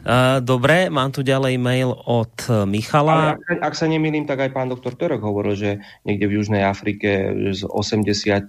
Dobre, 0.50 0.88
mám 0.88 1.12
tu 1.12 1.20
ďalej 1.20 1.60
mail 1.60 1.92
od 1.92 2.32
Michala. 2.64 3.36
ak, 3.36 3.60
ak 3.60 3.74
sa 3.76 3.84
nemýlim, 3.84 4.24
tak 4.24 4.40
aj 4.40 4.56
pán 4.56 4.72
doktor 4.72 4.96
Törok 4.96 5.20
hovoril, 5.20 5.52
že 5.52 5.70
niekde 6.08 6.32
v 6.32 6.40
Južnej 6.40 6.64
Afrike 6.64 7.28
z 7.52 7.68
80 7.68 8.48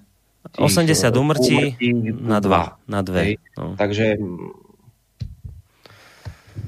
80 0.60 1.08
umrtí 1.16 1.80
na 2.20 2.44
dva. 2.44 2.76
Na 2.84 3.00
dve. 3.00 3.40
No. 3.56 3.80
Takže 3.80 4.20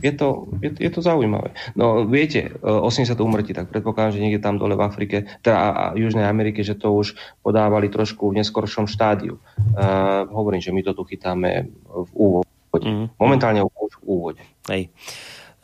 je 0.06 0.14
to, 0.14 0.28
je, 0.62 0.70
je 0.78 0.92
to 0.94 1.02
zaujímavé. 1.02 1.58
No 1.74 2.06
viete, 2.06 2.54
80 2.62 3.18
umrtí, 3.18 3.58
tak 3.58 3.74
predpokladám, 3.74 4.14
že 4.14 4.22
niekde 4.22 4.46
tam 4.46 4.62
dole 4.62 4.78
v 4.78 4.86
Afrike, 4.86 5.18
teda 5.42 5.58
a, 5.58 5.72
Južnej 5.98 6.30
Amerike, 6.30 6.62
že 6.62 6.78
to 6.78 6.94
už 6.94 7.18
podávali 7.42 7.90
trošku 7.90 8.30
v 8.30 8.46
neskoršom 8.46 8.86
štádiu. 8.86 9.42
Uh, 9.74 10.30
hovorím, 10.30 10.62
že 10.62 10.70
my 10.70 10.86
to 10.86 10.94
tu 10.94 11.02
chytáme 11.10 11.74
v 11.90 12.10
úvode. 12.14 12.46
Mm. 12.76 13.10
Momentálne 13.18 13.66
už 13.66 13.98
v 13.98 14.04
úvode. 14.06 14.42
Hej. 14.70 14.94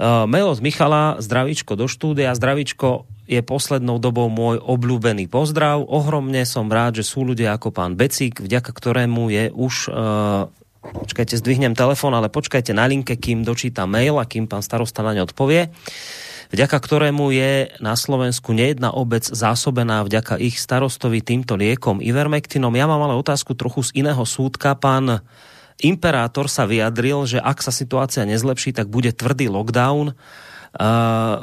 Uh, 0.01 0.25
mail 0.25 0.49
od 0.49 0.57
Michala, 0.65 1.21
zdravíčko 1.21 1.77
do 1.77 1.85
štúdia. 1.85 2.33
Zdravíčko 2.33 3.05
je 3.29 3.45
poslednou 3.45 4.01
dobou 4.01 4.33
môj 4.33 4.57
obľúbený 4.57 5.29
pozdrav. 5.29 5.85
Ohromne 5.85 6.41
som 6.49 6.65
rád, 6.65 7.03
že 7.03 7.05
sú 7.05 7.21
ľudia 7.21 7.53
ako 7.53 7.69
pán 7.69 7.93
Becík, 7.93 8.41
vďaka 8.41 8.71
ktorému 8.73 9.29
je 9.29 9.45
už 9.53 9.73
uh, 9.93 10.49
Počkajte, 10.81 11.37
zdvihnem 11.37 11.77
telefón, 11.77 12.17
ale 12.17 12.33
počkajte 12.33 12.73
na 12.73 12.89
linke, 12.89 13.13
kým 13.13 13.45
dočítam 13.45 13.93
mail 13.93 14.17
a 14.17 14.25
kým 14.25 14.49
pán 14.49 14.65
starosta 14.65 15.05
na 15.05 15.13
ne 15.13 15.21
odpovie 15.21 15.69
vďaka 16.51 16.77
ktorému 16.77 17.31
je 17.31 17.71
na 17.79 17.95
Slovensku 17.95 18.51
nejedna 18.51 18.91
obec 18.91 19.23
zásobená 19.23 20.03
vďaka 20.03 20.37
ich 20.37 20.59
starostovi 20.59 21.23
týmto 21.23 21.55
liekom 21.55 22.03
Ivermectinom. 22.03 22.75
Ja 22.75 22.85
mám 22.85 23.07
ale 23.07 23.15
otázku 23.15 23.55
trochu 23.55 23.87
z 23.87 24.03
iného 24.03 24.21
súdka. 24.27 24.75
Pán 24.75 25.23
Imperátor 25.81 26.45
sa 26.51 26.69
vyjadril, 26.69 27.25
že 27.25 27.39
ak 27.41 27.63
sa 27.63 27.73
situácia 27.73 28.27
nezlepší, 28.27 28.75
tak 28.75 28.91
bude 28.91 29.15
tvrdý 29.15 29.49
lockdown 29.49 30.13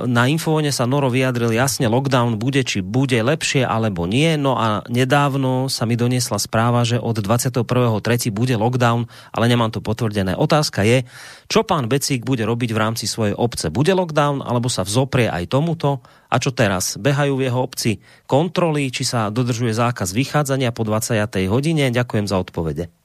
na 0.09 0.23
Infovone 0.25 0.73
sa 0.73 0.89
Noro 0.89 1.13
vyjadril 1.13 1.53
jasne, 1.53 1.85
lockdown 1.85 2.41
bude, 2.41 2.65
či 2.65 2.81
bude 2.81 3.21
lepšie 3.21 3.61
alebo 3.61 4.09
nie. 4.09 4.41
No 4.41 4.57
a 4.57 4.81
nedávno 4.89 5.69
sa 5.69 5.85
mi 5.85 6.01
doniesla 6.01 6.41
správa, 6.41 6.89
že 6.89 6.97
od 6.97 7.21
21.3. 7.21 8.33
bude 8.33 8.57
lockdown, 8.57 9.05
ale 9.37 9.45
nemám 9.53 9.69
to 9.69 9.85
potvrdené. 9.85 10.33
Otázka 10.33 10.81
je, 10.81 11.05
čo 11.45 11.61
pán 11.61 11.93
Becík 11.93 12.25
bude 12.25 12.49
robiť 12.49 12.73
v 12.73 12.81
rámci 12.81 13.05
svojej 13.05 13.37
obce? 13.37 13.69
Bude 13.69 13.93
lockdown, 13.93 14.41
alebo 14.41 14.73
sa 14.73 14.81
vzoprie 14.81 15.29
aj 15.29 15.53
tomuto? 15.53 16.01
A 16.33 16.41
čo 16.41 16.53
teraz? 16.53 16.97
Behajú 16.97 17.37
v 17.37 17.53
jeho 17.53 17.61
obci 17.61 18.01
kontroly, 18.25 18.89
či 18.89 19.05
sa 19.05 19.29
dodržuje 19.29 19.77
zákaz 19.77 20.13
vychádzania 20.17 20.73
po 20.73 20.89
20. 20.89 21.21
hodine? 21.53 21.93
Ďakujem 21.93 22.25
za 22.25 22.41
odpovede. 22.41 22.98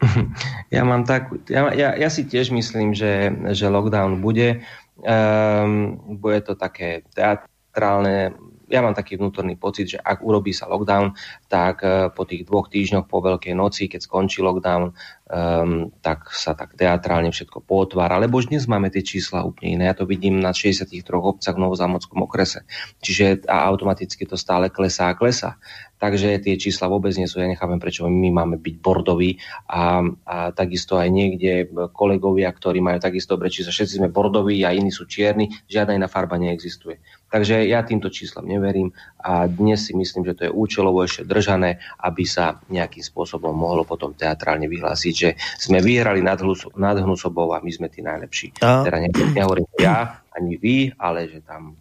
Ja 0.74 0.84
mám 0.84 1.04
tak, 1.08 1.32
ja, 1.48 1.72
ja, 1.72 1.96
ja 1.96 2.08
si 2.12 2.28
tiež 2.28 2.52
myslím, 2.52 2.92
že, 2.92 3.32
že 3.56 3.72
lockdown 3.72 4.20
bude. 4.20 4.60
Um, 4.98 5.94
bude 6.18 6.42
to 6.42 6.58
také 6.58 7.06
teatrálne, 7.14 8.34
ja 8.68 8.84
mám 8.84 8.92
taký 8.94 9.16
vnútorný 9.16 9.56
pocit, 9.56 9.96
že 9.96 9.98
ak 9.98 10.20
urobí 10.20 10.52
sa 10.52 10.68
lockdown, 10.68 11.16
tak 11.48 11.80
uh, 11.82 12.12
po 12.12 12.28
tých 12.28 12.44
dvoch 12.44 12.68
týždňoch 12.68 13.08
po 13.08 13.24
Veľkej 13.24 13.56
noci, 13.56 13.88
keď 13.88 14.04
skončí 14.04 14.44
lockdown, 14.44 14.92
um, 14.92 15.88
tak 16.04 16.28
sa 16.30 16.52
tak 16.52 16.76
teatrálne 16.76 17.32
všetko 17.32 17.64
potvára. 17.64 18.20
Lebo 18.20 18.38
už 18.38 18.52
dnes 18.52 18.68
máme 18.68 18.92
tie 18.92 19.00
čísla 19.00 19.42
úplne 19.42 19.80
iné. 19.80 19.84
Ja 19.88 19.96
to 19.96 20.04
vidím 20.04 20.38
na 20.38 20.52
63 20.52 20.92
obcach 21.16 21.56
v 21.56 21.64
Novozámodskom 21.64 22.20
okrese. 22.24 22.68
Čiže 23.00 23.48
a 23.48 23.64
automaticky 23.68 24.28
to 24.28 24.36
stále 24.36 24.68
klesá 24.68 25.10
a 25.10 25.16
klesá 25.16 25.56
takže 25.98 26.38
tie 26.40 26.54
čísla 26.54 26.86
vôbec 26.86 27.12
nie 27.18 27.26
sú. 27.26 27.42
Ja 27.42 27.50
nechápem, 27.50 27.82
prečo 27.82 28.06
my 28.06 28.30
máme 28.30 28.56
byť 28.62 28.74
bordoví 28.78 29.36
a, 29.66 30.00
a 30.24 30.36
takisto 30.54 30.96
aj 30.96 31.10
niekde 31.10 31.68
kolegovia, 31.90 32.48
ktorí 32.54 32.78
majú 32.78 33.02
takisto 33.02 33.34
dobre 33.34 33.50
čísla. 33.50 33.74
Všetci 33.74 33.98
sme 34.00 34.08
bordoví 34.14 34.62
a 34.62 34.72
iní 34.72 34.94
sú 34.94 35.04
čierni, 35.04 35.50
žiadna 35.66 35.98
iná 35.98 36.08
farba 36.08 36.38
neexistuje. 36.38 37.02
Takže 37.28 37.68
ja 37.68 37.84
týmto 37.84 38.08
číslam 38.08 38.48
neverím 38.48 38.92
a 39.20 39.44
dnes 39.44 39.84
si 39.84 39.92
myslím, 39.92 40.24
že 40.24 40.36
to 40.36 40.42
je 40.48 40.52
účelovo 40.52 41.04
ešte 41.04 41.28
držané, 41.28 41.76
aby 42.00 42.24
sa 42.24 42.56
nejakým 42.72 43.04
spôsobom 43.04 43.52
mohlo 43.52 43.84
potom 43.84 44.16
teatrálne 44.16 44.64
vyhlásiť, 44.64 45.14
že 45.14 45.30
sme 45.60 45.84
vyhrali 45.84 46.24
nad, 46.24 46.40
nad 46.76 46.96
Hnusobou 46.96 47.52
a 47.52 47.60
my 47.60 47.70
sme 47.72 47.92
tí 47.92 48.00
najlepší. 48.00 48.64
A... 48.64 48.84
Teda 48.84 48.96
nehovorím 49.36 49.68
ja, 49.76 50.24
ani 50.32 50.56
vy, 50.56 50.76
ale 50.96 51.28
že 51.28 51.44
tam 51.44 51.76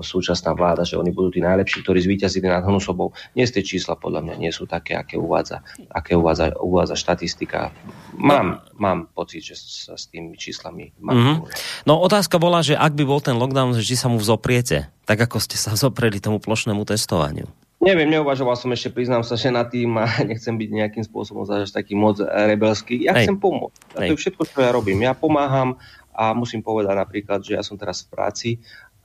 súčasná 0.00 0.52
vláda, 0.52 0.84
že 0.84 0.98
oni 1.00 1.10
budú 1.10 1.34
tí 1.34 1.40
najlepší, 1.40 1.82
ktorí 1.82 2.04
zvíťazili 2.04 2.46
nad 2.46 2.64
Hnusobou. 2.64 3.16
Dnes 3.32 3.50
tie 3.52 3.64
čísla 3.64 3.96
podľa 3.96 4.22
mňa 4.22 4.34
nie 4.40 4.52
sú 4.52 4.68
také, 4.68 4.96
aké 4.96 5.16
uvádza, 5.16 5.64
aké 5.90 6.14
uvádza, 6.14 6.56
uvádza 6.60 6.94
štatistika. 6.96 7.72
Mám, 8.16 8.60
mám 8.76 9.08
pocit, 9.12 9.42
že 9.42 9.54
sa 9.56 9.94
s 9.96 10.08
tými 10.08 10.36
číslami 10.36 10.92
mm-hmm. 10.96 11.36
No 11.84 12.00
otázka 12.00 12.40
bola, 12.40 12.64
že 12.64 12.76
ak 12.76 12.92
by 12.96 13.04
bol 13.04 13.20
ten 13.20 13.36
lockdown, 13.36 13.76
že 13.76 13.96
sa 13.96 14.08
mu 14.08 14.20
vzopriete, 14.20 14.88
tak 15.08 15.18
ako 15.20 15.40
ste 15.40 15.56
sa 15.56 15.72
vzopreli 15.72 16.20
tomu 16.20 16.40
plošnému 16.40 16.84
testovaniu. 16.84 17.48
Neviem, 17.76 18.08
neuvažoval 18.08 18.56
som 18.56 18.72
ešte, 18.72 18.88
priznám 18.88 19.20
sa, 19.20 19.36
že 19.36 19.52
na 19.52 19.62
tým 19.62 20.00
a 20.00 20.08
nechcem 20.30 20.56
byť 20.56 20.70
nejakým 20.72 21.04
spôsobom 21.04 21.44
zažať 21.44 21.76
taký 21.76 21.92
moc 21.92 22.18
rebelský. 22.24 23.04
Ja 23.04 23.14
Hej. 23.14 23.28
chcem 23.28 23.36
pomôcť. 23.36 23.80
A 23.94 23.98
to 24.08 24.12
je 24.16 24.20
všetko, 24.20 24.42
čo 24.48 24.56
ja 24.64 24.70
robím. 24.72 25.04
Ja 25.04 25.12
pomáham 25.12 25.76
a 26.16 26.32
musím 26.32 26.64
povedať 26.64 26.96
napríklad, 26.96 27.44
že 27.44 27.60
ja 27.60 27.62
som 27.62 27.76
teraz 27.76 28.08
v 28.08 28.08
práci 28.08 28.50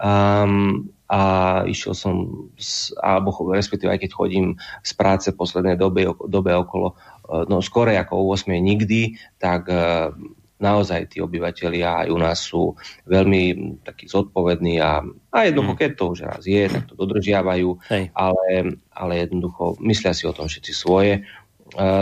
um, 0.02 0.89
a 1.12 1.22
išiel 1.68 1.91
som, 1.91 2.16
z, 2.56 2.95
alebo 3.04 3.36
respektíve 3.52 3.91
aj 3.91 4.08
keď 4.08 4.12
chodím 4.16 4.56
z 4.80 4.91
práce 4.95 5.28
v 5.30 5.39
poslednej 5.43 5.76
dobe, 5.76 6.08
dobe 6.32 6.56
okolo, 6.56 6.95
e, 7.28 7.43
no 7.52 7.60
skore 7.60 7.99
ako 7.99 8.16
o 8.16 8.32
8 8.32 8.47
nikdy, 8.56 9.20
tak 9.36 9.68
uh, 9.68 10.16
naozaj 10.62 11.10
tí 11.12 11.18
obyvateľia 11.20 12.06
aj 12.06 12.08
u 12.14 12.18
nás 12.22 12.38
sú 12.39 12.64
veľmi 13.10 13.76
takí 13.82 14.06
zodpovední 14.06 14.78
a, 14.78 15.02
a 15.34 15.38
jednoducho, 15.49 15.74
mm. 15.74 15.80
keď 15.82 15.91
to 15.97 16.06
už 16.14 16.20
raz 16.22 16.43
je, 16.45 16.64
tak 16.70 16.86
to 16.86 16.93
dodržiavajú, 16.93 17.70
ale, 18.14 18.45
ale 18.93 19.14
jednoducho 19.26 19.82
myslia 19.82 20.14
si 20.14 20.30
o 20.30 20.36
tom 20.38 20.45
všetci 20.45 20.72
svoje 20.72 21.26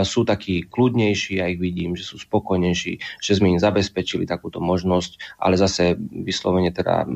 sú 0.02 0.26
takí 0.26 0.66
kľudnejší, 0.66 1.38
ja 1.38 1.46
ich 1.46 1.62
vidím, 1.62 1.94
že 1.94 2.02
sú 2.02 2.18
spokojnejší, 2.18 3.22
že 3.22 3.32
sme 3.32 3.54
im 3.54 3.60
zabezpečili 3.62 4.26
takúto 4.26 4.58
možnosť, 4.58 5.38
ale 5.38 5.54
zase 5.54 5.94
vyslovene 5.98 6.74
teda 6.74 7.06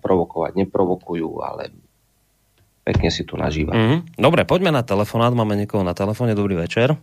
provokovať 0.00 0.54
neprovokujú, 0.62 1.30
ale 1.42 1.74
pekne 2.86 3.08
si 3.10 3.24
tu 3.26 3.34
nažíva. 3.34 3.74
Mm-hmm. 3.74 4.20
Dobre, 4.20 4.46
poďme 4.46 4.70
na 4.70 4.86
telefonát, 4.86 5.34
máme 5.34 5.56
niekoho 5.58 5.82
na 5.82 5.96
telefóne, 5.96 6.36
dobrý 6.36 6.60
večer. 6.60 6.94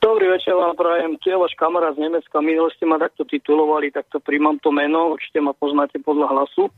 Dobrý 0.00 0.28
večer 0.28 0.52
vám 0.52 0.76
prajem, 0.76 1.16
tu 1.20 1.32
je 1.32 1.36
váš 1.40 1.56
kamarát 1.56 1.96
z 1.96 2.04
Nemecka, 2.04 2.36
minule 2.44 2.68
ste 2.76 2.84
ma 2.84 3.00
takto 3.00 3.24
titulovali, 3.24 3.88
takto 3.88 4.20
príjmam 4.20 4.60
to 4.60 4.68
meno, 4.68 5.16
určite 5.16 5.40
ma 5.40 5.56
poznáte 5.56 5.96
podľa 6.04 6.28
hlasu. 6.28 6.68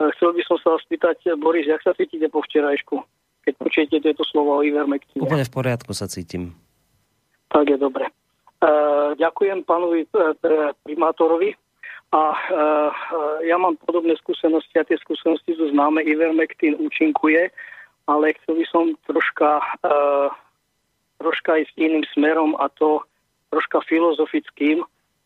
Chcel 0.00 0.34
by 0.34 0.42
som 0.48 0.56
sa 0.58 0.74
vás 0.74 0.82
spýtať, 0.88 1.36
Boris, 1.38 1.68
jak 1.68 1.84
sa 1.84 1.92
cítite 1.94 2.26
po 2.32 2.40
včerajšku? 2.42 3.21
Keď 3.42 3.54
počujete 3.58 3.96
tieto 3.98 4.22
slova 4.26 4.58
o 4.58 4.62
ivermektine. 4.62 5.22
Úplne 5.22 5.46
v 5.46 5.54
poriadku 5.54 5.92
sa 5.92 6.06
cítim. 6.06 6.54
Tak 7.50 7.68
je 7.68 7.78
dobre. 7.78 8.08
Uh, 8.62 9.18
ďakujem 9.18 9.66
pánovi 9.66 10.06
uh, 10.14 10.32
primátorovi 10.86 11.58
a 12.14 12.22
uh, 12.30 12.90
ja 13.42 13.58
mám 13.58 13.74
podobné 13.82 14.14
skúsenosti 14.22 14.78
a 14.78 14.86
tie 14.86 14.94
skúsenosti 15.02 15.58
sú 15.58 15.74
známe. 15.74 16.06
Ivermectin 16.06 16.78
účinkuje, 16.78 17.50
ale 18.06 18.24
chcel 18.38 18.58
by 18.58 18.66
som 18.66 18.84
troška, 19.06 19.62
troška 21.22 21.50
ísť 21.62 21.74
iným 21.78 22.04
smerom 22.10 22.58
a 22.58 22.66
to 22.74 22.98
troška 23.54 23.78
filozofickým, 23.86 24.82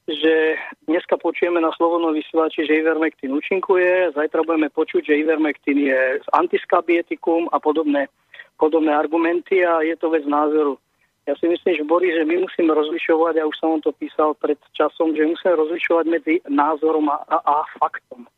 že 0.07 0.54
dneska 0.86 1.18
počujeme 1.18 1.59
na 1.59 1.74
Slobodnom 1.74 2.14
vysielači, 2.14 2.62
že 2.62 2.78
Ivermectin 2.78 3.34
účinkuje, 3.34 4.14
zajtra 4.14 4.46
budeme 4.46 4.70
počuť, 4.70 5.02
že 5.02 5.18
Ivermectin 5.18 5.82
je 5.82 6.22
antiskabietikum 6.30 7.50
a 7.50 7.59
podobné, 7.59 8.07
podobné 8.54 8.94
argumenty 8.94 9.66
a 9.66 9.82
je 9.82 9.98
to 9.98 10.14
vec 10.14 10.22
názoru. 10.22 10.78
Ja 11.26 11.34
si 11.42 11.50
myslím, 11.50 11.74
že 11.74 11.90
Boris, 11.90 12.14
že 12.14 12.22
my 12.22 12.46
musíme 12.46 12.70
rozlišovať, 12.70 13.34
ja 13.34 13.44
už 13.50 13.59
som 13.59 13.74
vám 13.74 13.82
to 13.82 13.90
písal 13.98 14.38
pred 14.38 14.62
časom, 14.78 15.11
že 15.11 15.26
musíme 15.26 15.59
rozlišovať 15.59 16.04
medzi 16.07 16.34
názorom 16.46 17.11
a, 17.11 17.18
a, 17.26 17.36
a 17.42 17.54
faktom. 17.82 18.30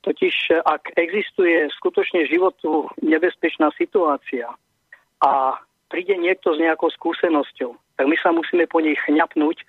Totiž, 0.00 0.64
ak 0.64 0.96
existuje 0.96 1.68
skutočne 1.76 2.24
životu 2.24 2.88
nebezpečná 3.04 3.68
situácia 3.76 4.48
a 5.20 5.60
príde 5.92 6.16
niekto 6.16 6.56
s 6.56 6.58
nejakou 6.64 6.88
skúsenosťou, 6.88 7.76
tak 8.00 8.08
my 8.08 8.16
sa 8.16 8.32
musíme 8.32 8.64
po 8.64 8.80
nej 8.80 8.96
chňapnúť 9.04 9.60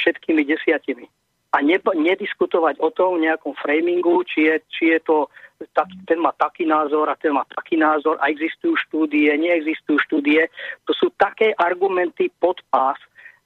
všetkými 0.00 0.42
desiatimi. 0.48 1.06
A 1.50 1.60
ne, 1.66 1.76
nediskutovať 1.82 2.78
o 2.78 2.88
tom 2.94 3.18
nejakom 3.20 3.58
framingu, 3.58 4.22
či 4.22 4.46
je, 4.48 4.54
či 4.70 4.84
je 4.94 4.98
to, 5.02 5.26
tak, 5.74 5.90
ten 6.06 6.22
má 6.22 6.30
taký 6.32 6.64
názor 6.64 7.10
a 7.10 7.18
ten 7.18 7.34
má 7.34 7.42
taký 7.50 7.76
názor 7.76 8.16
a 8.22 8.30
existujú 8.30 8.78
štúdie, 8.86 9.28
neexistujú 9.34 9.98
štúdie. 10.06 10.46
To 10.86 10.92
sú 10.94 11.10
také 11.18 11.52
argumenty 11.58 12.30
pod 12.38 12.62
pás, 12.70 12.96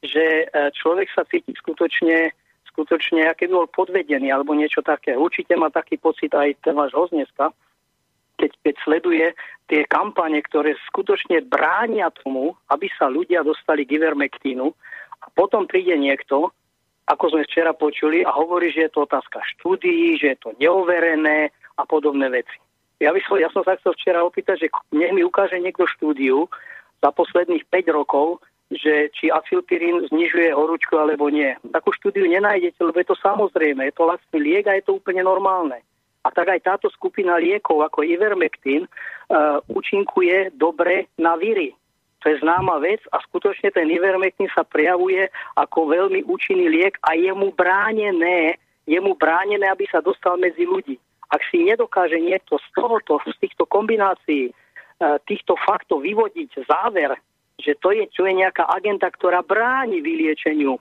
že 0.04 0.44
e, 0.44 0.70
človek 0.76 1.08
sa 1.16 1.24
cíti 1.24 1.56
skutočne, 1.56 2.36
skutočne, 2.68 3.24
aký 3.24 3.48
bol 3.48 3.64
podvedený 3.72 4.28
alebo 4.28 4.52
niečo 4.52 4.84
také. 4.84 5.16
Určite 5.16 5.56
má 5.56 5.72
taký 5.72 5.96
pocit 5.96 6.28
aj 6.36 6.60
ten 6.60 6.76
váš 6.76 6.92
host 6.92 7.16
keď, 8.34 8.50
keď 8.66 8.74
sleduje 8.82 9.26
tie 9.70 9.86
kampane, 9.86 10.42
ktoré 10.42 10.74
skutočne 10.90 11.46
bránia 11.46 12.10
tomu, 12.12 12.52
aby 12.68 12.90
sa 12.98 13.06
ľudia 13.06 13.46
dostali 13.46 13.86
k 13.86 13.96
ivermektínu 14.02 14.74
a 15.24 15.26
potom 15.32 15.64
príde 15.64 15.96
niekto, 15.96 16.52
ako 17.08 17.24
sme 17.32 17.42
včera 17.48 17.72
počuli, 17.72 18.20
a 18.20 18.32
hovorí, 18.32 18.68
že 18.72 18.88
je 18.88 18.92
to 18.92 19.08
otázka 19.08 19.40
štúdií, 19.56 20.20
že 20.20 20.36
je 20.36 20.38
to 20.40 20.50
neoverené 20.60 21.48
a 21.80 21.82
podobné 21.88 22.28
veci. 22.28 22.56
Ja, 23.02 23.10
by 23.10 23.20
som, 23.26 23.36
ja 23.40 23.50
som 23.50 23.66
sa 23.66 23.76
chcel 23.80 23.96
včera 23.96 24.20
opýtať, 24.22 24.64
že 24.64 24.68
nech 24.94 25.12
mi 25.12 25.26
ukáže 25.26 25.58
niekto 25.58 25.84
štúdiu 25.88 26.46
za 27.02 27.10
posledných 27.10 27.66
5 27.68 27.90
rokov, 27.90 28.40
že 28.72 29.12
či 29.12 29.28
acilpirín 29.28 30.08
znižuje 30.08 30.54
horúčku 30.54 30.96
alebo 30.96 31.28
nie. 31.28 31.52
Takú 31.68 31.92
štúdiu 31.92 32.24
nenájdete, 32.24 32.80
lebo 32.80 32.96
je 32.96 33.08
to 33.12 33.16
samozrejme, 33.20 33.84
je 33.84 33.94
to 33.94 34.08
lacný 34.08 34.38
liek 34.40 34.64
a 34.70 34.76
je 34.78 34.84
to 34.88 34.96
úplne 34.96 35.20
normálne. 35.20 35.84
A 36.24 36.32
tak 36.32 36.48
aj 36.48 36.64
táto 36.64 36.88
skupina 36.88 37.36
liekov 37.36 37.84
ako 37.84 38.00
Ivermectin 38.00 38.88
uh, 38.88 39.60
účinkuje 39.68 40.56
dobre 40.56 41.12
na 41.20 41.36
víry. 41.36 41.76
To 42.24 42.32
je 42.32 42.40
známa 42.40 42.80
vec 42.80 43.04
a 43.12 43.20
skutočne 43.20 43.68
ten 43.68 43.84
ivermectin 43.92 44.48
sa 44.56 44.64
prejavuje 44.64 45.28
ako 45.60 45.92
veľmi 45.92 46.24
účinný 46.24 46.72
liek 46.72 46.96
a 47.04 47.12
je 47.12 47.28
mu 47.36 47.52
bránené, 47.52 48.56
je 48.88 48.96
mu 48.96 49.12
bránené, 49.12 49.68
aby 49.68 49.84
sa 49.92 50.00
dostal 50.00 50.40
medzi 50.40 50.64
ľudí. 50.64 50.96
Ak 51.28 51.44
si 51.52 51.60
nedokáže 51.60 52.16
niekto 52.16 52.56
z 52.56 52.66
tohoto, 52.72 53.20
z 53.28 53.36
týchto 53.44 53.68
kombinácií, 53.68 54.48
e, 54.48 54.52
týchto 55.28 55.52
faktov 55.68 56.00
vyvodiť 56.00 56.64
záver, 56.64 57.12
že 57.60 57.76
to 57.76 57.92
je, 57.92 58.08
čo 58.08 58.24
je 58.24 58.32
nejaká 58.32 58.72
agenta, 58.72 59.12
ktorá 59.12 59.44
bráni 59.44 60.00
vyliečeniu 60.00 60.80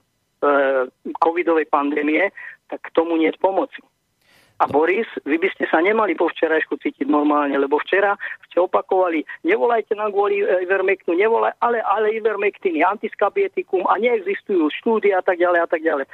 covidovej 1.20 1.68
pandémie, 1.68 2.32
tak 2.72 2.88
k 2.88 2.94
tomu 2.96 3.20
nie 3.20 3.28
je 3.28 3.36
pomoci. 3.36 3.84
A 4.62 4.70
Boris, 4.70 5.10
vy 5.26 5.34
by 5.42 5.50
ste 5.50 5.66
sa 5.66 5.82
nemali 5.82 6.14
po 6.14 6.30
včerajšku 6.30 6.78
cítiť 6.78 7.10
normálne, 7.10 7.58
lebo 7.58 7.74
včera 7.82 8.14
ste 8.46 8.62
opakovali, 8.62 9.26
nevolajte 9.42 9.98
nám 9.98 10.14
kvôli 10.14 10.46
e, 10.46 10.62
Ivermectinu, 10.62 11.18
nevolaj, 11.18 11.58
ale, 11.58 11.82
ale 11.82 12.14
Ivermectin 12.14 12.78
je 12.78 12.86
antiskabietikum 12.86 13.82
a 13.90 13.98
neexistujú 13.98 14.70
štúdie 14.78 15.10
a 15.10 15.26
tak 15.26 15.42
ďalej 15.42 15.58
a 15.58 15.66
tak 15.66 15.82
ďalej. 15.82 16.06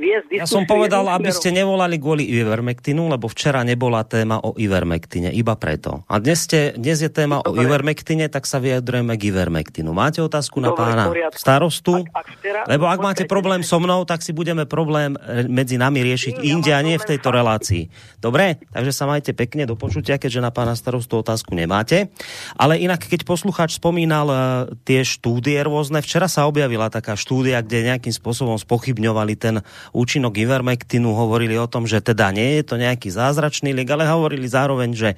Viete, 0.00 0.32
ja 0.32 0.48
som 0.48 0.64
povedal, 0.64 1.12
aby 1.12 1.28
ste 1.28 1.52
nevolali 1.52 2.00
kvôli 2.00 2.24
Ivermectinu, 2.24 3.04
lebo 3.12 3.28
včera 3.28 3.60
nebola 3.68 4.00
téma 4.08 4.40
o 4.40 4.56
Ivermectine, 4.56 5.28
iba 5.36 5.52
preto. 5.60 6.08
A 6.08 6.24
dnes, 6.24 6.48
ste, 6.48 6.72
dnes 6.72 7.04
je 7.04 7.12
téma 7.12 7.44
Dobre. 7.44 7.52
o 7.52 7.68
Ivermectine, 7.68 8.32
tak 8.32 8.48
sa 8.48 8.64
vyjadrujeme 8.64 9.12
k 9.20 9.28
Ivermectinu. 9.28 9.92
Máte 9.92 10.24
otázku 10.24 10.56
na 10.64 10.72
Dobre, 10.72 10.88
pána 10.88 11.04
starostu? 11.36 12.00
Ak, 12.00 12.24
ak 12.24 12.26
včera, 12.40 12.60
lebo 12.64 12.88
ak 12.88 12.98
máte 13.04 13.28
problém 13.28 13.60
so 13.60 13.76
mnou, 13.76 14.08
tak 14.08 14.24
si 14.24 14.32
budeme 14.32 14.64
problém 14.64 15.20
e, 15.20 15.44
medzi 15.44 15.76
nami 15.76 16.00
riešiť 16.00 16.40
inde 16.40 16.72
a 16.72 16.80
nie 16.80 16.96
v 16.96 17.04
tejto 17.04 17.28
relácii 17.28 17.57
relácii. 17.58 17.90
Dobre, 18.22 18.62
takže 18.70 18.94
sa 18.94 19.10
majte 19.10 19.34
pekne 19.34 19.66
do 19.66 19.74
počutia, 19.74 20.22
keďže 20.22 20.38
na 20.38 20.54
pána 20.54 20.78
starostu 20.78 21.18
otázku 21.18 21.58
nemáte. 21.58 22.14
Ale 22.54 22.78
inak, 22.78 23.02
keď 23.02 23.26
poslucháč 23.26 23.82
spomínal 23.82 24.26
uh, 24.30 24.38
tie 24.86 25.02
štúdie 25.02 25.58
rôzne, 25.66 25.98
včera 25.98 26.30
sa 26.30 26.46
objavila 26.46 26.86
taká 26.86 27.18
štúdia, 27.18 27.58
kde 27.58 27.90
nejakým 27.90 28.14
spôsobom 28.14 28.54
spochybňovali 28.54 29.34
ten 29.34 29.58
účinok 29.90 30.38
Ivermectinu, 30.38 31.10
hovorili 31.10 31.58
o 31.58 31.66
tom, 31.66 31.90
že 31.90 31.98
teda 31.98 32.30
nie 32.30 32.62
je 32.62 32.62
to 32.62 32.74
nejaký 32.78 33.10
zázračný 33.10 33.74
liek, 33.74 33.90
ale 33.90 34.06
hovorili 34.06 34.46
zároveň, 34.46 34.90
že 34.94 35.10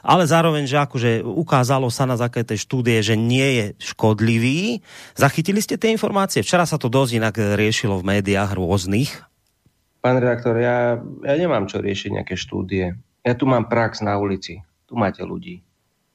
ale 0.00 0.24
zároveň, 0.24 0.64
že 0.64 0.80
akože 0.80 1.10
ukázalo 1.20 1.92
sa 1.92 2.08
na 2.08 2.16
základe 2.16 2.56
tej 2.56 2.64
štúdie, 2.64 3.04
že 3.04 3.20
nie 3.20 3.48
je 3.60 3.66
škodlivý. 3.92 4.80
Zachytili 5.12 5.60
ste 5.60 5.76
tie 5.76 5.92
informácie? 5.92 6.40
Včera 6.40 6.64
sa 6.64 6.80
to 6.80 6.88
dosť 6.88 7.20
inak 7.20 7.36
riešilo 7.36 8.00
v 8.00 8.16
médiách 8.16 8.56
rôznych 8.56 9.29
Pán 10.00 10.16
redaktor, 10.16 10.56
ja, 10.56 10.96
ja 11.00 11.34
nemám 11.36 11.68
čo 11.68 11.84
riešiť 11.84 12.16
nejaké 12.16 12.34
štúdie. 12.36 12.96
Ja 13.20 13.32
tu 13.36 13.44
mám 13.44 13.68
prax 13.68 14.00
na 14.00 14.16
ulici. 14.16 14.64
Tu 14.88 14.96
máte 14.96 15.20
ľudí. 15.20 15.60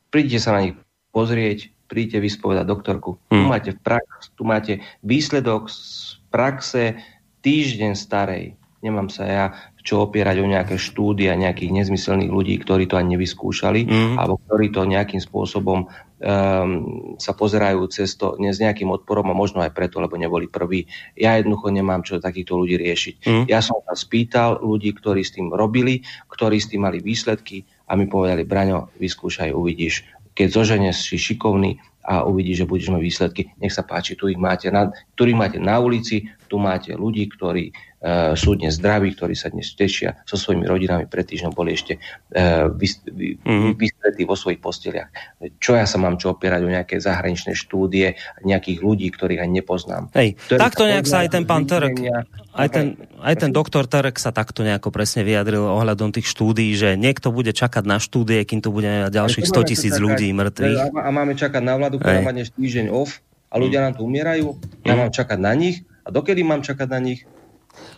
Príďte 0.10 0.40
sa 0.42 0.58
na 0.58 0.66
nich 0.66 0.76
pozrieť, 1.14 1.70
príďte 1.86 2.20
vyspovedať 2.20 2.66
doktorku. 2.66 3.22
Hmm. 3.30 3.46
Tu 3.46 3.46
máte 3.46 3.72
prax, 3.78 4.34
tu 4.34 4.44
máte 4.44 4.82
výsledok 5.06 5.70
z 5.70 6.18
praxe 6.34 6.98
týždeň 7.46 7.94
starej. 7.94 8.58
nemám 8.82 9.10
sa 9.10 9.24
ja 9.26 9.46
čo 9.86 10.02
opierať 10.02 10.42
o 10.42 10.50
nejaké 10.50 10.82
štúdie 10.82 11.30
nejakých 11.30 11.70
nezmyselných 11.70 12.34
ľudí, 12.34 12.58
ktorí 12.58 12.90
to 12.90 12.98
ani 12.98 13.14
nevyskúšali, 13.14 13.86
mm. 13.86 14.14
alebo 14.18 14.42
ktorí 14.42 14.74
to 14.74 14.82
nejakým 14.82 15.22
spôsobom 15.22 15.86
um, 15.86 16.70
sa 17.22 17.38
pozerajú 17.38 17.86
cez 17.94 18.18
to 18.18 18.34
ne 18.42 18.50
s 18.50 18.58
nejakým 18.58 18.90
odporom 18.90 19.30
a 19.30 19.38
možno 19.38 19.62
aj 19.62 19.78
preto, 19.78 20.02
lebo 20.02 20.18
neboli 20.18 20.50
prví. 20.50 20.90
Ja 21.14 21.38
jednoducho 21.38 21.70
nemám 21.70 22.02
čo 22.02 22.18
takýchto 22.18 22.58
ľudí 22.58 22.82
riešiť. 22.82 23.16
Mm. 23.30 23.44
Ja 23.46 23.62
som 23.62 23.78
sa 23.86 23.94
spýtal 23.94 24.58
ľudí, 24.58 24.90
ktorí 24.98 25.22
s 25.22 25.38
tým 25.38 25.54
robili, 25.54 26.02
ktorí 26.34 26.58
s 26.58 26.74
tým 26.74 26.82
mali 26.82 26.98
výsledky 27.06 27.62
a 27.86 27.94
mi 27.94 28.10
povedali, 28.10 28.42
Braňo, 28.42 28.90
vyskúšaj, 28.98 29.54
uvidíš. 29.54 30.02
Keď 30.34 30.48
zoženieš 30.50 31.14
si 31.14 31.22
šikovný, 31.22 31.78
a 32.06 32.22
uvidíš, 32.22 32.64
že 32.64 32.70
budeš 32.70 32.94
mať 32.94 33.02
výsledky. 33.02 33.42
Nech 33.58 33.74
sa 33.74 33.82
páči, 33.82 34.14
tu 34.14 34.30
ich 34.30 34.38
máte 34.38 34.70
na, 34.70 34.94
ktorých 35.18 35.38
máte 35.38 35.58
na 35.58 35.82
ulici, 35.82 36.30
tu 36.46 36.62
máte 36.62 36.94
ľudí, 36.94 37.26
ktorí 37.34 37.74
sú 38.38 38.54
dnes 38.54 38.78
zdraví, 38.78 39.18
ktorí 39.18 39.34
sa 39.34 39.50
dnes 39.50 39.74
tešia 39.74 40.22
so 40.30 40.38
svojimi 40.38 40.70
rodinami. 40.70 41.10
Pred 41.10 41.26
týždňom 41.26 41.54
boli 41.58 41.74
ešte 41.74 41.98
vy, 42.78 42.88
mm-hmm. 43.42 43.74
vystretí 43.74 44.24
vo 44.30 44.38
svojich 44.38 44.62
posteliach. 44.62 45.10
Čo 45.58 45.74
ja 45.74 45.90
sa 45.90 45.98
mám 45.98 46.22
čo 46.22 46.38
opierať 46.38 46.62
o 46.62 46.70
nejaké 46.70 47.02
zahraničné 47.02 47.58
štúdie, 47.58 48.14
nejakých 48.46 48.80
ľudí, 48.86 49.10
ktorých 49.10 49.42
ani 49.42 49.66
nepoznám. 49.66 50.14
Hej, 50.14 50.38
takto 50.46 50.86
nejak 50.86 51.10
sa 51.10 51.26
aj 51.26 51.30
ten 51.34 51.44
pán 51.50 51.66
Trk, 51.66 51.98
aj 52.54 52.68
ten, 52.70 52.86
aj 53.26 53.36
ten 53.42 53.50
doktor 53.50 53.90
Trk 53.90 54.22
sa 54.22 54.30
takto 54.30 54.62
nejako 54.62 54.94
presne 54.94 55.26
vyjadril 55.26 55.66
ohľadom 55.66 56.14
tých 56.14 56.30
štúdií, 56.30 56.78
že 56.78 56.94
niekto 56.94 57.34
bude 57.34 57.58
čakať 57.58 57.90
na 57.90 57.98
štúdie, 57.98 58.46
kým 58.46 58.62
tu 58.62 58.70
bude 58.70 59.10
ďalších 59.10 59.50
100 59.50 59.70
tisíc 59.74 59.94
ľudí 59.98 60.30
mŕtvych. 60.30 60.94
A 60.94 61.10
máme 61.10 61.34
čakať 61.34 61.62
na 61.66 61.74
vládu, 61.74 61.98
ktorá 61.98 62.22
má 62.22 62.30
dnes 62.30 62.54
týždeň 62.54 62.94
off 62.94 63.18
a 63.50 63.58
ľudia 63.58 63.82
nám 63.82 63.98
tu 63.98 64.06
umierajú. 64.06 64.62
Ja 64.86 64.94
mm. 64.94 65.00
mám 65.02 65.12
čakať 65.12 65.40
na 65.42 65.58
nich 65.58 65.82
a 66.06 66.14
dokedy 66.14 66.46
mám 66.46 66.62
čakať 66.62 66.86
na 66.86 67.02
nich? 67.02 67.26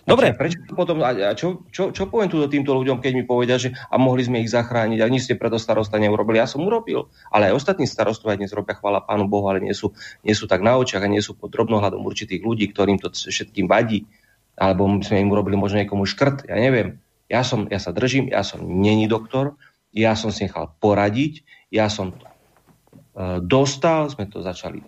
Dobre. 0.07 0.31
Prečo 0.31 0.63
potom, 0.71 1.03
a 1.03 1.11
čo, 1.35 1.67
čo, 1.67 1.91
čo 1.91 2.07
poviem 2.07 2.31
tu 2.31 2.39
týmto 2.47 2.71
ľuďom, 2.71 3.03
keď 3.03 3.11
mi 3.11 3.27
povedia, 3.27 3.59
že 3.59 3.75
a 3.91 3.99
mohli 3.99 4.23
sme 4.23 4.39
ich 4.39 4.47
zachrániť 4.47 5.03
a 5.03 5.11
nič 5.11 5.27
ste 5.27 5.35
preto 5.35 5.59
starosta 5.59 5.99
neurobili. 5.99 6.39
Ja 6.39 6.47
som 6.47 6.63
urobil, 6.63 7.11
ale 7.27 7.51
aj 7.51 7.59
ostatní 7.59 7.83
starostovia 7.83 8.39
dnes 8.39 8.55
robia 8.55 8.79
chvála 8.79 9.03
Pánu 9.03 9.27
Bohu, 9.27 9.51
ale 9.51 9.59
nie 9.59 9.75
sú, 9.75 9.91
nie 10.23 10.31
sú 10.31 10.47
tak 10.47 10.63
na 10.63 10.79
očiach 10.79 11.03
a 11.03 11.11
nie 11.11 11.19
sú 11.19 11.35
pod 11.35 11.51
drobnohľadom 11.51 11.99
určitých 11.99 12.39
ľudí, 12.39 12.71
ktorým 12.71 13.03
to 13.03 13.11
všetkým 13.11 13.67
vadí. 13.67 14.07
Alebo 14.55 14.87
sme 15.03 15.19
im 15.19 15.27
urobili 15.27 15.59
možno 15.59 15.83
niekomu 15.83 16.07
škrt, 16.07 16.47
ja 16.47 16.55
neviem. 16.55 17.03
Ja, 17.27 17.43
som, 17.43 17.67
ja 17.67 17.77
sa 17.77 17.91
držím, 17.91 18.31
ja 18.31 18.47
som 18.47 18.63
není 18.63 19.11
doktor, 19.11 19.59
ja 19.91 20.15
som 20.15 20.31
si 20.31 20.47
nechal 20.47 20.71
poradiť, 20.79 21.43
ja 21.67 21.91
som 21.91 22.15
to 22.15 22.23
e, 22.23 22.33
dostal, 23.43 24.07
sme 24.07 24.31
to 24.31 24.39
začali 24.39 24.79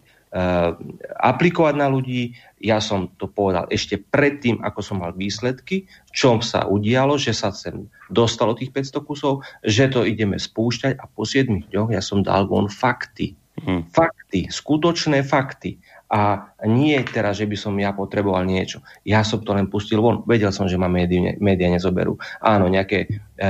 aplikovať 1.19 1.73
na 1.73 1.89
ľudí. 1.89 2.37
Ja 2.61 2.77
som 2.77 3.09
to 3.17 3.25
povedal 3.25 3.65
ešte 3.73 3.97
predtým, 3.97 4.61
ako 4.61 4.79
som 4.83 5.01
mal 5.01 5.15
výsledky, 5.15 5.89
v 5.89 6.11
čom 6.13 6.43
sa 6.45 6.69
udialo, 6.69 7.17
že 7.17 7.33
sa 7.33 7.49
sem 7.49 7.89
dostalo 8.13 8.53
tých 8.53 8.69
500 8.69 9.09
kusov, 9.09 9.41
že 9.65 9.89
to 9.89 10.05
ideme 10.05 10.37
spúšťať 10.37 11.01
a 11.01 11.09
po 11.09 11.25
7 11.25 11.71
dňoch 11.71 11.89
ja 11.95 12.01
som 12.03 12.21
dal 12.21 12.45
von 12.45 12.69
fakty. 12.69 13.33
Hmm. 13.59 13.83
Fakty, 13.91 14.47
skutočné 14.47 15.25
fakty. 15.25 15.81
A 16.09 16.49
nie 16.65 16.97
teraz, 17.05 17.37
že 17.37 17.45
by 17.45 17.53
som 17.53 17.77
ja 17.77 17.93
potreboval 17.93 18.41
niečo. 18.41 18.81
Ja 19.05 19.21
som 19.21 19.45
to 19.45 19.53
len 19.53 19.69
pustil 19.69 20.01
von. 20.01 20.25
Vedel 20.25 20.49
som, 20.49 20.65
že 20.65 20.73
ma 20.73 20.89
médiá, 20.89 21.69
nezoberú. 21.69 22.17
Áno, 22.41 22.65
nejaké 22.65 23.05
e, 23.05 23.49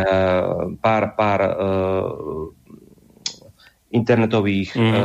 pár, 0.84 1.16
pár 1.16 1.40
e, 1.40 1.52
internetových 3.96 4.76
mm. 4.76 4.92
e, 4.92 5.00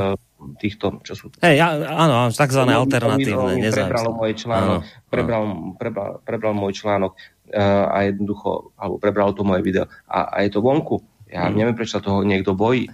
týchto, 0.61 1.01
čo 1.01 1.17
sú... 1.17 1.25
Hej, 1.41 1.61
áno, 1.89 2.29
takzvané 2.29 2.77
alternatívne, 2.77 3.73
Prebralo 3.73 4.11
môj 4.13 4.33
článok, 4.37 4.81
prebral, 5.09 5.43
prebral, 5.81 6.11
prebral 6.21 6.53
môj 6.53 6.73
článok 6.85 7.17
uh, 7.17 7.89
a 7.89 8.09
jednoducho, 8.09 8.77
alebo 8.77 9.01
prebralo 9.01 9.33
to 9.33 9.43
moje 9.43 9.65
video 9.65 9.89
a, 10.05 10.29
a 10.29 10.37
je 10.45 10.53
to 10.53 10.61
vonku. 10.61 11.01
Ja 11.35 11.51
hmm. 11.51 11.57
neviem, 11.57 11.75
prečo 11.75 11.99
sa 11.99 12.05
toho 12.05 12.23
niekto 12.23 12.55
bojí. 12.55 12.87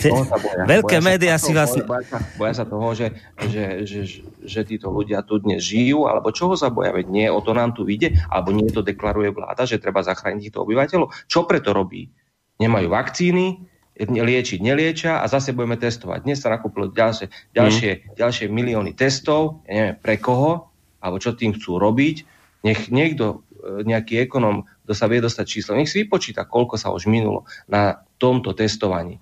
Toho 0.00 0.24
boja. 0.24 0.64
Veľké 0.64 1.04
médiá 1.04 1.36
si 1.36 1.52
vlastne... 1.52 1.84
Boja 1.84 2.06
sa, 2.08 2.18
boja 2.40 2.54
sa 2.56 2.64
toho, 2.64 2.88
že, 2.96 3.12
že, 3.52 3.84
že, 3.84 4.00
že 4.40 4.60
títo 4.64 4.88
ľudia 4.88 5.20
tu 5.26 5.36
dnes 5.42 5.60
žijú, 5.60 6.08
alebo 6.08 6.32
čoho 6.32 6.56
sa 6.56 6.72
boja? 6.72 6.94
Veď 6.94 7.12
nie, 7.12 7.26
o 7.28 7.44
to 7.44 7.52
nám 7.52 7.76
tu 7.76 7.84
vyjde, 7.84 8.16
alebo 8.32 8.54
nie 8.54 8.70
to 8.72 8.80
deklaruje 8.80 9.34
vláda, 9.36 9.68
že 9.68 9.82
treba 9.82 10.00
zachrániť 10.00 10.48
týchto 10.48 10.64
obyvateľov. 10.64 11.12
Čo 11.28 11.44
preto 11.44 11.76
robí? 11.76 12.08
Nemajú 12.62 12.88
vakcíny, 12.88 13.60
liečiť 13.98 14.58
neliečia 14.64 15.20
a 15.20 15.28
zase 15.28 15.52
budeme 15.52 15.76
testovať. 15.76 16.24
Dnes 16.24 16.40
sa 16.40 16.48
nakúpilo 16.48 16.88
ďalšie, 16.88 17.52
ďalšie, 17.52 17.90
mm. 17.92 18.02
ďalšie 18.16 18.46
milióny 18.48 18.92
testov, 18.96 19.64
ja 19.68 19.72
neviem 19.72 19.96
pre 20.00 20.16
koho, 20.16 20.72
alebo 21.02 21.20
čo 21.20 21.36
tým 21.36 21.52
chcú 21.52 21.76
robiť. 21.76 22.24
Nech 22.64 22.88
niekto, 22.88 23.44
e, 23.60 23.84
nejaký 23.84 24.22
ekonom, 24.24 24.64
kto 24.86 24.92
sa 24.96 25.10
vie 25.10 25.20
dostať 25.20 25.44
číslo, 25.44 25.76
nech 25.76 25.90
si 25.90 26.06
vypočíta, 26.06 26.48
koľko 26.48 26.80
sa 26.80 26.94
už 26.94 27.10
minulo 27.10 27.44
na 27.68 28.00
tomto 28.16 28.56
testovaní. 28.56 29.20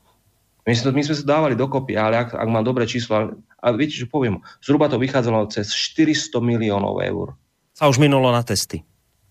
My 0.69 0.77
sme, 0.77 0.93
my 0.93 1.03
sme 1.03 1.17
sa 1.17 1.25
dávali 1.25 1.57
dokopy, 1.57 1.97
ale 1.97 2.21
ak, 2.21 2.37
ak 2.37 2.49
mám 2.53 2.63
dobré 2.63 2.85
číslo, 2.85 3.33
a 3.61 3.67
viete, 3.73 3.97
čo 3.97 4.07
poviem, 4.07 4.45
zhruba 4.61 4.93
to 4.93 5.01
vychádzalo 5.01 5.49
cez 5.51 5.73
400 5.73 6.37
miliónov 6.39 7.01
eur. 7.01 7.35
Sa 7.73 7.89
už 7.89 7.97
minulo 7.97 8.29
na 8.29 8.45
testy. 8.45 8.85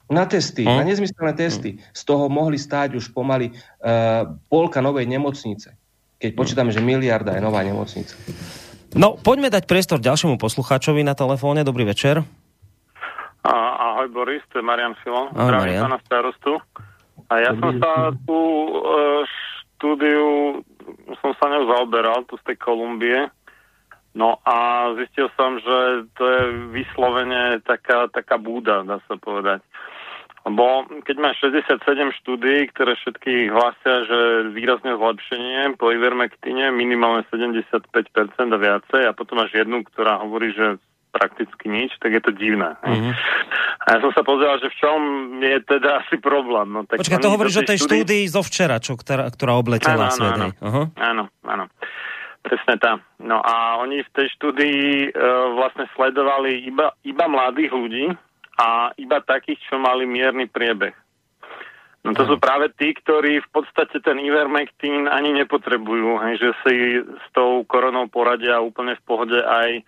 Na 0.10 0.26
testy, 0.26 0.66
hm? 0.66 0.82
na 0.82 0.84
nezmyselné 0.86 1.34
testy. 1.38 1.78
Hm. 1.78 1.80
Z 1.93 2.01
toho 2.03 2.26
mohli 2.28 2.57
stáť 2.57 2.97
už 2.97 3.14
pomaly 3.14 3.53
uh, 3.53 4.26
polka 4.49 4.82
novej 4.82 5.05
nemocnice. 5.05 5.78
Keď 6.20 6.32
počítame, 6.36 6.74
že 6.74 6.84
miliarda 6.84 7.38
je 7.38 7.41
nová 7.45 7.64
nemocnica. 7.64 8.18
No, 8.97 9.16
poďme 9.16 9.53
dať 9.53 9.70
priestor 9.70 10.01
ďalšiemu 10.01 10.41
poslucháčovi 10.41 11.05
na 11.05 11.14
telefóne. 11.16 11.64
Dobrý 11.64 11.86
večer. 11.88 12.26
Ahoj 13.99 14.16
Boris, 14.16 14.39
to 14.55 14.60
je 14.60 14.66
Marian 14.66 14.95
Filon. 15.03 15.28
Zdravím 15.36 15.84
pána 15.84 15.99
starostu. 16.07 16.55
A 17.28 17.34
ja 17.43 17.51
Dobrý 17.51 17.60
som 17.60 17.72
sa 17.84 17.93
tu 18.24 18.39
uh, 18.39 19.28
štúdiu, 19.76 20.64
som 21.20 21.36
sa 21.36 21.51
ňou 21.51 21.68
zaoberal, 21.68 22.24
tu 22.24 22.39
z 22.39 22.47
tej 22.47 22.57
Kolumbie. 22.64 23.28
No 24.16 24.39
a 24.47 24.88
zistil 24.95 25.28
som, 25.36 25.60
že 25.60 26.07
to 26.16 26.24
je 26.24 26.41
vyslovene 26.72 27.60
taká, 27.68 28.07
taká 28.07 28.39
búda, 28.39 28.88
dá 28.88 29.03
sa 29.03 29.20
povedať. 29.20 29.60
Lebo 30.50 30.89
keď 31.06 31.16
máš 31.22 31.38
67 31.45 32.10
štúdií, 32.26 32.66
ktoré 32.74 32.97
všetky 32.97 33.54
hlasia, 33.54 33.95
že 34.10 34.20
výrazne 34.50 34.97
zlepšenie 34.97 35.78
po 35.78 35.93
ivermektine 35.93 36.74
minimálne 36.74 37.22
75% 37.30 37.70
a 38.34 38.58
viacej 38.58 39.06
a 39.06 39.14
potom 39.14 39.45
máš 39.45 39.54
jednu, 39.54 39.86
ktorá 39.86 40.18
hovorí, 40.26 40.50
že 40.58 40.82
prakticky 41.14 41.70
nič, 41.70 41.93
tak 42.02 42.18
je 42.18 42.22
to 42.22 42.32
divné. 42.34 42.78
Mm-hmm. 42.82 43.14
A 43.86 43.88
ja 43.93 43.97
som 44.02 44.12
sa 44.14 44.22
pozeral, 44.22 44.62
že 44.62 44.70
v 44.74 44.78
čom 44.78 45.00
je 45.41 45.58
teda 45.66 46.06
asi 46.06 46.18
problém. 46.22 46.70
No, 46.70 46.86
tak 46.86 47.02
Počkaj, 47.02 47.22
to 47.22 47.34
hovoríš 47.34 47.62
o 47.62 47.70
tej 47.70 47.80
štúdii 47.82 48.26
zo 48.30 48.41
včera, 48.45 48.78
čo, 48.78 48.93
ktorá, 48.93 49.30
ktorá 49.34 49.54
obletela 49.58 50.10
áno, 50.10 50.18
svet. 50.18 50.34
Áno, 50.34 50.47
uh-huh. 50.54 50.86
áno, 50.97 51.24
áno. 51.45 51.66
Presne 52.39 52.76
tá. 52.80 52.97
No 53.20 53.43
a 53.43 53.78
oni 53.84 54.00
v 54.00 54.12
tej 54.16 54.28
štúdii 54.39 54.82
e, 55.06 55.28
vlastne 55.60 55.89
sledovali 55.97 56.66
iba, 56.66 56.95
iba 57.04 57.26
mladých 57.28 57.72
ľudí, 57.74 58.06
a 58.60 58.91
iba 58.99 59.24
takých, 59.24 59.64
čo 59.72 59.80
mali 59.80 60.03
mierny 60.03 60.51
priebeh. 60.51 60.91
No 62.03 62.16
to 62.16 62.24
sú 62.24 62.36
práve 62.39 62.72
tí, 62.80 62.95
ktorí 62.95 63.43
v 63.43 63.49
podstate 63.51 63.99
ten 63.99 64.20
Ivermectin 64.24 65.12
ani 65.12 65.36
nepotrebujú, 65.36 66.20
hej, 66.24 66.36
že 66.39 66.49
si 66.64 66.76
s 67.03 67.28
tou 67.36 67.68
koronou 67.68 68.07
poradia 68.07 68.64
úplne 68.64 68.95
v 68.95 69.03
pohode 69.03 69.36
aj 69.36 69.84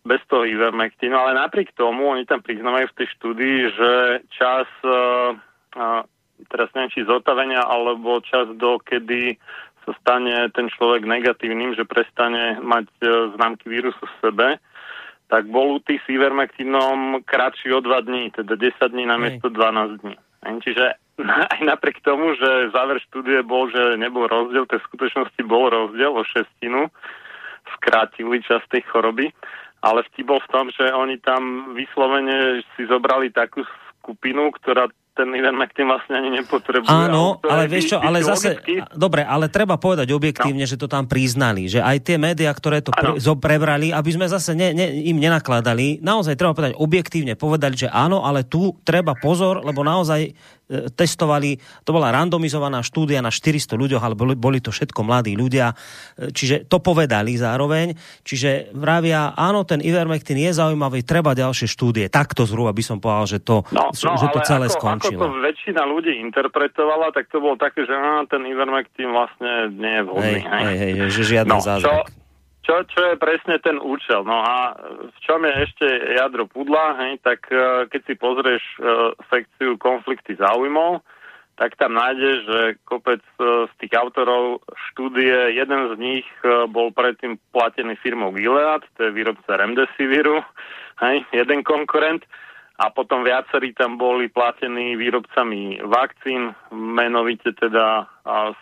bez 0.00 0.20
toho 0.32 0.48
Ivermectinu, 0.48 1.12
ale 1.12 1.36
napriek 1.36 1.76
tomu 1.76 2.08
oni 2.08 2.24
tam 2.24 2.40
priznávajú 2.40 2.88
v 2.88 2.96
tej 2.96 3.08
štúdii, 3.20 3.58
že 3.76 3.90
čas, 4.32 4.64
uh, 4.88 5.36
uh, 5.76 6.00
teraz 6.48 6.72
neviem, 6.72 6.92
či 6.96 7.04
zotavenia, 7.04 7.60
alebo 7.60 8.24
čas 8.24 8.48
do 8.56 8.80
kedy 8.80 9.36
sa 9.84 9.92
stane 10.00 10.48
ten 10.56 10.72
človek 10.72 11.04
negatívnym, 11.04 11.76
že 11.76 11.84
prestane 11.84 12.56
mať 12.64 12.88
uh, 13.04 13.36
známky 13.36 13.68
vírusu 13.68 14.00
v 14.00 14.16
sebe, 14.24 14.48
tak 15.30 15.46
bol 15.46 15.78
tých 15.86 16.02
s 16.02 16.10
Ivermectinom 16.10 17.22
kratší 17.22 17.70
o 17.70 17.80
2 17.80 18.00
dní, 18.02 18.24
teda 18.34 18.58
10 18.58 18.90
dní 18.90 19.06
namiesto 19.06 19.48
12 19.48 20.02
dní. 20.02 20.16
Čiže 20.66 20.84
aj 21.54 21.60
napriek 21.62 22.02
tomu, 22.02 22.34
že 22.34 22.74
záver 22.74 22.98
štúdie 23.08 23.46
bol, 23.46 23.70
že 23.70 23.94
nebol 23.94 24.26
rozdiel, 24.26 24.66
to 24.66 24.82
v 24.82 24.88
skutočnosti 24.90 25.40
bol 25.46 25.70
rozdiel 25.70 26.10
o 26.10 26.26
šestinu, 26.26 26.90
skrátili 27.78 28.42
čas 28.42 28.66
tej 28.74 28.82
choroby, 28.90 29.30
ale 29.86 30.02
vtip 30.10 30.26
bol 30.26 30.42
v 30.42 30.50
tom, 30.50 30.66
že 30.74 30.90
oni 30.90 31.22
tam 31.22 31.72
vyslovene 31.78 32.66
si 32.74 32.82
zobrali 32.90 33.30
takú 33.30 33.62
skupinu, 34.02 34.50
ktorá 34.58 34.90
ten 35.20 35.28
ivermectin 35.36 35.84
vlastne 35.84 36.16
ani 36.16 36.40
nepotrebuje. 36.40 36.88
Áno, 36.88 37.36
ale 37.44 37.68
vieš 37.68 37.92
čo, 37.92 37.98
ale 38.00 38.24
zase, 38.24 38.56
dobre, 38.96 39.20
ale 39.20 39.52
treba 39.52 39.76
povedať 39.76 40.08
objektívne, 40.16 40.64
no. 40.64 40.70
že 40.70 40.80
to 40.80 40.88
tam 40.88 41.04
priznali, 41.04 41.68
že 41.68 41.84
aj 41.84 41.96
tie 42.00 42.16
médiá, 42.16 42.48
ktoré 42.56 42.80
to 42.80 42.88
pre, 42.96 43.20
prebrali, 43.36 43.92
aby 43.92 44.10
sme 44.16 44.24
zase 44.24 44.56
ne, 44.56 44.72
ne, 44.72 44.88
im 45.12 45.20
nenakladali, 45.20 46.00
naozaj 46.00 46.40
treba 46.40 46.56
povedať 46.56 46.80
objektívne, 46.80 47.36
povedať, 47.36 47.86
že 47.86 47.88
áno, 47.92 48.24
ale 48.24 48.48
tu 48.48 48.72
treba 48.80 49.12
pozor, 49.12 49.60
lebo 49.60 49.84
naozaj 49.84 50.32
testovali, 50.94 51.58
to 51.82 51.90
bola 51.90 52.14
randomizovaná 52.14 52.80
štúdia 52.86 53.18
na 53.18 53.34
400 53.34 53.74
ľuďoch, 53.74 54.02
ale 54.02 54.14
boli, 54.14 54.34
boli 54.38 54.58
to 54.62 54.70
všetko 54.70 55.02
mladí 55.02 55.34
ľudia, 55.34 55.74
e, 55.74 56.30
čiže 56.30 56.70
to 56.70 56.78
povedali 56.78 57.34
zároveň, 57.34 57.94
čiže 58.22 58.70
vravia, 58.72 59.34
áno, 59.34 59.66
ten 59.66 59.82
Ivermectin 59.82 60.38
je 60.38 60.54
zaujímavý, 60.54 61.02
treba 61.02 61.34
ďalšie 61.34 61.66
štúdie. 61.66 62.06
Takto 62.06 62.46
zhruba 62.46 62.70
by 62.70 62.82
som 62.86 63.02
povedal, 63.02 63.26
že 63.26 63.38
to, 63.42 63.66
no, 63.74 63.90
no, 63.90 64.12
že 64.14 64.26
to 64.30 64.40
celé 64.46 64.70
ako, 64.70 64.74
skončilo. 64.78 65.20
Ako 65.20 65.26
to 65.26 65.42
väčšina 65.42 65.82
ľudí 65.84 66.12
interpretovala, 66.22 67.10
tak 67.10 67.26
to 67.28 67.42
bolo 67.42 67.58
také, 67.58 67.82
že 67.84 67.94
á, 67.94 68.22
ten 68.30 68.46
Ivermectin 68.46 69.10
vlastne 69.10 69.74
nie 69.74 69.94
je 69.98 70.02
vhodný. 70.06 70.38
Hej, 70.46 70.76
hej, 70.78 70.92
hej, 70.94 71.10
že 71.10 71.22
žiadny 71.26 71.58
no, 71.58 71.62
zázrak. 71.62 72.06
Čo, 72.06 72.19
čo, 72.70 72.86
čo 72.86 73.00
je 73.02 73.18
presne 73.18 73.58
ten 73.58 73.82
účel? 73.82 74.22
No 74.22 74.46
a 74.46 74.78
v 75.10 75.18
čom 75.26 75.42
je 75.42 75.66
ešte 75.66 75.86
jadro 76.14 76.46
pudla, 76.46 76.94
hej, 77.02 77.18
tak 77.26 77.42
uh, 77.50 77.90
keď 77.90 78.00
si 78.06 78.14
pozrieš 78.14 78.62
uh, 78.78 79.10
sekciu 79.26 79.74
konflikty 79.74 80.38
záujmov, 80.38 81.02
tak 81.58 81.74
tam 81.82 81.98
nájdeš, 81.98 82.46
že 82.46 82.60
kopec 82.86 83.18
uh, 83.42 83.66
z 83.66 83.74
tých 83.82 83.98
autorov 83.98 84.62
štúdie, 84.86 85.58
jeden 85.58 85.80
z 85.90 85.94
nich 85.98 86.26
bol 86.70 86.94
predtým 86.94 87.42
platený 87.50 87.98
firmou 87.98 88.30
Gilead, 88.30 88.86
to 88.94 89.10
je 89.10 89.18
výrobca 89.18 89.58
Remdesiviru, 89.58 90.38
hej, 91.02 91.26
jeden 91.34 91.66
konkurent, 91.66 92.22
a 92.80 92.88
potom 92.88 93.20
viacerí 93.20 93.76
tam 93.76 94.00
boli 94.00 94.32
platení 94.32 94.96
výrobcami 94.96 95.84
vakcín, 95.84 96.56
menovite 96.72 97.52
teda 97.52 98.08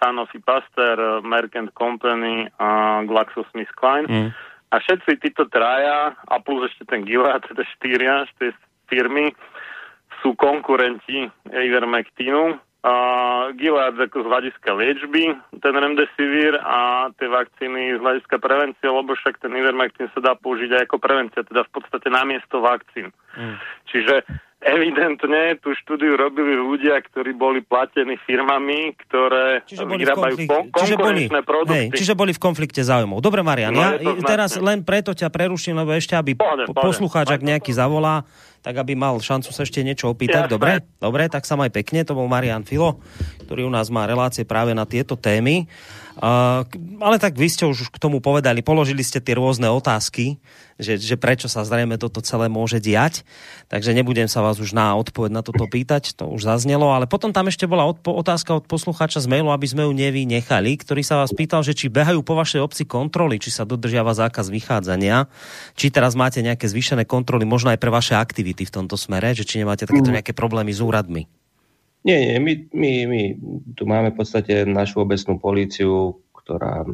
Sanofi 0.03 0.43
Pasteur, 0.43 1.23
Merck 1.23 1.55
Company 1.79 2.51
a 2.59 3.01
GlaxoSmithKline. 3.07 4.11
Mm. 4.11 4.31
A 4.69 4.75
všetci 4.83 5.23
títo 5.23 5.47
traja, 5.47 6.19
a 6.19 6.35
plus 6.43 6.67
ešte 6.67 6.83
ten 6.91 7.07
Gilead, 7.07 7.47
teda 7.55 7.63
štyria 7.79 8.27
tej 8.43 8.51
firmy, 8.91 9.31
sú 10.19 10.35
konkurenti 10.35 11.31
Ivermectinu 11.47 12.59
Uh, 12.79 13.51
Gilead 13.59 13.99
ako 13.99 14.23
z 14.23 14.31
hľadiska 14.31 14.71
liečby, 14.71 15.35
ten 15.59 15.75
remdesivir 15.75 16.63
a 16.63 17.11
tie 17.19 17.27
vakcíny 17.27 17.99
z 17.99 18.01
hľadiska 18.01 18.39
prevencie, 18.39 18.87
lebo 18.87 19.19
však 19.19 19.43
ten 19.43 19.51
Ivermectin 19.51 20.07
sa 20.15 20.23
dá 20.23 20.33
použiť 20.39 20.79
aj 20.79 20.83
ako 20.87 20.97
prevencia, 21.03 21.43
teda 21.43 21.67
v 21.67 21.73
podstate 21.75 22.07
namiesto 22.07 22.63
vakcín. 22.63 23.11
Mm. 23.35 23.59
Čiže 23.91 24.23
evidentne 24.59 25.55
tú 25.63 25.71
štúdiu 25.71 26.19
robili 26.19 26.59
ľudia, 26.59 26.99
ktorí 26.99 27.31
boli 27.35 27.63
platení 27.63 28.19
firmami, 28.27 28.99
ktoré 29.07 29.63
čiže 29.63 29.87
vyrábajú 29.87 30.37
kon- 30.51 30.67
čiže 30.75 30.97
boli, 30.99 31.31
produkty. 31.31 31.75
Hej, 31.75 31.87
čiže 31.95 32.13
boli 32.19 32.35
v 32.35 32.41
konflikte 32.43 32.83
záujmov. 32.83 33.23
Dobre, 33.23 33.47
Marian, 33.47 33.71
no, 33.71 33.83
ja 33.95 33.95
teraz 34.27 34.59
len 34.59 34.83
preto 34.83 35.15
ťa 35.15 35.31
preruším, 35.31 35.79
lebo 35.79 35.95
ešte, 35.95 36.19
aby 36.19 36.35
pohode, 36.35 36.67
poslucháč, 36.75 37.31
ak 37.31 37.43
nejaký 37.47 37.71
zavolá, 37.71 38.27
tak 38.59 38.75
aby 38.83 38.99
mal 38.99 39.15
šancu 39.23 39.55
sa 39.55 39.63
ešte 39.63 39.87
niečo 39.87 40.11
opýtať. 40.11 40.51
Dobre? 40.51 40.83
Dobre, 40.99 41.31
tak 41.31 41.47
sa 41.47 41.55
maj 41.55 41.71
pekne. 41.71 42.03
To 42.03 42.19
bol 42.19 42.27
Marian 42.27 42.67
Filo, 42.67 42.99
ktorý 43.47 43.63
u 43.63 43.71
nás 43.71 43.87
má 43.95 44.11
relácie 44.11 44.43
práve 44.43 44.75
na 44.75 44.83
tieto 44.83 45.15
témy. 45.15 45.71
Ale 46.19 47.17
tak 47.23 47.39
vy 47.39 47.47
ste 47.47 47.65
už 47.67 47.95
k 47.95 47.99
tomu 48.03 48.19
povedali, 48.19 48.59
položili 48.63 49.07
ste 49.07 49.23
tie 49.23 49.39
rôzne 49.39 49.71
otázky, 49.71 50.43
že, 50.79 50.99
že 50.99 51.19
prečo 51.19 51.51
sa 51.51 51.67
zrejme 51.67 51.99
toto 51.99 52.23
celé 52.23 52.47
môže 52.47 52.79
diať, 52.79 53.27
takže 53.67 53.95
nebudem 53.95 54.31
sa 54.31 54.43
vás 54.43 54.63
už 54.63 54.75
na 54.75 54.95
odpoveď 54.99 55.31
na 55.31 55.43
toto 55.43 55.67
pýtať, 55.67 56.15
to 56.15 56.31
už 56.31 56.47
zaznelo, 56.47 56.95
ale 56.95 57.11
potom 57.11 57.35
tam 57.35 57.51
ešte 57.51 57.67
bola 57.67 57.87
odpo- 57.87 58.15
otázka 58.15 58.63
od 58.63 58.65
poslucháča 58.67 59.19
z 59.23 59.31
mailu, 59.31 59.51
aby 59.51 59.67
sme 59.67 59.87
ju 59.87 59.93
nevynechali, 59.95 60.79
ktorý 60.79 61.03
sa 61.03 61.23
vás 61.23 61.35
pýtal, 61.35 61.67
že 61.67 61.75
či 61.75 61.91
behajú 61.91 62.23
po 62.23 62.39
vašej 62.39 62.63
obci 62.63 62.83
kontroly, 62.87 63.43
či 63.43 63.51
sa 63.51 63.67
dodržiava 63.67 64.15
zákaz 64.15 64.51
vychádzania, 64.51 65.27
či 65.75 65.91
teraz 65.91 66.15
máte 66.15 66.43
nejaké 66.43 66.71
zvýšené 66.71 67.07
kontroly, 67.07 67.43
možno 67.43 67.75
aj 67.75 67.79
pre 67.83 67.91
vaše 67.91 68.15
aktivity 68.15 68.67
v 68.67 68.75
tomto 68.75 68.95
smere, 68.95 69.35
že 69.35 69.47
či 69.47 69.59
nemáte 69.59 69.87
takéto 69.87 70.15
mm. 70.15 70.23
nejaké 70.23 70.33
problémy 70.35 70.71
s 70.71 70.79
úradmi. 70.79 71.27
Nie, 72.07 72.17
nie, 72.21 72.39
my, 72.39 72.53
my, 72.73 72.93
my 73.11 73.23
tu 73.75 73.83
máme 73.85 74.15
v 74.15 74.19
podstate 74.23 74.63
našu 74.65 75.03
obecnú 75.03 75.37
políciu, 75.37 76.23
ktorá, 76.33 76.87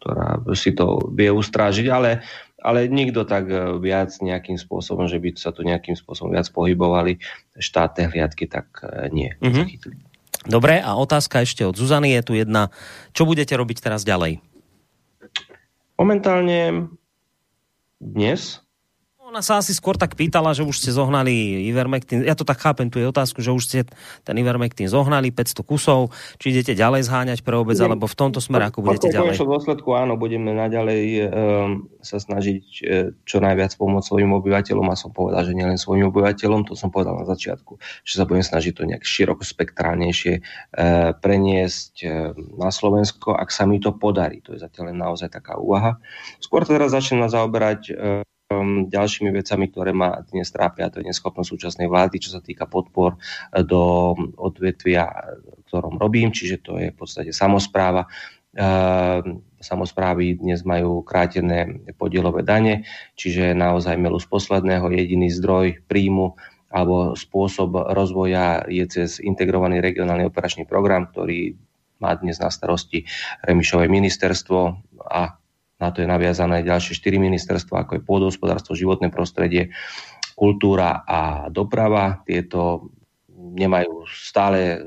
ktorá 0.00 0.28
si 0.54 0.72
to 0.72 1.10
vie 1.12 1.28
ustrážiť, 1.28 1.86
ale, 1.90 2.22
ale 2.62 2.86
nikto 2.86 3.26
tak 3.26 3.50
e, 3.50 3.76
viac 3.82 4.14
nejakým 4.22 4.56
spôsobom, 4.56 5.10
že 5.10 5.18
by 5.18 5.34
sa 5.34 5.50
tu 5.50 5.66
nejakým 5.66 5.98
spôsobom 5.98 6.30
viac 6.32 6.48
pohybovali 6.48 7.18
štátne 7.58 8.08
hliadky, 8.14 8.46
tak 8.46 8.70
e, 8.80 9.10
nie. 9.10 9.30
Mm-hmm. 9.42 10.08
Dobre, 10.48 10.78
a 10.78 10.94
otázka 10.94 11.42
ešte 11.42 11.66
od 11.66 11.74
Zuzany 11.74 12.14
je 12.14 12.22
tu 12.22 12.32
jedna. 12.38 12.70
Čo 13.12 13.26
budete 13.26 13.52
robiť 13.58 13.82
teraz 13.82 14.06
ďalej? 14.06 14.40
Momentálne 15.98 16.94
dnes 17.98 18.62
ona 19.28 19.44
sa 19.44 19.60
asi 19.60 19.76
skôr 19.76 20.00
tak 20.00 20.16
pýtala, 20.16 20.56
že 20.56 20.64
už 20.64 20.80
ste 20.80 20.88
zohnali 20.88 21.68
Ivermectin. 21.68 22.24
Ja 22.24 22.32
to 22.32 22.48
tak 22.48 22.64
chápem, 22.64 22.88
tu 22.88 22.96
je 22.96 23.04
otázku, 23.04 23.44
že 23.44 23.52
už 23.52 23.62
ste 23.68 23.78
ten 24.24 24.34
Ivermectin 24.40 24.88
zohnali 24.88 25.28
500 25.28 25.68
kusov. 25.68 26.16
Či 26.40 26.56
idete 26.56 26.72
ďalej 26.72 27.04
zháňať 27.04 27.38
pre 27.44 27.60
obec, 27.60 27.76
alebo 27.76 28.08
v 28.08 28.16
tomto 28.16 28.40
smere, 28.40 28.72
ako 28.72 28.80
budete 28.80 29.12
ďalej? 29.12 29.36
V 29.36 29.44
dôsledku 29.44 29.92
áno, 29.92 30.16
budeme 30.16 30.56
naďalej 30.56 31.28
um, 31.28 31.92
sa 32.00 32.16
snažiť 32.16 32.64
uh, 32.64 33.12
čo 33.28 33.44
najviac 33.44 33.76
pomôcť 33.76 34.08
svojim 34.08 34.32
obyvateľom 34.32 34.88
a 34.88 34.96
som 34.96 35.12
povedal, 35.12 35.44
že 35.44 35.52
nielen 35.52 35.76
svojim 35.76 36.08
obyvateľom, 36.08 36.64
to 36.64 36.72
som 36.72 36.88
povedal 36.88 37.20
na 37.20 37.28
začiatku, 37.28 37.76
že 38.08 38.14
sa 38.16 38.24
budem 38.24 38.40
snažiť 38.40 38.72
to 38.72 38.88
nejak 38.88 39.04
široko 39.04 39.44
spektrálnejšie 39.44 40.40
uh, 40.40 41.12
preniesť 41.20 41.92
uh, 42.08 42.32
na 42.56 42.72
Slovensko, 42.72 43.36
ak 43.36 43.52
sa 43.52 43.68
mi 43.68 43.76
to 43.76 43.92
podarí. 43.92 44.40
To 44.48 44.56
je 44.56 44.64
zatiaľ 44.64 44.96
len 44.96 44.98
naozaj 45.04 45.28
taká 45.28 45.60
úvaha. 45.60 46.00
Skôr 46.40 46.64
teraz 46.64 46.96
začnem 46.96 47.28
zaoberať 47.28 47.92
uh, 47.92 48.24
ďalšími 48.88 49.28
vecami, 49.28 49.68
ktoré 49.68 49.92
ma 49.92 50.24
dnes 50.24 50.48
trápia, 50.48 50.88
to 50.88 51.04
je 51.04 51.08
neschopnosť 51.12 51.52
súčasnej 51.52 51.84
vlády, 51.84 52.16
čo 52.16 52.32
sa 52.32 52.40
týka 52.40 52.64
podpor 52.64 53.20
eh, 53.20 53.60
do 53.60 54.16
odvetvia, 54.40 55.04
ktorom 55.68 56.00
robím, 56.00 56.32
čiže 56.32 56.64
to 56.64 56.80
je 56.80 56.88
v 56.88 56.96
podstate 56.96 57.32
samozpráva. 57.36 58.08
Uh, 58.58 59.44
samozprávy 59.60 60.40
dnes 60.40 60.64
majú 60.64 61.04
krátené 61.04 61.84
podielové 61.94 62.42
dane, 62.42 62.88
čiže 63.14 63.52
naozaj 63.54 64.00
melú 64.00 64.18
z 64.18 64.26
posledného 64.26 64.88
jediný 64.88 65.28
zdroj 65.30 65.84
príjmu 65.86 66.34
alebo 66.72 67.14
spôsob 67.14 67.76
rozvoja 67.92 68.64
je 68.66 68.82
cez 68.88 69.20
integrovaný 69.22 69.78
regionálny 69.84 70.26
operačný 70.26 70.64
program, 70.64 71.06
ktorý 71.06 71.54
má 72.02 72.16
dnes 72.18 72.40
na 72.42 72.50
starosti 72.50 73.06
Remišové 73.46 73.86
ministerstvo 73.86 74.58
a 75.06 75.37
na 75.78 75.94
to 75.94 76.02
je 76.02 76.10
naviazané 76.10 76.66
ďalšie 76.66 76.98
štyri 76.98 77.22
ministerstva, 77.22 77.86
ako 77.86 77.92
je 77.98 78.06
pôdohospodárstvo, 78.06 78.74
životné 78.74 79.14
prostredie, 79.14 79.70
kultúra 80.34 81.06
a 81.06 81.46
doprava. 81.50 82.22
Tieto 82.26 82.90
nemajú 83.30 84.06
stále 84.10 84.82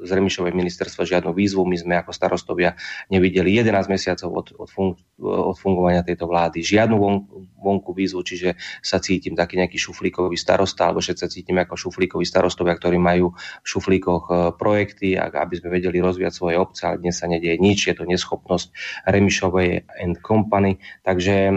z 0.00 0.10
Remišovej 0.10 0.56
ministerstva 0.56 1.04
žiadnu 1.04 1.36
výzvu. 1.36 1.62
My 1.68 1.76
sme 1.76 1.94
ako 2.00 2.16
starostovia 2.16 2.74
nevideli 3.12 3.52
11 3.60 3.92
mesiacov 3.92 4.28
od, 4.32 4.46
od, 4.56 4.68
fun, 4.70 4.96
od 5.20 5.56
fungovania 5.58 6.06
tejto 6.06 6.24
vlády 6.24 6.64
žiadnu 6.64 6.96
von, 6.96 7.28
vonku 7.62 7.94
výzvu, 7.94 8.26
čiže 8.26 8.58
sa 8.82 8.98
cítim 8.98 9.38
taký 9.38 9.56
nejaký 9.62 9.78
šuflíkový 9.78 10.34
starosta, 10.34 10.90
alebo 10.90 10.98
všetci 10.98 11.20
sa 11.22 11.30
cítim 11.30 11.56
ako 11.62 11.78
šuflíkoví 11.78 12.26
starostovia, 12.26 12.74
ktorí 12.74 12.98
majú 12.98 13.30
v 13.62 13.66
šuflíkoch 13.66 14.24
e, 14.26 14.32
projekty, 14.58 15.14
aby 15.14 15.54
sme 15.54 15.70
vedeli 15.70 16.02
rozvíjať 16.02 16.32
svoje 16.34 16.56
obce, 16.58 16.82
ale 16.90 16.98
dnes 16.98 17.14
sa 17.14 17.30
nedieje 17.30 17.62
nič, 17.62 17.86
je 17.86 17.94
to 17.94 18.04
neschopnosť 18.04 18.74
Remišovej 19.06 19.86
and 20.02 20.18
Company, 20.20 20.82
takže 21.06 21.34
e, 21.48 21.54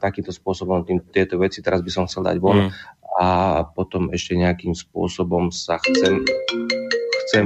takýmto 0.00 0.32
spôsobom 0.32 0.88
tým, 0.88 1.04
tieto 1.12 1.36
veci 1.36 1.60
teraz 1.60 1.84
by 1.84 1.90
som 1.92 2.08
chcel 2.08 2.24
dať 2.24 2.36
von 2.40 2.66
mm. 2.66 2.70
a 3.20 3.28
potom 3.68 4.08
ešte 4.10 4.34
nejakým 4.34 4.72
spôsobom 4.72 5.52
sa 5.52 5.76
chcem 5.84 6.24
chcem, 7.24 7.44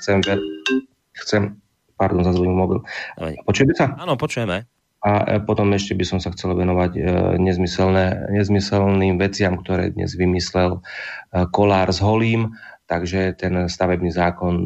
chcem, 0.00 0.16
chcem, 1.24 1.42
pardon, 1.96 2.24
zazvonil 2.24 2.56
mobil. 2.56 2.78
Počujeme 3.44 3.72
sa? 3.76 3.92
Áno, 3.96 4.16
počujeme. 4.16 4.64
A 4.98 5.10
e, 5.22 5.38
potom 5.38 5.70
ešte 5.70 5.94
by 5.94 6.04
som 6.06 6.18
sa 6.18 6.34
chcel 6.34 6.58
venovať 6.58 6.92
e, 6.98 7.00
nezmyselné, 7.38 8.34
nezmyselným 8.34 9.14
veciam, 9.14 9.54
ktoré 9.62 9.94
dnes 9.94 10.18
vymyslel 10.18 10.78
e, 10.78 10.80
Kolár 11.54 11.94
s 11.94 12.02
Holím. 12.02 12.58
Takže 12.88 13.36
ten 13.36 13.68
stavebný 13.68 14.08
zákon, 14.08 14.56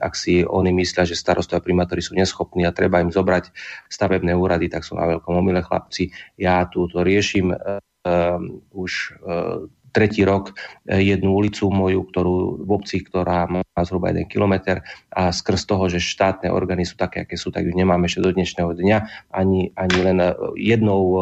ak 0.00 0.16
si 0.16 0.40
oni 0.40 0.72
myslia, 0.72 1.04
že 1.04 1.12
starostovia 1.12 1.60
primátori 1.60 2.00
sú 2.00 2.16
neschopní 2.16 2.64
a 2.64 2.72
treba 2.72 3.04
im 3.04 3.12
zobrať 3.12 3.52
stavebné 3.92 4.32
úrady, 4.32 4.72
tak 4.72 4.88
sú 4.88 4.96
na 4.96 5.04
veľkom 5.04 5.36
omyle 5.36 5.60
chlapci. 5.60 6.08
Ja 6.40 6.64
tu 6.64 6.88
to 6.88 7.04
riešim 7.04 7.52
um, 7.52 8.64
už 8.72 9.20
uh, 9.20 9.68
tretí 9.92 10.24
rok 10.24 10.52
e, 10.84 11.00
jednu 11.02 11.32
ulicu 11.34 11.68
moju, 11.68 12.04
ktorú 12.08 12.64
v 12.64 12.70
obci, 12.70 13.02
ktorá 13.02 13.48
má 13.48 13.62
zhruba 13.84 14.12
1 14.12 14.28
kilometr 14.28 14.84
a 15.12 15.32
skrz 15.32 15.68
toho, 15.68 15.88
že 15.88 16.02
štátne 16.02 16.52
orgány 16.52 16.84
sú 16.84 16.96
také, 16.96 17.24
aké 17.24 17.36
sú, 17.36 17.48
tak 17.48 17.64
ju 17.64 17.72
nemáme 17.72 18.06
ešte 18.06 18.24
do 18.24 18.30
dnešného 18.32 18.72
dňa. 18.76 18.98
Ani, 19.32 19.72
ani 19.74 19.98
len 20.02 20.18
e, 20.20 20.30
jednou 20.58 21.02
e, 21.02 21.20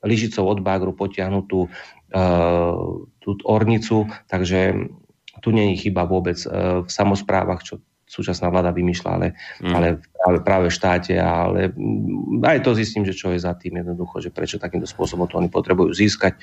lyžicou 0.00 0.48
od 0.48 0.64
bagru 0.64 0.96
potiahnutú 0.96 1.68
tú 3.22 3.30
ornicu, 3.46 4.10
takže 4.26 4.90
tu 5.44 5.48
je 5.54 5.78
chyba 5.78 6.08
vôbec 6.08 6.34
v 6.82 6.90
samozprávach, 6.90 7.62
čo 7.62 7.84
súčasná 8.10 8.50
vláda 8.50 8.74
vymýšľa, 8.74 9.10
ale, 9.14 9.38
mm. 9.62 9.70
ale 9.70 9.86
práve, 10.02 10.38
práve 10.42 10.66
v 10.66 10.74
štáte, 10.74 11.14
ale 11.14 11.70
mm, 11.70 12.42
aj 12.42 12.58
to 12.66 12.74
zistím, 12.74 13.06
že 13.06 13.14
čo 13.14 13.30
je 13.30 13.38
za 13.38 13.54
tým 13.54 13.78
jednoducho, 13.78 14.18
že 14.18 14.34
prečo 14.34 14.58
takýmto 14.58 14.90
spôsobom 14.90 15.30
to 15.30 15.38
oni 15.38 15.46
potrebujú 15.46 15.94
získať 15.94 16.34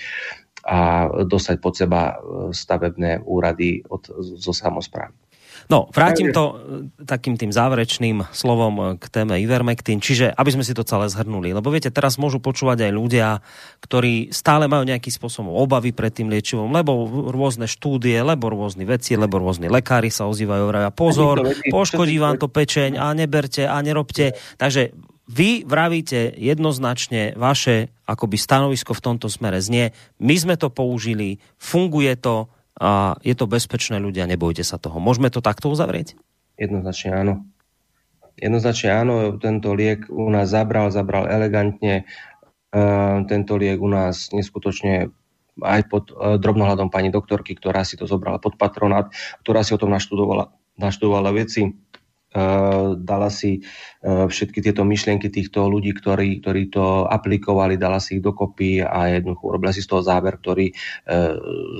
a 0.63 1.11
dostať 1.27 1.55
pod 1.59 1.75
seba 1.75 2.15
stavebné 2.55 3.19
úrady 3.27 3.83
od, 3.91 4.07
zo 4.39 4.55
samozprávy. 4.55 5.26
No, 5.67 5.91
vrátim 5.91 6.31
to 6.31 6.43
e, 6.43 6.55
takým 7.03 7.35
tým 7.35 7.51
záverečným 7.51 8.31
slovom 8.31 8.75
e, 8.79 8.83
k 8.95 9.05
téme 9.11 9.35
Ivermectin, 9.35 9.99
čiže 9.99 10.31
aby 10.31 10.55
sme 10.55 10.63
si 10.63 10.71
to 10.71 10.87
celé 10.87 11.11
zhrnuli. 11.11 11.51
Lebo 11.51 11.67
viete, 11.67 11.91
teraz 11.91 12.15
môžu 12.15 12.39
počúvať 12.39 12.87
aj 12.87 12.91
ľudia, 12.95 13.27
ktorí 13.83 14.31
stále 14.31 14.71
majú 14.71 14.87
nejaký 14.87 15.11
spôsob 15.11 15.51
obavy 15.51 15.91
pred 15.91 16.15
tým 16.15 16.31
liečivom, 16.31 16.71
lebo 16.71 16.95
rôzne 17.35 17.67
štúdie, 17.67 18.15
lebo 18.23 18.47
rôzne 18.47 18.87
veci, 18.87 19.19
lebo 19.19 19.43
rôzni 19.43 19.67
lekári 19.67 20.07
sa 20.07 20.23
ozývajú, 20.31 20.71
a 20.71 20.91
pozor, 20.95 21.43
poškodí 21.67 22.15
vám 22.15 22.39
to 22.39 22.47
pečeň 22.47 22.95
a 22.95 23.11
neberte 23.11 23.67
a 23.67 23.75
nerobte. 23.83 24.39
Takže 24.55 24.95
vy 25.27 25.67
vravíte 25.67 26.31
jednoznačne 26.39 27.35
vaše 27.35 27.91
akoby 28.07 28.39
stanovisko 28.39 28.95
v 28.95 29.03
tomto 29.03 29.27
smere 29.27 29.59
znie, 29.59 29.91
my 30.23 30.35
sme 30.39 30.55
to 30.55 30.71
použili, 30.71 31.43
funguje 31.59 32.15
to, 32.15 32.47
a 32.77 33.17
je 33.25 33.33
to 33.33 33.49
bezpečné 33.49 33.97
ľudia, 33.97 34.29
nebojte 34.29 34.61
sa 34.61 34.77
toho. 34.77 35.01
Môžeme 35.01 35.33
to 35.33 35.41
takto 35.41 35.73
uzavrieť? 35.73 36.13
Jednoznačne 36.61 37.09
áno. 37.13 37.33
Jednoznačne 38.37 38.89
áno, 38.93 39.13
tento 39.41 39.73
liek 39.73 40.05
u 40.13 40.29
nás 40.29 40.53
zabral, 40.53 40.93
zabral 40.93 41.25
elegantne. 41.25 42.05
Uh, 42.69 43.25
tento 43.25 43.57
liek 43.57 43.81
u 43.81 43.89
nás 43.89 44.29
neskutočne 44.29 45.09
aj 45.57 45.81
pod 45.89 46.13
uh, 46.13 46.37
drobnohľadom 46.37 46.93
pani 46.93 47.09
doktorky, 47.09 47.57
ktorá 47.57 47.81
si 47.81 47.97
to 47.97 48.05
zobrala 48.05 48.37
pod 48.37 48.61
patronát, 48.61 49.09
ktorá 49.41 49.65
si 49.65 49.73
o 49.73 49.81
tom 49.81 49.89
naštudovala, 49.89 50.53
naštudovala 50.77 51.33
veci, 51.33 51.73
dala 53.01 53.29
si 53.33 53.65
všetky 54.05 54.61
tieto 54.61 54.85
myšlienky 54.85 55.27
týchto 55.33 55.65
ľudí, 55.65 55.97
ktorí, 55.97 56.39
ktorí 56.45 56.69
to 56.69 57.09
aplikovali, 57.09 57.75
dala 57.75 57.97
si 57.97 58.17
ich 58.19 58.23
dokopy 58.23 58.85
a 58.85 59.17
jednoducho 59.17 59.43
urobila 59.49 59.73
si 59.73 59.81
z 59.81 59.89
toho 59.89 60.05
záber, 60.05 60.37
ktorý 60.37 60.69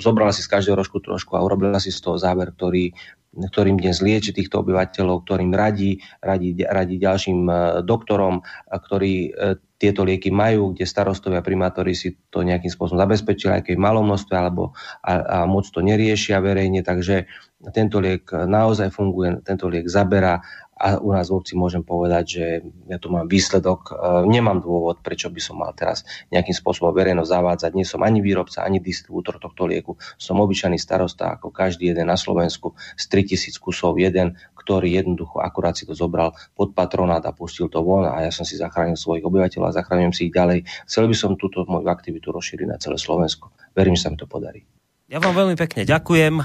zobrala 0.02 0.34
si 0.34 0.42
z 0.42 0.52
každého 0.52 0.76
rožku 0.76 0.98
trošku 1.00 1.38
a 1.38 1.46
urobila 1.46 1.78
si 1.78 1.94
z 1.94 2.02
toho 2.02 2.18
záber, 2.18 2.52
ktorý, 2.58 2.92
ktorým 3.38 3.78
dnes 3.78 4.02
lieči 4.02 4.34
týchto 4.34 4.66
obyvateľov, 4.66 5.22
ktorým 5.24 5.54
radí, 5.54 6.02
radí, 6.26 6.58
radí 6.66 6.96
ďalším 6.98 7.46
doktorom, 7.86 8.42
ktorí 8.68 9.38
tieto 9.78 10.02
lieky 10.02 10.34
majú, 10.34 10.74
kde 10.74 10.90
starostovia 10.90 11.46
primátori 11.46 11.94
si 11.94 12.18
to 12.34 12.42
nejakým 12.42 12.70
spôsobom 12.70 12.98
zabezpečili, 12.98 13.62
aj 13.62 13.64
keď 13.70 13.76
malom 13.78 14.10
množstve, 14.10 14.34
alebo 14.34 14.74
a, 15.06 15.14
a 15.22 15.38
moc 15.46 15.70
to 15.70 15.86
neriešia 15.86 16.42
verejne, 16.42 16.82
takže 16.82 17.30
tento 17.74 17.98
liek 18.02 18.30
naozaj 18.30 18.90
funguje, 18.94 19.42
tento 19.46 19.70
liek 19.70 19.90
zabera 19.90 20.42
a 20.78 21.02
u 21.02 21.10
nás 21.10 21.34
v 21.34 21.42
obci 21.42 21.58
môžem 21.58 21.82
povedať, 21.82 22.24
že 22.30 22.46
ja 22.86 23.02
tu 23.02 23.10
mám 23.10 23.26
výsledok, 23.26 23.82
e, 23.90 23.94
nemám 24.30 24.62
dôvod, 24.62 25.02
prečo 25.02 25.34
by 25.34 25.42
som 25.42 25.58
mal 25.58 25.74
teraz 25.74 26.06
nejakým 26.30 26.54
spôsobom 26.54 26.94
verejnosť 26.94 27.34
zavádzať. 27.34 27.72
Nie 27.74 27.82
som 27.82 28.06
ani 28.06 28.22
výrobca, 28.22 28.62
ani 28.62 28.78
distribútor 28.78 29.42
tohto 29.42 29.66
lieku. 29.66 29.98
Som 30.22 30.38
obyčajný 30.38 30.78
starosta, 30.78 31.34
ako 31.34 31.50
každý 31.50 31.90
jeden 31.90 32.06
na 32.06 32.18
Slovensku, 32.18 32.78
z 32.94 33.04
3000 33.10 33.58
kusov 33.58 33.98
jeden, 33.98 34.38
ktorý 34.68 35.00
jednoducho 35.00 35.40
akurát 35.40 35.80
si 35.80 35.88
to 35.88 35.96
zobral 35.96 36.36
pod 36.52 36.76
patronát 36.76 37.24
a 37.24 37.32
pustil 37.32 37.72
to 37.72 37.80
von 37.80 38.04
a 38.04 38.28
ja 38.28 38.36
som 38.36 38.44
si 38.44 38.60
zachránil 38.60 39.00
svojich 39.00 39.24
obyvateľov 39.24 39.72
a 39.72 39.78
zachránim 39.80 40.12
si 40.12 40.28
ich 40.28 40.36
ďalej. 40.36 40.68
Chcel 40.84 41.08
by 41.08 41.16
som 41.16 41.40
túto 41.40 41.64
moju 41.64 41.88
aktivitu 41.88 42.36
rozšíriť 42.36 42.68
na 42.68 42.76
celé 42.76 43.00
Slovensko. 43.00 43.56
Verím, 43.72 43.96
že 43.96 44.04
sa 44.04 44.12
mi 44.12 44.20
to 44.20 44.28
podarí. 44.28 44.68
Ja 45.08 45.24
vám 45.24 45.32
veľmi 45.40 45.56
pekne 45.56 45.88
ďakujem 45.88 46.44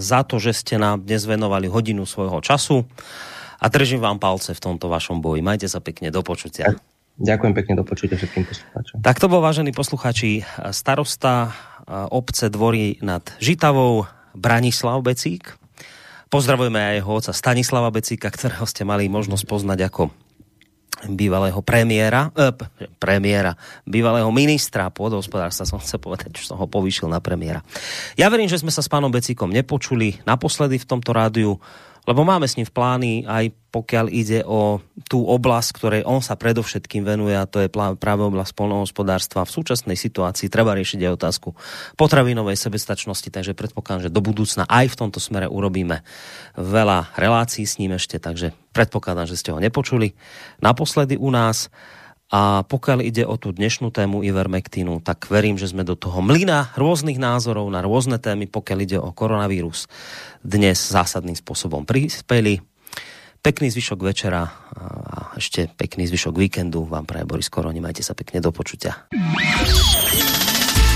za 0.00 0.20
to, 0.24 0.40
že 0.40 0.56
ste 0.56 0.80
nám 0.80 1.04
dnes 1.04 1.28
venovali 1.28 1.68
hodinu 1.68 2.08
svojho 2.08 2.40
času 2.40 2.88
a 3.60 3.68
držím 3.68 4.00
vám 4.00 4.16
palce 4.16 4.56
v 4.56 4.60
tomto 4.64 4.88
vašom 4.88 5.20
boji. 5.20 5.44
Majte 5.44 5.68
sa 5.68 5.84
pekne, 5.84 6.08
do 6.08 6.24
počutia. 6.24 6.72
Ďakujem 7.20 7.52
pekne, 7.52 7.72
do 7.76 7.84
počutia 7.84 8.16
všetkým 8.16 8.48
poslucháčom. 8.48 8.96
Tak 9.04 9.20
to 9.20 9.28
bol, 9.28 9.44
vážení 9.44 9.76
posluchači, 9.76 10.40
starosta 10.72 11.52
obce 12.08 12.48
Dvory 12.48 13.04
nad 13.04 13.28
Žitavou, 13.44 14.08
Branislav 14.32 15.04
Becík. 15.04 15.65
Pozdravujeme 16.26 16.80
aj 16.82 16.94
jeho 16.98 17.12
oca 17.12 17.32
Stanislava 17.32 17.94
Becíka, 17.94 18.28
ktorého 18.30 18.66
ste 18.66 18.82
mali 18.82 19.06
možnosť 19.06 19.44
poznať 19.46 19.78
ako 19.86 20.10
bývalého 21.04 21.60
premiéra, 21.60 22.32
eh, 22.32 22.50
premiéra, 22.96 23.52
bývalého 23.84 24.26
ministra 24.32 24.88
pôdohospodárstva, 24.88 25.68
som 25.68 25.78
chcel 25.78 26.00
povedať, 26.00 26.32
že 26.40 26.48
som 26.48 26.56
ho 26.56 26.64
povýšil 26.64 27.06
na 27.06 27.20
premiéra. 27.20 27.60
Ja 28.16 28.32
verím, 28.32 28.48
že 28.48 28.58
sme 28.58 28.72
sa 28.72 28.80
s 28.80 28.88
pánom 28.88 29.12
Becíkom 29.12 29.52
nepočuli 29.52 30.18
naposledy 30.24 30.80
v 30.80 30.88
tomto 30.88 31.12
rádiu 31.12 31.60
lebo 32.06 32.22
máme 32.22 32.46
s 32.46 32.54
ním 32.54 32.66
v 32.66 32.74
plány 32.74 33.12
aj 33.26 33.50
pokiaľ 33.76 34.06
ide 34.08 34.40
o 34.48 34.80
tú 35.04 35.28
oblasť, 35.28 35.70
ktorej 35.76 36.02
on 36.08 36.24
sa 36.24 36.32
predovšetkým 36.38 37.04
venuje 37.04 37.36
a 37.36 37.44
to 37.44 37.60
je 37.60 37.68
práve 37.74 38.22
oblasť 38.24 38.56
polnohospodárstva. 38.56 39.44
V 39.44 39.52
súčasnej 39.52 40.00
situácii 40.00 40.48
treba 40.48 40.72
riešiť 40.72 41.04
aj 41.04 41.12
otázku 41.12 41.52
potravinovej 42.00 42.56
sebestačnosti, 42.56 43.28
takže 43.28 43.52
predpokladám, 43.52 44.08
že 44.08 44.14
do 44.14 44.24
budúcna 44.24 44.64
aj 44.64 44.96
v 44.96 44.98
tomto 45.04 45.20
smere 45.20 45.44
urobíme 45.44 46.00
veľa 46.56 47.12
relácií 47.20 47.68
s 47.68 47.76
ním 47.76 48.00
ešte, 48.00 48.16
takže 48.16 48.56
predpokladám, 48.72 49.28
že 49.28 49.36
ste 49.36 49.52
ho 49.52 49.60
nepočuli 49.60 50.16
naposledy 50.64 51.20
u 51.20 51.28
nás. 51.28 51.68
A 52.26 52.66
pokiaľ 52.66 53.06
ide 53.06 53.22
o 53.22 53.38
tú 53.38 53.54
dnešnú 53.54 53.94
tému 53.94 54.26
Ivermectinu, 54.26 54.98
tak 54.98 55.30
verím, 55.30 55.54
že 55.54 55.70
sme 55.70 55.86
do 55.86 55.94
toho 55.94 56.18
mlyna 56.18 56.74
rôznych 56.74 57.22
názorov 57.22 57.70
na 57.70 57.86
rôzne 57.86 58.18
témy, 58.18 58.50
pokiaľ 58.50 58.78
ide 58.82 58.98
o 58.98 59.14
koronavírus, 59.14 59.86
dnes 60.42 60.74
zásadným 60.74 61.38
spôsobom 61.38 61.86
prispeli. 61.86 62.58
Pekný 63.46 63.70
zvyšok 63.70 64.00
večera 64.02 64.42
a 64.74 65.38
ešte 65.38 65.70
pekný 65.70 66.10
zvyšok 66.10 66.34
víkendu 66.34 66.82
vám 66.82 67.06
praje 67.06 67.30
Boris 67.30 67.46
Koroni. 67.46 67.78
Majte 67.78 68.02
sa 68.02 68.18
pekne 68.18 68.42
do 68.42 68.50
počutia. 68.50 69.06